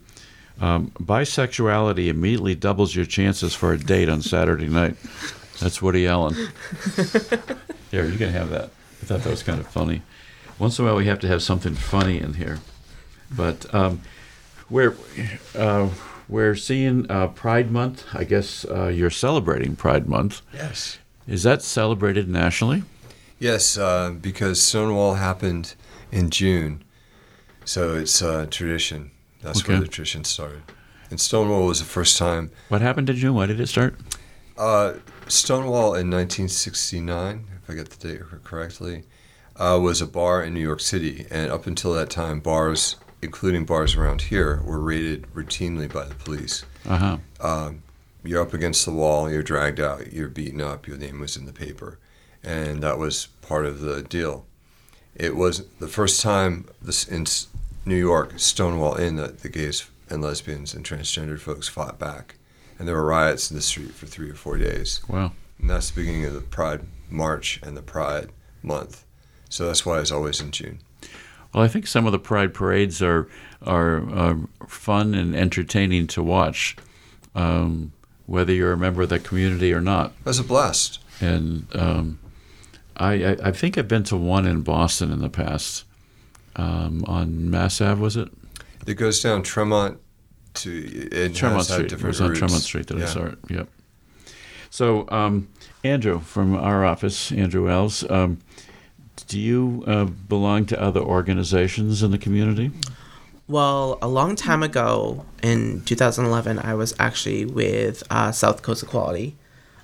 Um, 0.59 0.91
bisexuality 0.99 2.07
immediately 2.07 2.55
doubles 2.55 2.95
your 2.95 3.05
chances 3.05 3.53
for 3.53 3.73
a 3.73 3.77
date 3.77 4.09
on 4.09 4.21
Saturday 4.21 4.67
night. 4.67 4.95
That's 5.59 5.81
Woody 5.81 6.07
Allen. 6.07 6.33
Here, 7.91 8.05
you 8.05 8.17
can 8.17 8.31
have 8.31 8.49
that. 8.49 8.69
I 9.01 9.05
thought 9.05 9.21
that 9.21 9.29
was 9.29 9.43
kind 9.43 9.59
of 9.59 9.67
funny. 9.67 10.01
Once 10.59 10.79
in 10.79 10.85
a 10.85 10.87
while, 10.87 10.97
we 10.97 11.05
have 11.05 11.19
to 11.19 11.27
have 11.27 11.41
something 11.43 11.75
funny 11.75 12.19
in 12.19 12.33
here. 12.33 12.59
But 13.29 13.73
um, 13.73 14.01
we're 14.69 14.95
uh, 15.55 15.89
we're 16.27 16.55
seeing 16.55 17.09
uh, 17.09 17.27
Pride 17.27 17.71
Month. 17.71 18.05
I 18.13 18.23
guess 18.23 18.65
uh, 18.65 18.87
you're 18.87 19.11
celebrating 19.11 19.75
Pride 19.75 20.07
Month. 20.09 20.41
Yes. 20.53 20.97
Is 21.27 21.43
that 21.43 21.61
celebrated 21.61 22.27
nationally? 22.27 22.83
Yes, 23.39 23.77
uh, 23.77 24.11
because 24.19 24.61
Stonewall 24.61 25.15
happened 25.15 25.75
in 26.11 26.31
June, 26.31 26.83
so 27.65 27.95
it's 27.95 28.21
a 28.21 28.47
tradition. 28.47 29.11
That's 29.41 29.67
where 29.67 29.79
the 29.79 29.87
tradition 29.87 30.23
started. 30.23 30.63
And 31.09 31.19
Stonewall 31.19 31.65
was 31.67 31.79
the 31.79 31.85
first 31.85 32.17
time. 32.17 32.51
What 32.69 32.81
happened 32.81 33.07
to 33.07 33.13
June? 33.13 33.35
Why 33.35 33.45
did 33.45 33.59
it 33.59 33.67
start? 33.67 33.95
Uh, 34.57 34.95
Stonewall 35.27 35.93
in 35.93 36.09
1969, 36.09 37.45
if 37.63 37.69
I 37.69 37.73
get 37.73 37.89
the 37.89 38.07
date 38.07 38.21
correctly, 38.43 39.03
uh, 39.55 39.79
was 39.81 40.01
a 40.01 40.07
bar 40.07 40.43
in 40.43 40.53
New 40.53 40.59
York 40.61 40.79
City. 40.79 41.25
And 41.31 41.51
up 41.51 41.67
until 41.67 41.93
that 41.93 42.09
time, 42.09 42.39
bars, 42.39 42.95
including 43.21 43.65
bars 43.65 43.95
around 43.95 44.23
here, 44.23 44.61
were 44.63 44.79
raided 44.79 45.27
routinely 45.33 45.91
by 45.91 46.05
the 46.05 46.15
police. 46.15 46.65
Uh 46.87 46.97
huh. 46.97 47.17
Um, 47.39 47.83
you're 48.23 48.41
up 48.41 48.53
against 48.53 48.85
the 48.85 48.91
wall, 48.91 49.31
you're 49.31 49.43
dragged 49.43 49.79
out, 49.79 50.11
you're 50.11 50.27
beaten 50.27 50.61
up, 50.61 50.87
your 50.87 50.97
name 50.97 51.19
was 51.19 51.37
in 51.37 51.45
the 51.45 51.53
paper. 51.53 51.99
And 52.43 52.81
that 52.83 52.97
was 52.97 53.27
part 53.41 53.65
of 53.65 53.79
the 53.81 54.03
deal. 54.03 54.45
It 55.15 55.35
was 55.35 55.65
the 55.79 55.87
first 55.87 56.21
time 56.21 56.65
this 56.81 57.07
in 57.07 57.25
New 57.87 57.95
York, 57.95 58.33
Stonewall 58.37 58.95
Inn, 58.95 59.15
that 59.15 59.39
the 59.39 59.49
gays 59.49 59.89
and 60.09 60.21
lesbians 60.21 60.73
and 60.73 60.85
transgendered 60.85 61.39
folks 61.39 61.67
fought 61.67 61.97
back. 61.97 62.35
And 62.77 62.87
there 62.87 62.95
were 62.95 63.05
riots 63.05 63.49
in 63.49 63.55
the 63.55 63.63
street 63.63 63.93
for 63.93 64.05
three 64.05 64.29
or 64.29 64.35
four 64.35 64.57
days. 64.57 65.01
Wow. 65.07 65.31
And 65.59 65.69
that's 65.69 65.89
the 65.89 66.01
beginning 66.01 66.25
of 66.25 66.33
the 66.33 66.41
Pride 66.41 66.81
March 67.09 67.59
and 67.63 67.75
the 67.75 67.81
Pride 67.81 68.29
Month. 68.61 69.05
So 69.49 69.65
that's 69.65 69.85
why 69.85 69.99
it's 69.99 70.11
always 70.11 70.41
in 70.41 70.51
June. 70.51 70.79
Well, 71.53 71.63
I 71.63 71.67
think 71.67 71.87
some 71.87 72.05
of 72.05 72.11
the 72.11 72.19
Pride 72.19 72.53
parades 72.53 73.01
are 73.01 73.27
are 73.65 74.07
uh, 74.09 74.35
fun 74.67 75.15
and 75.15 75.35
entertaining 75.35 76.05
to 76.07 76.21
watch, 76.21 76.75
um, 77.33 77.93
whether 78.27 78.53
you're 78.53 78.73
a 78.73 78.77
member 78.77 79.01
of 79.01 79.09
the 79.09 79.19
community 79.19 79.73
or 79.73 79.81
not. 79.81 80.11
Was 80.25 80.37
a 80.37 80.43
blast. 80.43 80.99
And 81.19 81.65
um, 81.73 82.19
I, 82.97 83.13
I, 83.13 83.37
I 83.45 83.51
think 83.51 83.77
I've 83.77 83.87
been 83.87 84.03
to 84.03 84.17
one 84.17 84.45
in 84.45 84.61
Boston 84.61 85.11
in 85.11 85.19
the 85.19 85.29
past, 85.29 85.85
um, 86.57 87.03
on 87.07 87.49
Mass 87.49 87.79
Ave, 87.81 88.01
was 88.01 88.17
it? 88.17 88.29
It 88.85 88.95
goes 88.95 89.21
down 89.21 89.43
Tremont 89.43 89.99
to 90.55 91.09
it 91.11 91.35
Tremont 91.35 91.59
has 91.59 91.69
had 91.69 91.75
Street. 91.75 91.93
It 91.93 92.03
was 92.03 92.21
on 92.21 92.29
routes. 92.29 92.39
Tremont 92.39 92.61
Street 92.63 92.87
that 92.87 92.97
I 92.97 93.05
saw 93.05 93.25
it. 93.25 93.37
Yep. 93.49 93.69
So, 94.69 95.07
um, 95.09 95.47
Andrew 95.83 96.19
from 96.19 96.55
our 96.55 96.85
office, 96.85 97.31
Andrew 97.31 97.67
Alves, 97.67 98.09
um, 98.11 98.39
do 99.27 99.39
you 99.39 99.83
uh, 99.87 100.05
belong 100.05 100.65
to 100.67 100.81
other 100.81 100.99
organizations 100.99 102.03
in 102.03 102.11
the 102.11 102.17
community? 102.17 102.71
Well, 103.47 103.97
a 104.01 104.07
long 104.07 104.35
time 104.35 104.61
ago 104.61 105.25
in 105.41 105.81
2011, 105.85 106.59
I 106.59 106.73
was 106.75 106.93
actually 106.99 107.45
with 107.45 108.03
uh, 108.09 108.31
South 108.31 108.61
Coast 108.61 108.83
Equality. 108.83 109.35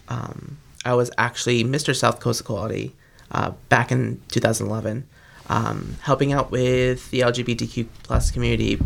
Um, 0.10 0.58
I 0.86 0.94
was 0.96 1.10
actually 1.18 1.64
Mr. 1.64 1.96
South 1.96 2.20
Coast 2.20 2.42
Equality 2.42 2.94
uh, 3.32 3.52
back 3.70 3.92
in 3.92 4.22
2011, 4.30 5.08
um, 5.50 5.98
helping 6.02 6.34
out 6.34 6.52
with 6.52 7.10
the 7.12 7.22
LGBTQ 7.22 7.88
plus 8.04 8.32
community 8.32 8.80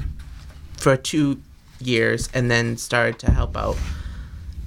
for 0.78 0.96
two 0.98 1.42
years, 1.80 2.30
and 2.34 2.50
then 2.50 2.78
started 2.78 3.20
to 3.20 3.32
help 3.32 3.56
out 3.56 3.78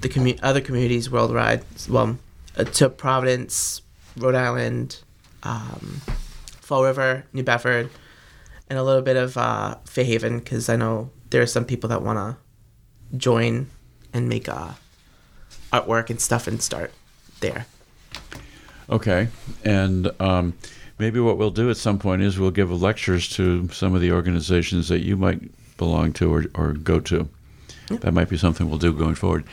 the 0.01 0.09
commu- 0.09 0.39
other 0.41 0.61
communities 0.61 1.09
worldwide. 1.09 1.63
Well, 1.89 2.17
uh, 2.57 2.63
to 2.65 2.89
Providence, 2.89 3.81
Rhode 4.17 4.35
Island, 4.35 4.99
um, 5.43 6.01
Fall 6.61 6.83
River, 6.83 7.25
New 7.33 7.43
Bedford, 7.43 7.89
and 8.69 8.79
a 8.79 8.83
little 8.83 9.01
bit 9.01 9.17
of 9.17 9.37
uh, 9.37 9.75
Fairhaven 9.85 10.39
because 10.39 10.69
I 10.69 10.75
know 10.75 11.09
there 11.29 11.41
are 11.41 11.47
some 11.47 11.65
people 11.65 11.89
that 11.89 12.01
want 12.01 12.17
to 12.17 13.17
join 13.17 13.67
and 14.13 14.29
make 14.29 14.47
uh, 14.47 14.71
artwork 15.71 16.09
and 16.09 16.19
stuff 16.19 16.47
and 16.47 16.61
start 16.61 16.91
there. 17.39 17.65
Okay. 18.89 19.29
And 19.63 20.11
um, 20.19 20.53
maybe 21.01 21.19
what 21.19 21.37
we'll 21.37 21.49
do 21.49 21.71
at 21.71 21.77
some 21.77 21.97
point 21.97 22.21
is 22.21 22.37
we'll 22.37 22.51
give 22.51 22.71
lectures 22.71 23.27
to 23.27 23.67
some 23.69 23.95
of 23.95 24.01
the 24.01 24.11
organizations 24.11 24.87
that 24.87 24.99
you 24.99 25.17
might 25.17 25.41
belong 25.75 26.13
to 26.13 26.31
or, 26.31 26.45
or 26.53 26.73
go 26.73 26.99
to. 26.99 27.27
That 27.89 28.13
might 28.13 28.29
be 28.29 28.37
something 28.37 28.69
we'll 28.69 28.77
do 28.77 28.93
going 28.93 29.15
forward. 29.15 29.43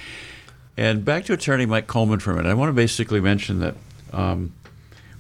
And 0.77 1.05
back 1.05 1.25
to 1.25 1.33
attorney 1.33 1.65
Mike 1.65 1.87
Coleman 1.87 2.21
for 2.21 2.33
a 2.33 2.37
minute. 2.37 2.51
I 2.51 2.55
want 2.55 2.69
to 2.69 2.75
basically 2.75 3.21
mention 3.21 3.61
that 3.61 3.75
um, 4.13 4.53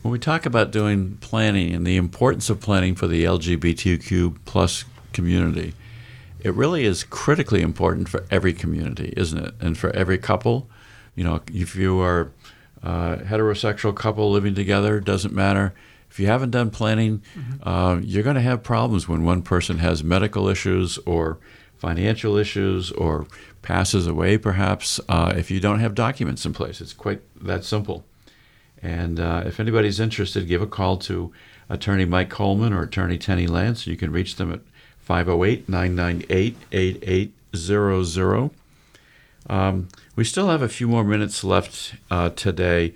when 0.03 0.13
we 0.13 0.19
talk 0.19 0.45
about 0.45 0.71
doing 0.71 1.17
planning 1.23 1.75
and 1.75 1.87
the 1.87 1.97
importance 1.97 2.51
of 2.51 2.61
planning 2.61 2.95
for 2.95 3.07
the 3.07 3.25
LGBTQ 3.25 4.37
plus 4.45 4.85
community, 5.15 5.73
it 6.41 6.53
really 6.53 6.85
is 6.85 7.05
critically 7.05 7.63
important 7.63 8.09
for 8.09 8.25
every 8.31 8.53
community, 8.53 9.15
isn't 9.17 9.39
it? 9.39 9.55
And 9.61 9.77
for 9.77 9.91
every 9.97 10.19
couple, 10.19 10.69
you 11.17 11.25
know, 11.25 11.41
if 11.53 11.75
you 11.75 12.01
are 12.01 12.31
uh, 12.83 13.17
heterosexual 13.17 13.97
couple 13.97 14.31
living 14.31 14.55
together, 14.55 15.01
doesn't 15.01 15.35
matter. 15.35 15.75
If 16.19 16.23
you 16.23 16.27
haven't 16.27 16.51
done 16.51 16.71
planning, 16.71 17.23
uh, 17.63 18.01
you're 18.03 18.25
going 18.25 18.35
to 18.35 18.43
have 18.43 18.65
problems 18.65 19.07
when 19.07 19.23
one 19.23 19.41
person 19.41 19.79
has 19.79 20.03
medical 20.03 20.49
issues 20.49 20.99
or 21.07 21.39
financial 21.77 22.37
issues 22.37 22.91
or 22.91 23.29
passes 23.63 24.09
away, 24.09 24.37
perhaps, 24.37 24.99
uh, 25.09 25.33
if 25.37 25.49
you 25.49 25.61
don't 25.61 25.79
have 25.79 25.95
documents 25.95 26.45
in 26.45 26.53
place. 26.53 26.81
It's 26.81 26.93
quite 26.93 27.21
that 27.41 27.63
simple. 27.63 28.05
And 28.83 29.21
uh, 29.21 29.45
if 29.47 29.61
anybody's 29.61 30.01
interested, 30.01 30.49
give 30.49 30.61
a 30.61 30.67
call 30.67 30.97
to 30.97 31.33
attorney 31.69 32.05
Mike 32.05 32.31
Coleman 32.31 32.73
or 32.73 32.83
attorney 32.83 33.17
Tenny 33.17 33.47
Lantz. 33.47 33.87
You 33.87 33.97
can 33.97 34.11
reach 34.11 34.35
them 34.35 34.53
at 34.53 34.63
508 34.99 35.69
998 35.69 36.57
8800. 36.73 38.51
Um, 39.49 39.87
we 40.17 40.25
still 40.25 40.49
have 40.49 40.63
a 40.63 40.69
few 40.69 40.89
more 40.89 41.05
minutes 41.05 41.45
left 41.45 41.95
uh, 42.11 42.31
today, 42.31 42.93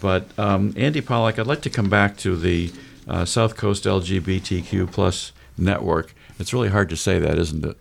but 0.00 0.26
um, 0.38 0.72
Andy 0.76 1.00
Pollock, 1.00 1.38
I'd 1.38 1.46
like 1.46 1.62
to 1.62 1.70
come 1.70 1.88
back 1.88 2.16
to 2.18 2.36
the 2.36 2.72
uh, 3.08 3.24
South 3.24 3.56
Coast 3.56 3.84
LGBTQ 3.84 4.90
plus 4.90 5.32
network. 5.58 6.14
It's 6.38 6.52
really 6.52 6.68
hard 6.68 6.88
to 6.90 6.96
say 6.96 7.18
that, 7.18 7.38
isn't 7.38 7.64
it? 7.64 7.76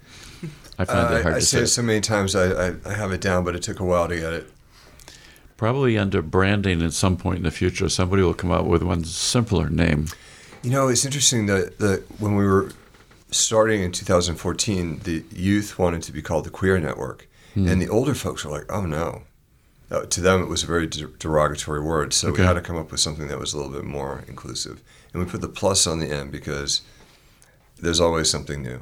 I 0.77 0.85
find 0.85 0.99
Uh, 0.99 1.09
that 1.13 1.23
hard 1.23 1.35
I 1.35 1.39
to 1.39 1.45
say 1.45 1.57
I 1.57 1.59
say. 1.61 1.63
it 1.63 1.67
so 1.67 1.81
many 1.81 2.01
times 2.01 2.35
I, 2.35 2.67
I, 2.69 2.73
I 2.85 2.93
have 2.93 3.11
it 3.11 3.21
down, 3.21 3.43
but 3.43 3.55
it 3.55 3.61
took 3.61 3.79
a 3.79 3.85
while 3.85 4.07
to 4.07 4.15
get 4.15 4.33
it. 4.33 4.49
Probably 5.57 5.97
under 5.97 6.21
branding 6.21 6.81
at 6.81 6.93
some 6.93 7.17
point 7.17 7.37
in 7.37 7.43
the 7.43 7.51
future, 7.51 7.89
somebody 7.89 8.23
will 8.23 8.33
come 8.33 8.51
up 8.51 8.65
with 8.65 8.81
one 8.81 9.03
simpler 9.03 9.69
name. 9.69 10.07
You 10.63 10.71
know, 10.71 10.87
it's 10.87 11.03
interesting 11.05 11.47
that, 11.47 11.79
that 11.79 12.03
when 12.19 12.35
we 12.35 12.45
were 12.45 12.71
starting 13.31 13.81
in 13.83 13.91
2014, 13.91 14.99
the 15.03 15.23
youth 15.31 15.77
wanted 15.77 16.01
to 16.03 16.11
be 16.13 16.21
called 16.21 16.45
the 16.45 16.49
Queer 16.49 16.79
Network. 16.79 17.27
And 17.55 17.81
the 17.81 17.89
older 17.89 18.13
folks 18.15 18.45
were 18.45 18.51
like, 18.51 18.71
oh 18.71 18.85
no. 18.85 19.23
Uh, 19.91 20.01
to 20.05 20.21
them, 20.21 20.41
it 20.41 20.47
was 20.47 20.63
a 20.63 20.67
very 20.67 20.85
de- 20.85 21.07
derogatory 21.07 21.81
word. 21.81 22.13
So 22.13 22.29
Okay. 22.29 22.41
we 22.43 22.47
had 22.47 22.53
to 22.53 22.61
come 22.61 22.75
up 22.77 22.91
with 22.91 22.99
something 22.99 23.27
that 23.27 23.39
was 23.39 23.53
a 23.53 23.57
little 23.57 23.71
bit 23.71 23.83
more 23.85 24.23
inclusive. 24.27 24.81
And 25.13 25.23
we 25.23 25.29
put 25.29 25.41
the 25.41 25.47
plus 25.49 25.87
on 25.87 25.99
the 25.99 26.11
end 26.11 26.31
because 26.31 26.81
there's 27.79 27.99
always 27.99 28.29
something 28.29 28.61
new. 28.61 28.81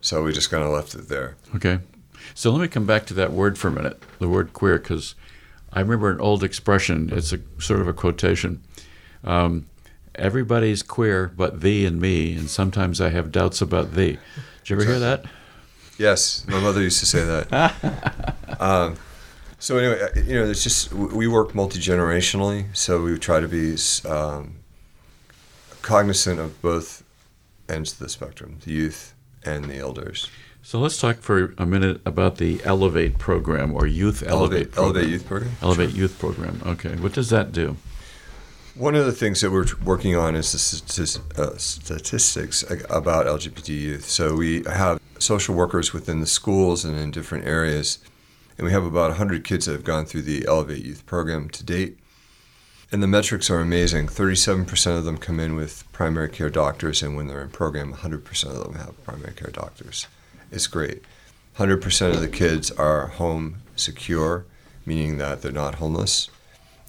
So 0.00 0.22
we 0.22 0.32
just 0.32 0.50
kind 0.50 0.62
of 0.62 0.70
left 0.70 0.94
it 0.94 1.08
there. 1.08 1.36
Okay. 1.56 1.80
So 2.34 2.50
let 2.52 2.60
me 2.60 2.68
come 2.68 2.86
back 2.86 3.06
to 3.06 3.14
that 3.14 3.32
word 3.32 3.58
for 3.58 3.68
a 3.68 3.72
minute, 3.72 4.00
the 4.20 4.28
word 4.28 4.52
queer, 4.52 4.78
because 4.78 5.14
I 5.72 5.80
remember 5.80 6.10
an 6.10 6.20
old 6.20 6.44
expression. 6.44 7.10
It's 7.12 7.32
a 7.32 7.40
sort 7.58 7.80
of 7.80 7.88
a 7.88 7.92
quotation. 7.92 8.62
Um, 9.24 9.66
Everybody's 10.14 10.82
queer 10.82 11.30
but 11.36 11.60
thee 11.60 11.84
and 11.84 12.00
me, 12.00 12.34
and 12.34 12.48
sometimes 12.48 13.02
I 13.02 13.10
have 13.10 13.30
doubts 13.30 13.60
about 13.60 13.92
thee. 13.92 14.18
Did 14.64 14.70
you 14.70 14.76
ever 14.76 14.84
hear 14.86 14.98
that? 14.98 15.26
Yes, 15.98 16.42
my 16.48 16.58
mother 16.58 16.80
used 16.80 17.00
to 17.00 17.06
say 17.06 17.22
that. 17.22 18.34
um, 18.60 18.96
so 19.66 19.78
anyway, 19.78 20.00
uh, 20.00 20.20
you 20.20 20.34
know, 20.34 20.48
it's 20.48 20.62
just 20.62 20.92
we 20.92 21.26
work 21.26 21.52
multi 21.52 21.80
generationally, 21.80 22.66
so 22.72 23.02
we 23.02 23.18
try 23.18 23.40
to 23.40 23.48
be 23.48 23.76
um, 24.08 24.54
cognizant 25.82 26.38
of 26.38 26.62
both 26.62 27.02
ends 27.68 27.90
of 27.94 27.98
the 27.98 28.08
spectrum, 28.08 28.58
the 28.64 28.70
youth 28.70 29.12
and 29.44 29.64
the 29.64 29.78
elders. 29.78 30.30
So 30.62 30.78
let's 30.78 30.98
talk 30.98 31.16
for 31.16 31.52
a 31.58 31.66
minute 31.66 32.00
about 32.06 32.36
the 32.36 32.60
Elevate 32.62 33.18
program 33.18 33.74
or 33.74 33.88
Youth 33.88 34.22
Elevate 34.22 34.68
Elevate, 34.68 34.72
program. 34.72 34.84
Elevate 34.84 35.10
Youth 35.10 35.26
Program. 35.26 35.52
Elevate 35.62 35.94
Youth 35.94 36.18
Program. 36.20 36.62
Okay. 36.64 36.94
What 36.94 37.12
does 37.12 37.30
that 37.30 37.50
do? 37.50 37.76
One 38.76 38.94
of 38.94 39.04
the 39.04 39.12
things 39.12 39.40
that 39.40 39.50
we're 39.50 39.66
working 39.84 40.14
on 40.14 40.36
is 40.36 40.52
the 40.52 41.20
uh, 41.42 41.56
statistics 41.56 42.62
about 42.88 43.26
LGBT 43.26 43.68
youth. 43.68 44.04
So 44.04 44.36
we 44.36 44.62
have 44.68 45.00
social 45.18 45.56
workers 45.56 45.92
within 45.92 46.20
the 46.20 46.26
schools 46.28 46.84
and 46.84 46.96
in 46.96 47.10
different 47.10 47.46
areas, 47.46 47.98
and 48.56 48.66
we 48.66 48.72
have 48.72 48.84
about 48.84 49.10
100 49.10 49.44
kids 49.44 49.66
that 49.66 49.72
have 49.72 49.84
gone 49.84 50.06
through 50.06 50.22
the 50.22 50.46
Elevate 50.46 50.84
Youth 50.84 51.04
program 51.06 51.48
to 51.50 51.64
date. 51.64 51.98
And 52.92 53.02
the 53.02 53.08
metrics 53.08 53.50
are 53.50 53.58
amazing. 53.58 54.06
37% 54.06 54.96
of 54.96 55.04
them 55.04 55.18
come 55.18 55.40
in 55.40 55.56
with 55.56 55.84
primary 55.92 56.28
care 56.28 56.50
doctors, 56.50 57.02
and 57.02 57.16
when 57.16 57.26
they're 57.26 57.42
in 57.42 57.50
program, 57.50 57.92
100% 57.92 58.44
of 58.46 58.62
them 58.62 58.74
have 58.74 59.04
primary 59.04 59.34
care 59.34 59.50
doctors. 59.50 60.06
It's 60.50 60.66
great. 60.66 61.02
100% 61.58 62.14
of 62.14 62.20
the 62.20 62.28
kids 62.28 62.70
are 62.70 63.08
home 63.08 63.56
secure, 63.74 64.44
meaning 64.84 65.18
that 65.18 65.42
they're 65.42 65.52
not 65.52 65.76
homeless. 65.76 66.30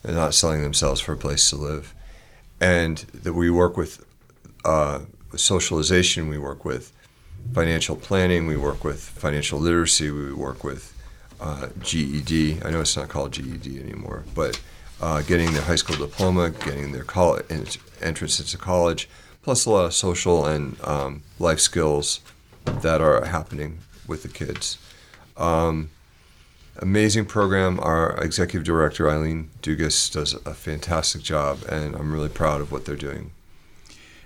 They're 0.03 0.13
not 0.13 0.33
selling 0.33 0.61
themselves 0.61 1.01
for 1.01 1.13
a 1.13 1.17
place 1.17 1.49
to 1.49 1.55
live. 1.55 1.93
And 2.61 2.97
that 3.13 3.33
we 3.33 3.49
work 3.49 3.75
with 3.75 4.05
uh, 4.63 5.01
socialization, 5.35 6.27
we 6.29 6.37
work 6.37 6.63
with 6.63 6.91
financial 7.53 7.95
planning, 7.95 8.45
we 8.45 8.57
work 8.57 8.83
with 8.83 9.01
financial 9.01 9.59
literacy, 9.59 10.11
we 10.11 10.33
work 10.33 10.63
with 10.63 10.96
uh, 11.39 11.67
GED. 11.81 12.59
I 12.63 12.71
know 12.71 12.81
it's 12.81 12.97
not 12.97 13.09
called 13.09 13.31
GED 13.31 13.79
anymore, 13.79 14.23
but 14.33 14.59
uh, 15.01 15.21
getting 15.21 15.53
their 15.53 15.63
high 15.63 15.75
school 15.75 15.95
diploma, 15.95 16.49
getting 16.49 16.91
their 16.91 17.03
college 17.03 17.45
entrance 18.01 18.39
into 18.39 18.57
college, 18.57 19.07
plus 19.43 19.65
a 19.65 19.69
lot 19.69 19.85
of 19.85 19.93
social 19.93 20.45
and 20.45 20.77
um, 20.83 21.23
life 21.39 21.59
skills 21.59 22.21
that 22.65 23.01
are 23.01 23.25
happening 23.25 23.79
with 24.07 24.23
the 24.23 24.29
kids. 24.29 24.77
Um, 25.37 25.89
amazing 26.77 27.25
program. 27.25 27.79
Our 27.79 28.17
executive 28.23 28.65
director, 28.65 29.09
Eileen 29.09 29.49
Dugas, 29.61 30.11
does 30.11 30.33
a 30.33 30.53
fantastic 30.53 31.21
job, 31.21 31.59
and 31.69 31.95
I'm 31.95 32.11
really 32.11 32.29
proud 32.29 32.61
of 32.61 32.71
what 32.71 32.85
they're 32.85 32.95
doing. 32.95 33.31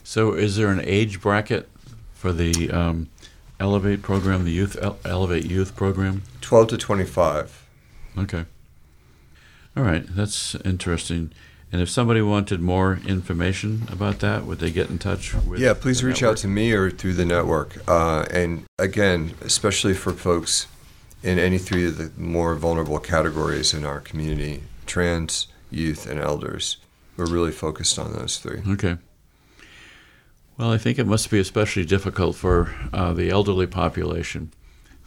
So, 0.04 0.34
is 0.34 0.56
there 0.56 0.70
an 0.70 0.82
age 0.84 1.22
bracket 1.22 1.70
for 2.14 2.34
the 2.34 2.72
um, 2.72 3.10
Elevate 3.62 4.02
program, 4.02 4.44
the 4.44 4.52
Youth 4.52 4.76
El- 4.82 4.98
Elevate 5.06 5.46
Youth 5.46 5.76
program? 5.76 6.24
12 6.42 6.70
to 6.70 6.78
25. 6.78 7.68
Okay. 8.18 8.46
All 9.78 9.84
right, 9.84 10.04
that's 10.10 10.56
interesting. 10.66 11.32
And 11.72 11.80
if 11.80 11.88
somebody 11.88 12.24
wanted 12.24 12.60
more 12.60 13.00
information 13.08 13.84
about 13.90 14.20
that, 14.20 14.46
would 14.46 14.58
they 14.58 14.72
get 14.72 14.90
in 14.90 14.98
touch 14.98 15.36
with? 15.36 15.60
Yeah, 15.60 15.76
please 15.76 16.04
reach 16.04 16.22
network? 16.22 16.32
out 16.32 16.38
to 16.42 16.48
me 16.48 16.74
or 16.74 16.90
through 16.90 17.14
the 17.14 17.24
network. 17.24 17.78
Uh, 17.88 18.26
and 18.32 18.66
again, 18.80 19.36
especially 19.42 19.94
for 19.94 20.12
folks 20.12 20.66
in 21.22 21.38
any 21.38 21.60
three 21.60 21.86
of 21.86 21.98
the 22.00 22.12
more 22.20 22.56
vulnerable 22.56 22.98
categories 23.00 23.76
in 23.76 23.86
our 23.86 24.00
community 24.00 24.64
trans, 24.88 25.48
youth, 25.70 26.08
and 26.08 26.20
elders. 26.20 26.78
We're 27.16 27.28
really 27.28 27.52
focused 27.52 28.00
on 28.00 28.12
those 28.14 28.40
three. 28.40 28.62
Okay. 28.68 28.98
Well, 30.62 30.72
I 30.72 30.78
think 30.78 31.00
it 31.00 31.08
must 31.08 31.32
be 31.32 31.40
especially 31.40 31.86
difficult 31.86 32.36
for 32.36 32.72
uh, 32.94 33.14
the 33.14 33.32
elderly 33.32 33.66
population 33.66 34.54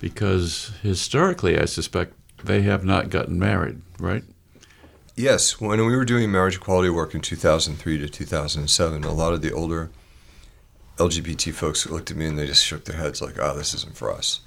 because 0.00 0.72
historically, 0.82 1.56
I 1.56 1.66
suspect 1.66 2.14
they 2.42 2.62
have 2.62 2.84
not 2.84 3.08
gotten 3.08 3.38
married, 3.38 3.80
right? 4.00 4.24
Yes, 5.14 5.60
when 5.60 5.78
we 5.86 5.94
were 5.94 6.04
doing 6.04 6.32
marriage 6.32 6.56
equality 6.56 6.90
work 6.90 7.14
in 7.14 7.20
2003 7.20 7.98
to 7.98 8.08
2007, 8.08 9.04
a 9.04 9.12
lot 9.12 9.32
of 9.32 9.42
the 9.42 9.52
older 9.52 9.90
LGBT 10.96 11.54
folks 11.54 11.88
looked 11.88 12.10
at 12.10 12.16
me 12.16 12.26
and 12.26 12.36
they 12.36 12.48
just 12.48 12.64
shook 12.64 12.84
their 12.86 12.96
heads 12.96 13.22
like, 13.22 13.38
"Oh, 13.38 13.56
this 13.56 13.74
isn't 13.74 13.96
for 13.96 14.12
us." 14.12 14.40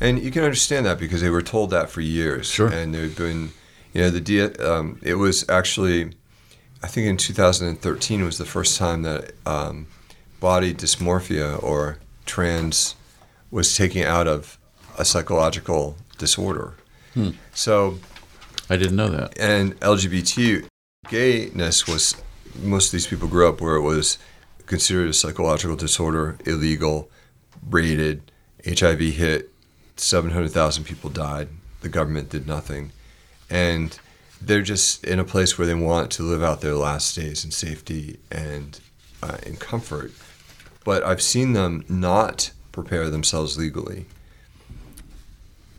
And 0.00 0.20
you 0.20 0.32
can 0.32 0.42
understand 0.42 0.84
that 0.86 0.98
because 0.98 1.20
they 1.20 1.30
were 1.30 1.42
told 1.42 1.70
that 1.70 1.88
for 1.88 2.00
years, 2.00 2.48
Sure. 2.48 2.66
and 2.66 2.92
they've 2.92 3.16
been, 3.16 3.52
you 3.92 4.00
know, 4.00 4.10
the 4.10 4.20
D- 4.20 4.40
um, 4.40 4.98
it 5.02 5.14
was 5.14 5.48
actually, 5.48 6.14
I 6.82 6.88
think 6.88 7.06
in 7.06 7.16
2013 7.16 8.24
was 8.24 8.38
the 8.38 8.44
first 8.44 8.76
time 8.76 9.02
that 9.02 9.34
um, 9.46 9.86
body 10.42 10.74
dysmorphia 10.74 11.62
or 11.62 11.98
trans 12.26 12.96
was 13.52 13.76
taken 13.76 14.02
out 14.02 14.26
of 14.26 14.58
a 14.98 15.04
psychological 15.04 15.96
disorder. 16.18 16.74
Hmm. 17.14 17.30
So 17.54 17.98
I 18.68 18.76
didn't 18.76 18.96
know 18.96 19.08
that. 19.08 19.38
and 19.38 19.78
LGBT 19.80 20.66
gayness 21.08 21.86
was 21.86 22.16
most 22.60 22.86
of 22.86 22.92
these 22.92 23.06
people 23.06 23.28
grew 23.28 23.48
up 23.48 23.60
where 23.60 23.76
it 23.76 23.82
was 23.82 24.18
considered 24.66 25.08
a 25.08 25.12
psychological 25.12 25.76
disorder, 25.76 26.36
illegal, 26.44 27.08
rated, 27.70 28.32
HIV 28.66 29.00
hit, 29.00 29.50
700,000 29.96 30.84
people 30.84 31.08
died. 31.08 31.48
The 31.82 31.88
government 31.88 32.30
did 32.30 32.46
nothing. 32.46 32.90
And 33.48 33.98
they're 34.40 34.62
just 34.62 35.04
in 35.04 35.20
a 35.20 35.24
place 35.24 35.56
where 35.56 35.66
they 35.66 35.74
want 35.74 36.10
to 36.12 36.24
live 36.24 36.42
out 36.42 36.62
their 36.62 36.74
last 36.74 37.14
days 37.14 37.44
in 37.44 37.52
safety 37.52 38.18
and 38.30 38.80
uh, 39.22 39.38
in 39.46 39.56
comfort. 39.56 40.12
But 40.84 41.04
I've 41.04 41.22
seen 41.22 41.52
them 41.52 41.84
not 41.88 42.50
prepare 42.72 43.08
themselves 43.08 43.56
legally. 43.58 44.06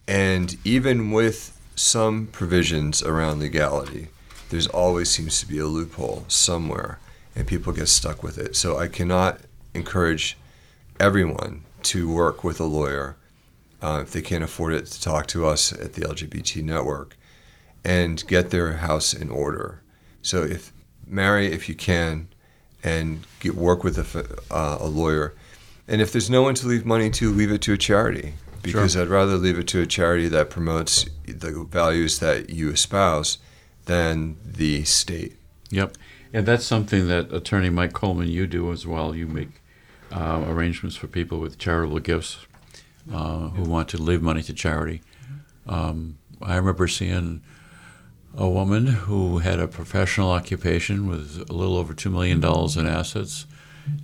And 0.07 0.57
even 0.63 1.11
with 1.11 1.59
some 1.75 2.27
provisions 2.27 3.01
around 3.01 3.39
legality, 3.39 4.09
there's 4.49 4.67
always 4.67 5.09
seems 5.09 5.39
to 5.39 5.47
be 5.47 5.57
a 5.57 5.65
loophole 5.65 6.25
somewhere, 6.27 6.99
and 7.35 7.47
people 7.47 7.73
get 7.73 7.87
stuck 7.87 8.21
with 8.21 8.37
it. 8.37 8.55
So 8.55 8.77
I 8.77 8.87
cannot 8.87 9.39
encourage 9.73 10.37
everyone 10.99 11.63
to 11.83 12.11
work 12.11 12.43
with 12.43 12.59
a 12.59 12.65
lawyer 12.65 13.17
uh, 13.81 13.99
if 14.03 14.11
they 14.11 14.21
can't 14.21 14.43
afford 14.43 14.73
it 14.73 14.85
to 14.85 15.01
talk 15.01 15.27
to 15.27 15.45
us 15.45 15.73
at 15.73 15.93
the 15.93 16.01
LGBT 16.03 16.63
network 16.63 17.17
and 17.83 18.25
get 18.27 18.49
their 18.49 18.73
house 18.73 19.13
in 19.13 19.29
order. 19.29 19.81
So 20.21 20.43
if 20.43 20.71
marry 21.05 21.51
if 21.51 21.67
you 21.67 21.75
can, 21.75 22.29
and 22.83 23.25
get 23.39 23.55
work 23.55 23.83
with 23.83 23.97
a, 23.97 24.37
uh, 24.53 24.77
a 24.79 24.87
lawyer, 24.87 25.33
and 25.87 26.01
if 26.01 26.11
there's 26.11 26.29
no 26.29 26.41
one 26.41 26.55
to 26.55 26.67
leave 26.67 26.85
money 26.85 27.09
to, 27.11 27.31
leave 27.31 27.51
it 27.51 27.61
to 27.61 27.73
a 27.73 27.77
charity 27.77 28.33
because 28.63 28.95
I'd 28.95 29.09
rather 29.09 29.35
leave 29.35 29.59
it 29.59 29.67
to 29.67 29.81
a 29.81 29.85
charity 29.85 30.29
that 30.29 30.49
promotes 30.49 31.05
the 31.25 31.67
values 31.69 32.19
that 32.19 32.49
you 32.49 32.71
espouse 32.71 33.37
than 33.85 34.37
the 34.45 34.85
state. 34.85 35.35
Yep. 35.69 35.97
And 36.31 36.45
that's 36.45 36.65
something 36.65 37.07
that 37.09 37.31
Attorney 37.31 37.69
Mike 37.69 37.93
Coleman, 37.93 38.29
you 38.29 38.47
do 38.47 38.71
as 38.71 38.87
well. 38.87 39.13
You 39.13 39.27
make 39.27 39.61
uh, 40.11 40.43
arrangements 40.47 40.95
for 40.95 41.07
people 41.07 41.39
with 41.39 41.57
charitable 41.57 41.99
gifts 41.99 42.37
uh, 43.13 43.49
who 43.49 43.63
want 43.63 43.89
to 43.89 44.01
leave 44.01 44.21
money 44.21 44.41
to 44.43 44.53
charity. 44.53 45.01
Um, 45.67 46.17
I 46.41 46.55
remember 46.55 46.87
seeing 46.87 47.41
a 48.35 48.49
woman 48.49 48.87
who 48.87 49.39
had 49.39 49.59
a 49.59 49.67
professional 49.67 50.31
occupation 50.31 51.07
with 51.07 51.45
a 51.49 51.53
little 51.53 51.77
over 51.77 51.93
$2 51.93 52.11
million 52.11 52.43
in 52.43 52.87
assets, 52.87 53.45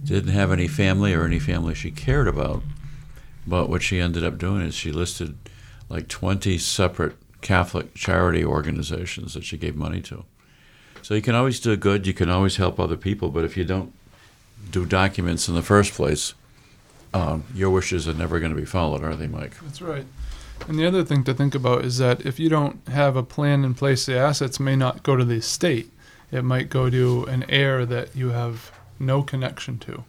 didn't 0.03 0.33
have 0.33 0.51
any 0.51 0.67
family 0.67 1.13
or 1.13 1.23
any 1.23 1.39
family 1.39 1.73
she 1.73 1.91
cared 1.91 2.27
about. 2.27 2.61
But 3.47 3.69
what 3.69 3.81
she 3.81 3.99
ended 3.99 4.23
up 4.23 4.37
doing 4.37 4.61
is 4.61 4.75
she 4.75 4.91
listed 4.91 5.35
like 5.87 6.07
20 6.07 6.57
separate 6.57 7.15
Catholic 7.41 7.95
charity 7.95 8.43
organizations 8.43 9.33
that 9.33 9.43
she 9.43 9.57
gave 9.57 9.75
money 9.75 10.01
to. 10.01 10.25
So 11.01 11.13
you 11.15 11.21
can 11.21 11.33
always 11.33 11.59
do 11.59 11.75
good, 11.75 12.05
you 12.05 12.13
can 12.13 12.29
always 12.29 12.57
help 12.57 12.79
other 12.79 12.97
people, 12.97 13.29
but 13.29 13.45
if 13.45 13.57
you 13.57 13.63
don't 13.63 13.93
do 14.69 14.85
documents 14.85 15.47
in 15.47 15.55
the 15.55 15.61
first 15.61 15.93
place, 15.93 16.33
um, 17.13 17.45
your 17.55 17.69
wishes 17.71 18.07
are 18.07 18.13
never 18.13 18.39
going 18.39 18.53
to 18.53 18.59
be 18.59 18.65
followed, 18.65 19.03
are 19.03 19.15
they, 19.15 19.25
Mike? 19.25 19.59
That's 19.61 19.81
right. 19.81 20.05
And 20.67 20.77
the 20.77 20.85
other 20.87 21.03
thing 21.03 21.23
to 21.23 21.33
think 21.33 21.55
about 21.55 21.83
is 21.85 21.97
that 21.97 22.25
if 22.25 22.39
you 22.39 22.47
don't 22.49 22.87
have 22.89 23.15
a 23.15 23.23
plan 23.23 23.63
in 23.65 23.73
place, 23.73 24.05
the 24.05 24.17
assets 24.17 24.59
may 24.59 24.75
not 24.75 25.01
go 25.03 25.15
to 25.15 25.25
the 25.25 25.35
estate. 25.35 25.91
It 26.31 26.43
might 26.43 26.69
go 26.69 26.89
to 26.89 27.23
an 27.25 27.43
heir 27.49 27.85
that 27.87 28.15
you 28.15 28.29
have 28.29 28.71
no 28.99 29.23
connection 29.23 29.79
to. 29.79 30.03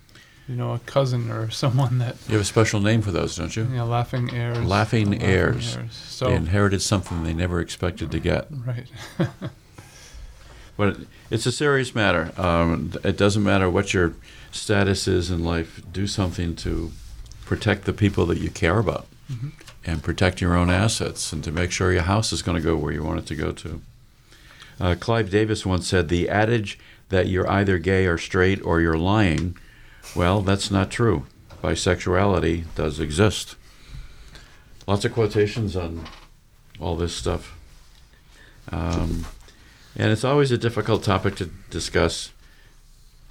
You 0.47 0.57
know, 0.57 0.73
a 0.75 0.79
cousin 0.81 1.31
or 1.31 1.49
someone 1.63 1.99
that, 1.99 2.17
You 2.29 2.33
have 2.35 2.43
a 2.43 2.45
special 2.45 2.81
name 2.81 3.01
for 3.03 3.11
those, 3.11 3.37
don't 3.37 3.55
you? 3.57 3.65
know, 3.65 3.87
laughing 3.87 4.35
heirs. 4.35 4.59
Laughing 4.59 5.23
heirs. 5.23 5.79
So, 5.93 6.27
They 6.27 6.35
inherited 6.35 6.83
something 6.83 7.23
they 7.25 7.33
never 7.33 7.61
expected 7.61 8.11
to 8.11 8.19
get. 8.21 8.49
right. 8.67 8.87
But 10.77 10.97
it's 11.31 11.45
a 11.45 11.53
serious 11.53 11.95
matter. 11.95 12.33
Um, 12.41 12.93
it 13.05 13.19
doesn't 13.19 13.43
matter 13.43 13.69
what 13.69 13.93
your 13.93 14.15
status 14.51 15.07
is 15.07 15.31
in 15.31 15.45
life. 15.45 15.83
Do 15.93 16.07
something 16.07 16.57
to 16.57 16.91
protect 17.45 17.85
the 17.85 17.93
people 17.93 18.25
that 18.27 18.39
you 18.39 18.49
care 18.49 18.79
about, 18.79 19.07
Mhm. 19.31 19.51
And 19.85 20.03
protect 20.03 20.41
your 20.41 20.55
own 20.55 20.71
assets, 20.71 21.33
and 21.33 21.43
to 21.45 21.53
make 21.53 21.71
sure 21.71 21.93
your 21.93 22.03
house 22.03 22.33
is 22.33 22.43
going 22.43 22.57
to 22.57 22.63
go 22.63 22.77
where 22.77 22.93
you 22.93 23.03
want 23.03 23.19
it 23.19 23.27
to 23.27 23.35
go 23.35 23.53
to. 23.53 23.81
Uh, 24.79 24.95
Clive 24.99 25.31
Davis 25.31 25.67
once 25.67 25.87
said, 25.87 26.09
"The 26.09 26.29
adage 26.29 26.79
that 27.09 27.29
you're 27.29 27.49
either 27.51 27.79
gay 27.79 28.07
or 28.07 28.19
straight 28.19 28.63
or 28.65 28.81
you're 28.81 28.99
lying, 28.99 29.57
well, 30.15 30.41
that's 30.43 30.71
not 30.71 30.91
true. 30.91 31.27
Bisexuality 31.63 32.65
does 32.75 33.01
exist." 33.01 33.57
Lots 34.87 35.05
of 35.05 35.13
quotations 35.13 35.77
on 35.77 36.07
all 36.81 36.97
this 36.97 37.15
stuff. 37.15 37.57
Um, 38.73 39.27
and 39.97 40.11
it's 40.13 40.25
always 40.25 40.51
a 40.51 40.59
difficult 40.59 41.03
topic 41.03 41.37
to 41.37 41.51
discuss 41.71 42.33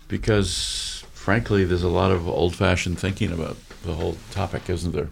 because, 0.07 1.03
frankly, 1.13 1.63
there's 1.63 1.83
a 1.83 1.89
lot 1.89 2.11
of 2.11 2.27
old 2.27 2.55
fashioned 2.55 2.99
thinking 2.99 3.31
about 3.31 3.57
the 3.83 3.93
whole 3.93 4.17
topic, 4.31 4.69
isn't 4.69 4.91
there? 4.91 5.09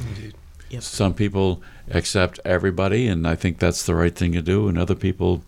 Indeed. 0.00 0.34
Yep. 0.70 0.82
Some 0.82 1.14
people 1.14 1.62
accept 1.90 2.40
everybody, 2.44 3.06
and 3.06 3.26
I 3.26 3.36
think 3.36 3.58
that's 3.58 3.86
the 3.86 3.94
right 3.94 4.14
thing 4.14 4.32
to 4.32 4.42
do, 4.42 4.68
and 4.68 4.76
other 4.76 4.94
people 4.96 5.44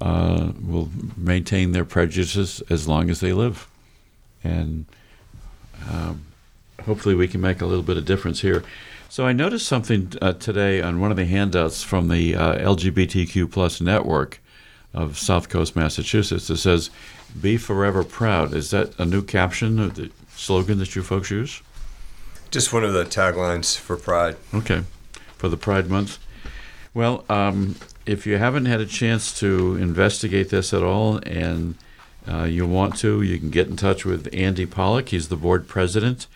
uh, 0.00 0.52
will 0.60 0.90
maintain 1.16 1.72
their 1.72 1.84
prejudices 1.84 2.62
as 2.68 2.88
long 2.88 3.08
as 3.08 3.20
they 3.20 3.32
live. 3.32 3.68
And 4.42 4.86
um, 5.88 6.26
hopefully, 6.84 7.14
we 7.14 7.28
can 7.28 7.40
make 7.40 7.60
a 7.60 7.66
little 7.66 7.84
bit 7.84 7.96
of 7.96 8.04
difference 8.04 8.40
here. 8.40 8.64
So 9.08 9.24
I 9.24 9.32
noticed 9.32 9.68
something 9.68 10.12
uh, 10.20 10.32
today 10.32 10.82
on 10.82 11.00
one 11.00 11.10
of 11.12 11.16
the 11.16 11.26
handouts 11.26 11.82
from 11.84 12.08
the 12.08 12.34
uh, 12.34 12.58
LGBTQ 12.58 13.50
plus 13.50 13.80
network 13.80 14.40
of 14.92 15.16
South 15.16 15.48
Coast, 15.48 15.76
Massachusetts. 15.76 16.50
It 16.50 16.56
says, 16.56 16.90
"Be 17.40 17.56
forever 17.56 18.02
proud." 18.02 18.52
Is 18.52 18.70
that 18.70 18.98
a 18.98 19.04
new 19.04 19.22
caption 19.22 19.78
or 19.78 19.88
the 19.88 20.10
slogan 20.34 20.78
that 20.78 20.96
you 20.96 21.02
folks 21.02 21.30
use? 21.30 21.62
Just 22.50 22.72
one 22.72 22.84
of 22.84 22.92
the 22.92 23.04
taglines 23.04 23.76
for 23.78 23.96
Pride. 23.96 24.36
Okay, 24.54 24.84
for 25.36 25.48
the 25.48 25.56
Pride 25.56 25.88
Month. 25.88 26.18
Well, 26.94 27.24
um, 27.28 27.76
if 28.06 28.26
you 28.26 28.38
haven't 28.38 28.66
had 28.66 28.80
a 28.80 28.86
chance 28.86 29.38
to 29.40 29.76
investigate 29.76 30.48
this 30.50 30.72
at 30.72 30.82
all 30.82 31.18
and 31.26 31.74
uh, 32.28 32.44
you 32.44 32.66
want 32.66 32.96
to, 32.98 33.22
you 33.22 33.38
can 33.38 33.50
get 33.50 33.68
in 33.68 33.76
touch 33.76 34.04
with 34.04 34.28
Andy 34.32 34.64
Pollock. 34.64 35.10
He's 35.10 35.28
the 35.28 35.36
board 35.36 35.68
president 35.68 36.26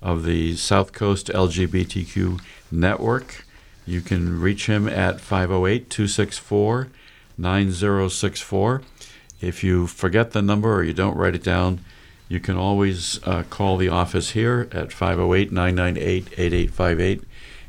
of 0.00 0.24
the 0.24 0.56
South 0.56 0.92
Coast 0.92 1.28
LGBTQ 1.28 2.40
Network. 2.70 3.44
You 3.84 4.00
can 4.00 4.40
reach 4.40 4.66
him 4.66 4.88
at 4.88 5.20
508 5.20 5.90
264 5.90 6.88
9064. 7.38 8.82
If 9.40 9.62
you 9.62 9.86
forget 9.86 10.30
the 10.30 10.42
number 10.42 10.74
or 10.74 10.82
you 10.82 10.94
don't 10.94 11.16
write 11.16 11.34
it 11.34 11.42
down, 11.42 11.80
you 12.28 12.40
can 12.40 12.56
always 12.56 13.20
uh, 13.24 13.44
call 13.44 13.76
the 13.76 13.88
office 13.88 14.30
here 14.30 14.68
at 14.72 14.92
508 14.92 15.52
998 15.52 16.38
8858 16.38 17.22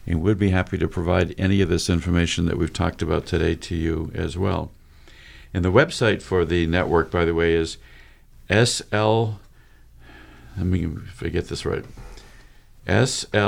and 0.08 0.22
we'd 0.22 0.40
be 0.40 0.50
happy 0.52 0.78
to 0.78 0.88
provide 0.88 1.36
any 1.38 1.62
of 1.62 1.68
this 1.68 1.90
information 1.90 2.46
that 2.46 2.58
we've 2.58 2.72
talked 2.72 3.02
about 3.02 3.26
today 3.26 3.56
to 3.56 3.76
you 3.76 4.10
as 4.16 4.38
well. 4.38 4.72
And 5.54 5.66
the 5.66 5.72
website 5.72 6.22
for 6.22 6.46
the 6.46 6.66
network, 6.66 7.12
by 7.12 7.26
the 7.26 7.36
way, 7.36 7.54
is 7.54 7.78
SL. 8.50 9.32
Let 10.56 10.66
me 10.66 10.86
if 10.86 11.22
I 11.22 11.28
get 11.28 11.50
this 11.50 11.66
right. 11.66 11.84
SLGBTQ. 12.88 13.42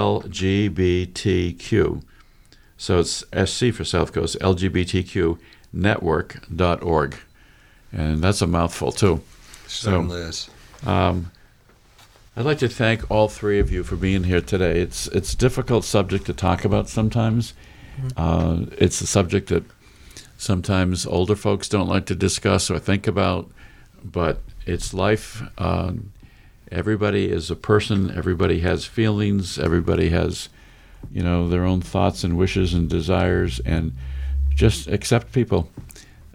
So 2.78 3.00
it's 3.00 3.24
SC 3.34 3.72
for 3.74 3.86
South 3.86 4.12
Coast, 4.12 4.38
LGBTQ 4.40 5.40
network.org. 5.72 7.16
And 7.92 8.22
that's 8.22 8.42
a 8.42 8.48
mouthful, 8.48 8.92
too. 8.92 9.22
Certainly 9.68 10.22
is. 10.22 10.50
Um, 10.86 11.32
I'd 12.36 12.46
like 12.46 12.60
to 12.60 12.70
thank 12.70 13.10
all 13.12 13.28
three 13.28 13.60
of 13.60 13.72
you 13.72 13.84
for 13.84 13.96
being 13.96 14.24
here 14.24 14.42
today. 14.42 14.80
It's 14.80 15.08
it's 15.08 15.34
a 15.34 15.38
difficult 15.38 15.84
subject 15.84 16.26
to 16.28 16.34
talk 16.34 16.64
about 16.64 16.88
sometimes. 16.88 17.54
Uh, 18.16 18.62
it's 18.78 19.02
a 19.02 19.08
subject 19.08 19.50
that 19.50 19.64
sometimes 20.38 21.06
older 21.06 21.36
folks 21.36 21.68
don't 21.68 21.90
like 21.90 22.06
to 22.06 22.16
discuss 22.16 22.72
or 22.72 22.80
think 22.80 23.08
about, 23.08 23.50
but 24.04 24.42
it's 24.66 24.94
life. 24.94 25.44
Um, 25.58 26.14
everybody 26.72 27.30
is 27.30 27.52
a 27.52 27.58
person. 27.58 28.10
Everybody 28.16 28.62
has 28.62 28.86
feelings. 28.86 29.60
Everybody 29.60 30.10
has, 30.12 30.48
you 31.12 31.22
know, 31.24 31.50
their 31.50 31.66
own 31.66 31.82
thoughts 31.82 32.24
and 32.24 32.38
wishes 32.38 32.74
and 32.74 32.90
desires, 32.90 33.60
and 33.66 33.94
just 34.56 34.88
accept 34.88 35.34
people. 35.34 35.70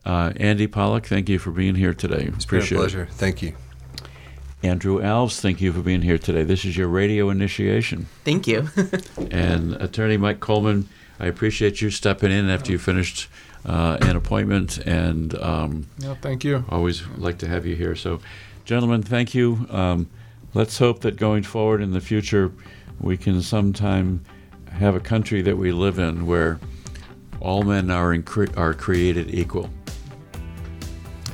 Uh, 0.04 0.34
Andy 0.36 0.66
Pollock, 0.66 1.06
thank 1.06 1.30
you 1.30 1.38
for 1.38 1.50
being 1.50 1.76
here 1.76 1.94
today. 1.94 2.30
It's 2.34 2.44
been 2.44 2.58
a 2.58 2.58
Appreciate 2.58 2.76
it. 2.76 2.80
pleasure. 2.80 3.08
Thank 3.12 3.40
you. 3.40 3.54
Andrew 4.64 4.98
Alves, 5.02 5.40
thank 5.40 5.60
you 5.60 5.72
for 5.74 5.80
being 5.82 6.00
here 6.00 6.16
today. 6.16 6.42
This 6.42 6.64
is 6.64 6.74
your 6.74 6.88
radio 6.88 7.28
initiation. 7.28 8.06
Thank 8.24 8.46
you. 8.46 8.68
And 9.30 9.74
Attorney 9.74 10.16
Mike 10.16 10.40
Coleman, 10.40 10.88
I 11.20 11.26
appreciate 11.26 11.82
you 11.82 11.90
stepping 11.90 12.30
in 12.32 12.48
after 12.48 12.72
you 12.72 12.78
finished 12.78 13.28
uh, 13.66 13.98
an 14.00 14.16
appointment, 14.16 14.78
and 14.78 15.34
um, 15.38 15.86
Yeah, 15.98 16.14
thank 16.22 16.44
you. 16.44 16.64
always 16.70 17.06
like 17.18 17.38
to 17.38 17.48
have 17.48 17.66
you 17.66 17.74
here. 17.76 17.94
So, 17.94 18.20
gentlemen, 18.64 19.02
thank 19.02 19.34
you. 19.34 19.66
Um, 19.70 20.08
let's 20.54 20.78
hope 20.78 21.00
that 21.00 21.16
going 21.16 21.42
forward 21.42 21.82
in 21.82 21.92
the 21.92 22.00
future, 22.00 22.50
we 23.00 23.16
can 23.16 23.42
sometime 23.42 24.24
have 24.70 24.94
a 24.94 25.00
country 25.00 25.42
that 25.42 25.56
we 25.58 25.72
live 25.72 25.98
in 25.98 26.26
where 26.26 26.58
all 27.40 27.62
men 27.64 27.90
are 27.90 28.14
in 28.14 28.22
cre- 28.22 28.56
are 28.56 28.72
created 28.72 29.34
equal. 29.34 29.68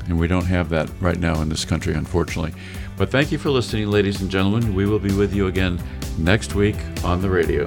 And 0.07 0.19
we 0.19 0.27
don't 0.27 0.47
have 0.47 0.69
that 0.71 0.91
right 1.01 1.19
now 1.19 1.41
in 1.43 1.49
this 1.49 1.65
country, 1.65 1.95
unfortunately. 1.95 2.53
But 3.01 3.11
thank 3.11 3.33
you 3.33 3.39
for 3.39 3.49
listening, 3.49 3.89
ladies 3.89 4.21
and 4.21 4.31
gentlemen. 4.31 4.75
We 4.75 4.85
will 4.85 4.99
be 4.99 5.15
with 5.15 5.35
you 5.35 5.47
again 5.47 5.83
next 6.19 6.55
week 6.55 6.77
on 7.03 7.23
the 7.23 7.31
radio. 7.31 7.65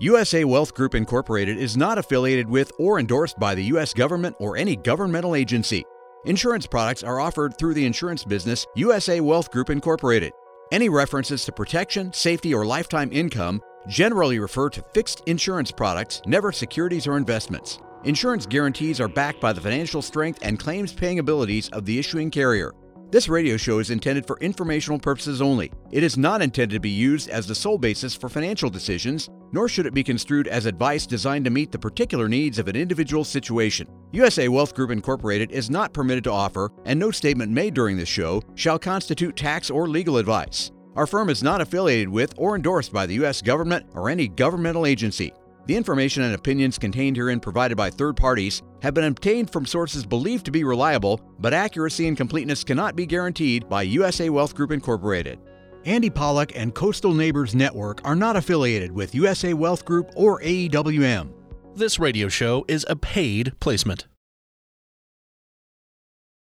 USA 0.00 0.42
Wealth 0.42 0.74
Group 0.74 0.96
Incorporated 0.96 1.56
is 1.56 1.76
not 1.76 1.98
affiliated 1.98 2.48
with 2.48 2.72
or 2.80 2.98
endorsed 2.98 3.38
by 3.38 3.54
the 3.54 3.62
U.S. 3.66 3.94
government 3.94 4.34
or 4.40 4.56
any 4.56 4.74
governmental 4.74 5.36
agency. 5.36 5.84
Insurance 6.24 6.66
products 6.66 7.04
are 7.04 7.20
offered 7.20 7.56
through 7.58 7.74
the 7.74 7.86
insurance 7.86 8.24
business 8.24 8.66
USA 8.74 9.20
Wealth 9.20 9.52
Group 9.52 9.70
Incorporated. 9.70 10.32
Any 10.72 10.88
references 10.88 11.44
to 11.44 11.52
protection, 11.52 12.12
safety, 12.12 12.52
or 12.52 12.66
lifetime 12.66 13.10
income 13.12 13.62
generally 13.88 14.38
refer 14.38 14.68
to 14.70 14.84
fixed 14.94 15.22
insurance 15.26 15.72
products, 15.72 16.22
never 16.26 16.52
securities 16.52 17.06
or 17.06 17.16
investments. 17.16 17.78
Insurance 18.04 18.46
guarantees 18.46 19.00
are 19.00 19.08
backed 19.08 19.40
by 19.40 19.52
the 19.52 19.60
financial 19.60 20.02
strength 20.02 20.38
and 20.42 20.58
claims 20.58 20.92
paying 20.92 21.18
abilities 21.18 21.68
of 21.70 21.84
the 21.84 21.98
issuing 21.98 22.30
carrier. 22.30 22.72
This 23.10 23.26
radio 23.26 23.56
show 23.56 23.78
is 23.78 23.90
intended 23.90 24.26
for 24.26 24.38
informational 24.38 24.98
purposes 24.98 25.40
only. 25.40 25.72
It 25.90 26.02
is 26.02 26.18
not 26.18 26.42
intended 26.42 26.74
to 26.76 26.80
be 26.80 26.90
used 26.90 27.30
as 27.30 27.46
the 27.46 27.54
sole 27.54 27.78
basis 27.78 28.14
for 28.14 28.28
financial 28.28 28.68
decisions, 28.68 29.30
nor 29.50 29.66
should 29.66 29.86
it 29.86 29.94
be 29.94 30.04
construed 30.04 30.46
as 30.46 30.66
advice 30.66 31.06
designed 31.06 31.46
to 31.46 31.50
meet 31.50 31.72
the 31.72 31.78
particular 31.78 32.28
needs 32.28 32.58
of 32.58 32.68
an 32.68 32.76
individual 32.76 33.24
situation. 33.24 33.88
USA 34.12 34.48
Wealth 34.48 34.74
Group 34.74 34.90
Incorporated 34.90 35.50
is 35.52 35.70
not 35.70 35.94
permitted 35.94 36.24
to 36.24 36.32
offer, 36.32 36.70
and 36.84 37.00
no 37.00 37.10
statement 37.10 37.50
made 37.50 37.72
during 37.72 37.96
this 37.96 38.10
show 38.10 38.42
shall 38.54 38.78
constitute 38.78 39.36
tax 39.36 39.70
or 39.70 39.88
legal 39.88 40.18
advice. 40.18 40.70
Our 40.98 41.06
firm 41.06 41.30
is 41.30 41.44
not 41.44 41.60
affiliated 41.60 42.08
with 42.08 42.34
or 42.36 42.56
endorsed 42.56 42.92
by 42.92 43.06
the 43.06 43.14
U.S. 43.14 43.40
government 43.40 43.86
or 43.94 44.10
any 44.10 44.26
governmental 44.26 44.84
agency. 44.84 45.32
The 45.66 45.76
information 45.76 46.24
and 46.24 46.34
opinions 46.34 46.76
contained 46.76 47.16
herein 47.16 47.38
provided 47.38 47.76
by 47.76 47.88
third 47.88 48.16
parties 48.16 48.62
have 48.82 48.94
been 48.94 49.04
obtained 49.04 49.52
from 49.52 49.64
sources 49.64 50.04
believed 50.04 50.44
to 50.46 50.50
be 50.50 50.64
reliable, 50.64 51.20
but 51.38 51.54
accuracy 51.54 52.08
and 52.08 52.16
completeness 52.16 52.64
cannot 52.64 52.96
be 52.96 53.06
guaranteed 53.06 53.68
by 53.68 53.82
USA 53.82 54.28
Wealth 54.28 54.56
Group 54.56 54.72
Incorporated. 54.72 55.38
Andy 55.84 56.10
Pollock 56.10 56.56
and 56.56 56.74
Coastal 56.74 57.14
Neighbors 57.14 57.54
Network 57.54 58.00
are 58.04 58.16
not 58.16 58.34
affiliated 58.34 58.90
with 58.90 59.14
USA 59.14 59.54
Wealth 59.54 59.84
Group 59.84 60.10
or 60.16 60.40
AEWM. 60.40 61.30
This 61.76 62.00
radio 62.00 62.26
show 62.26 62.64
is 62.66 62.84
a 62.90 62.96
paid 62.96 63.52
placement. 63.60 64.08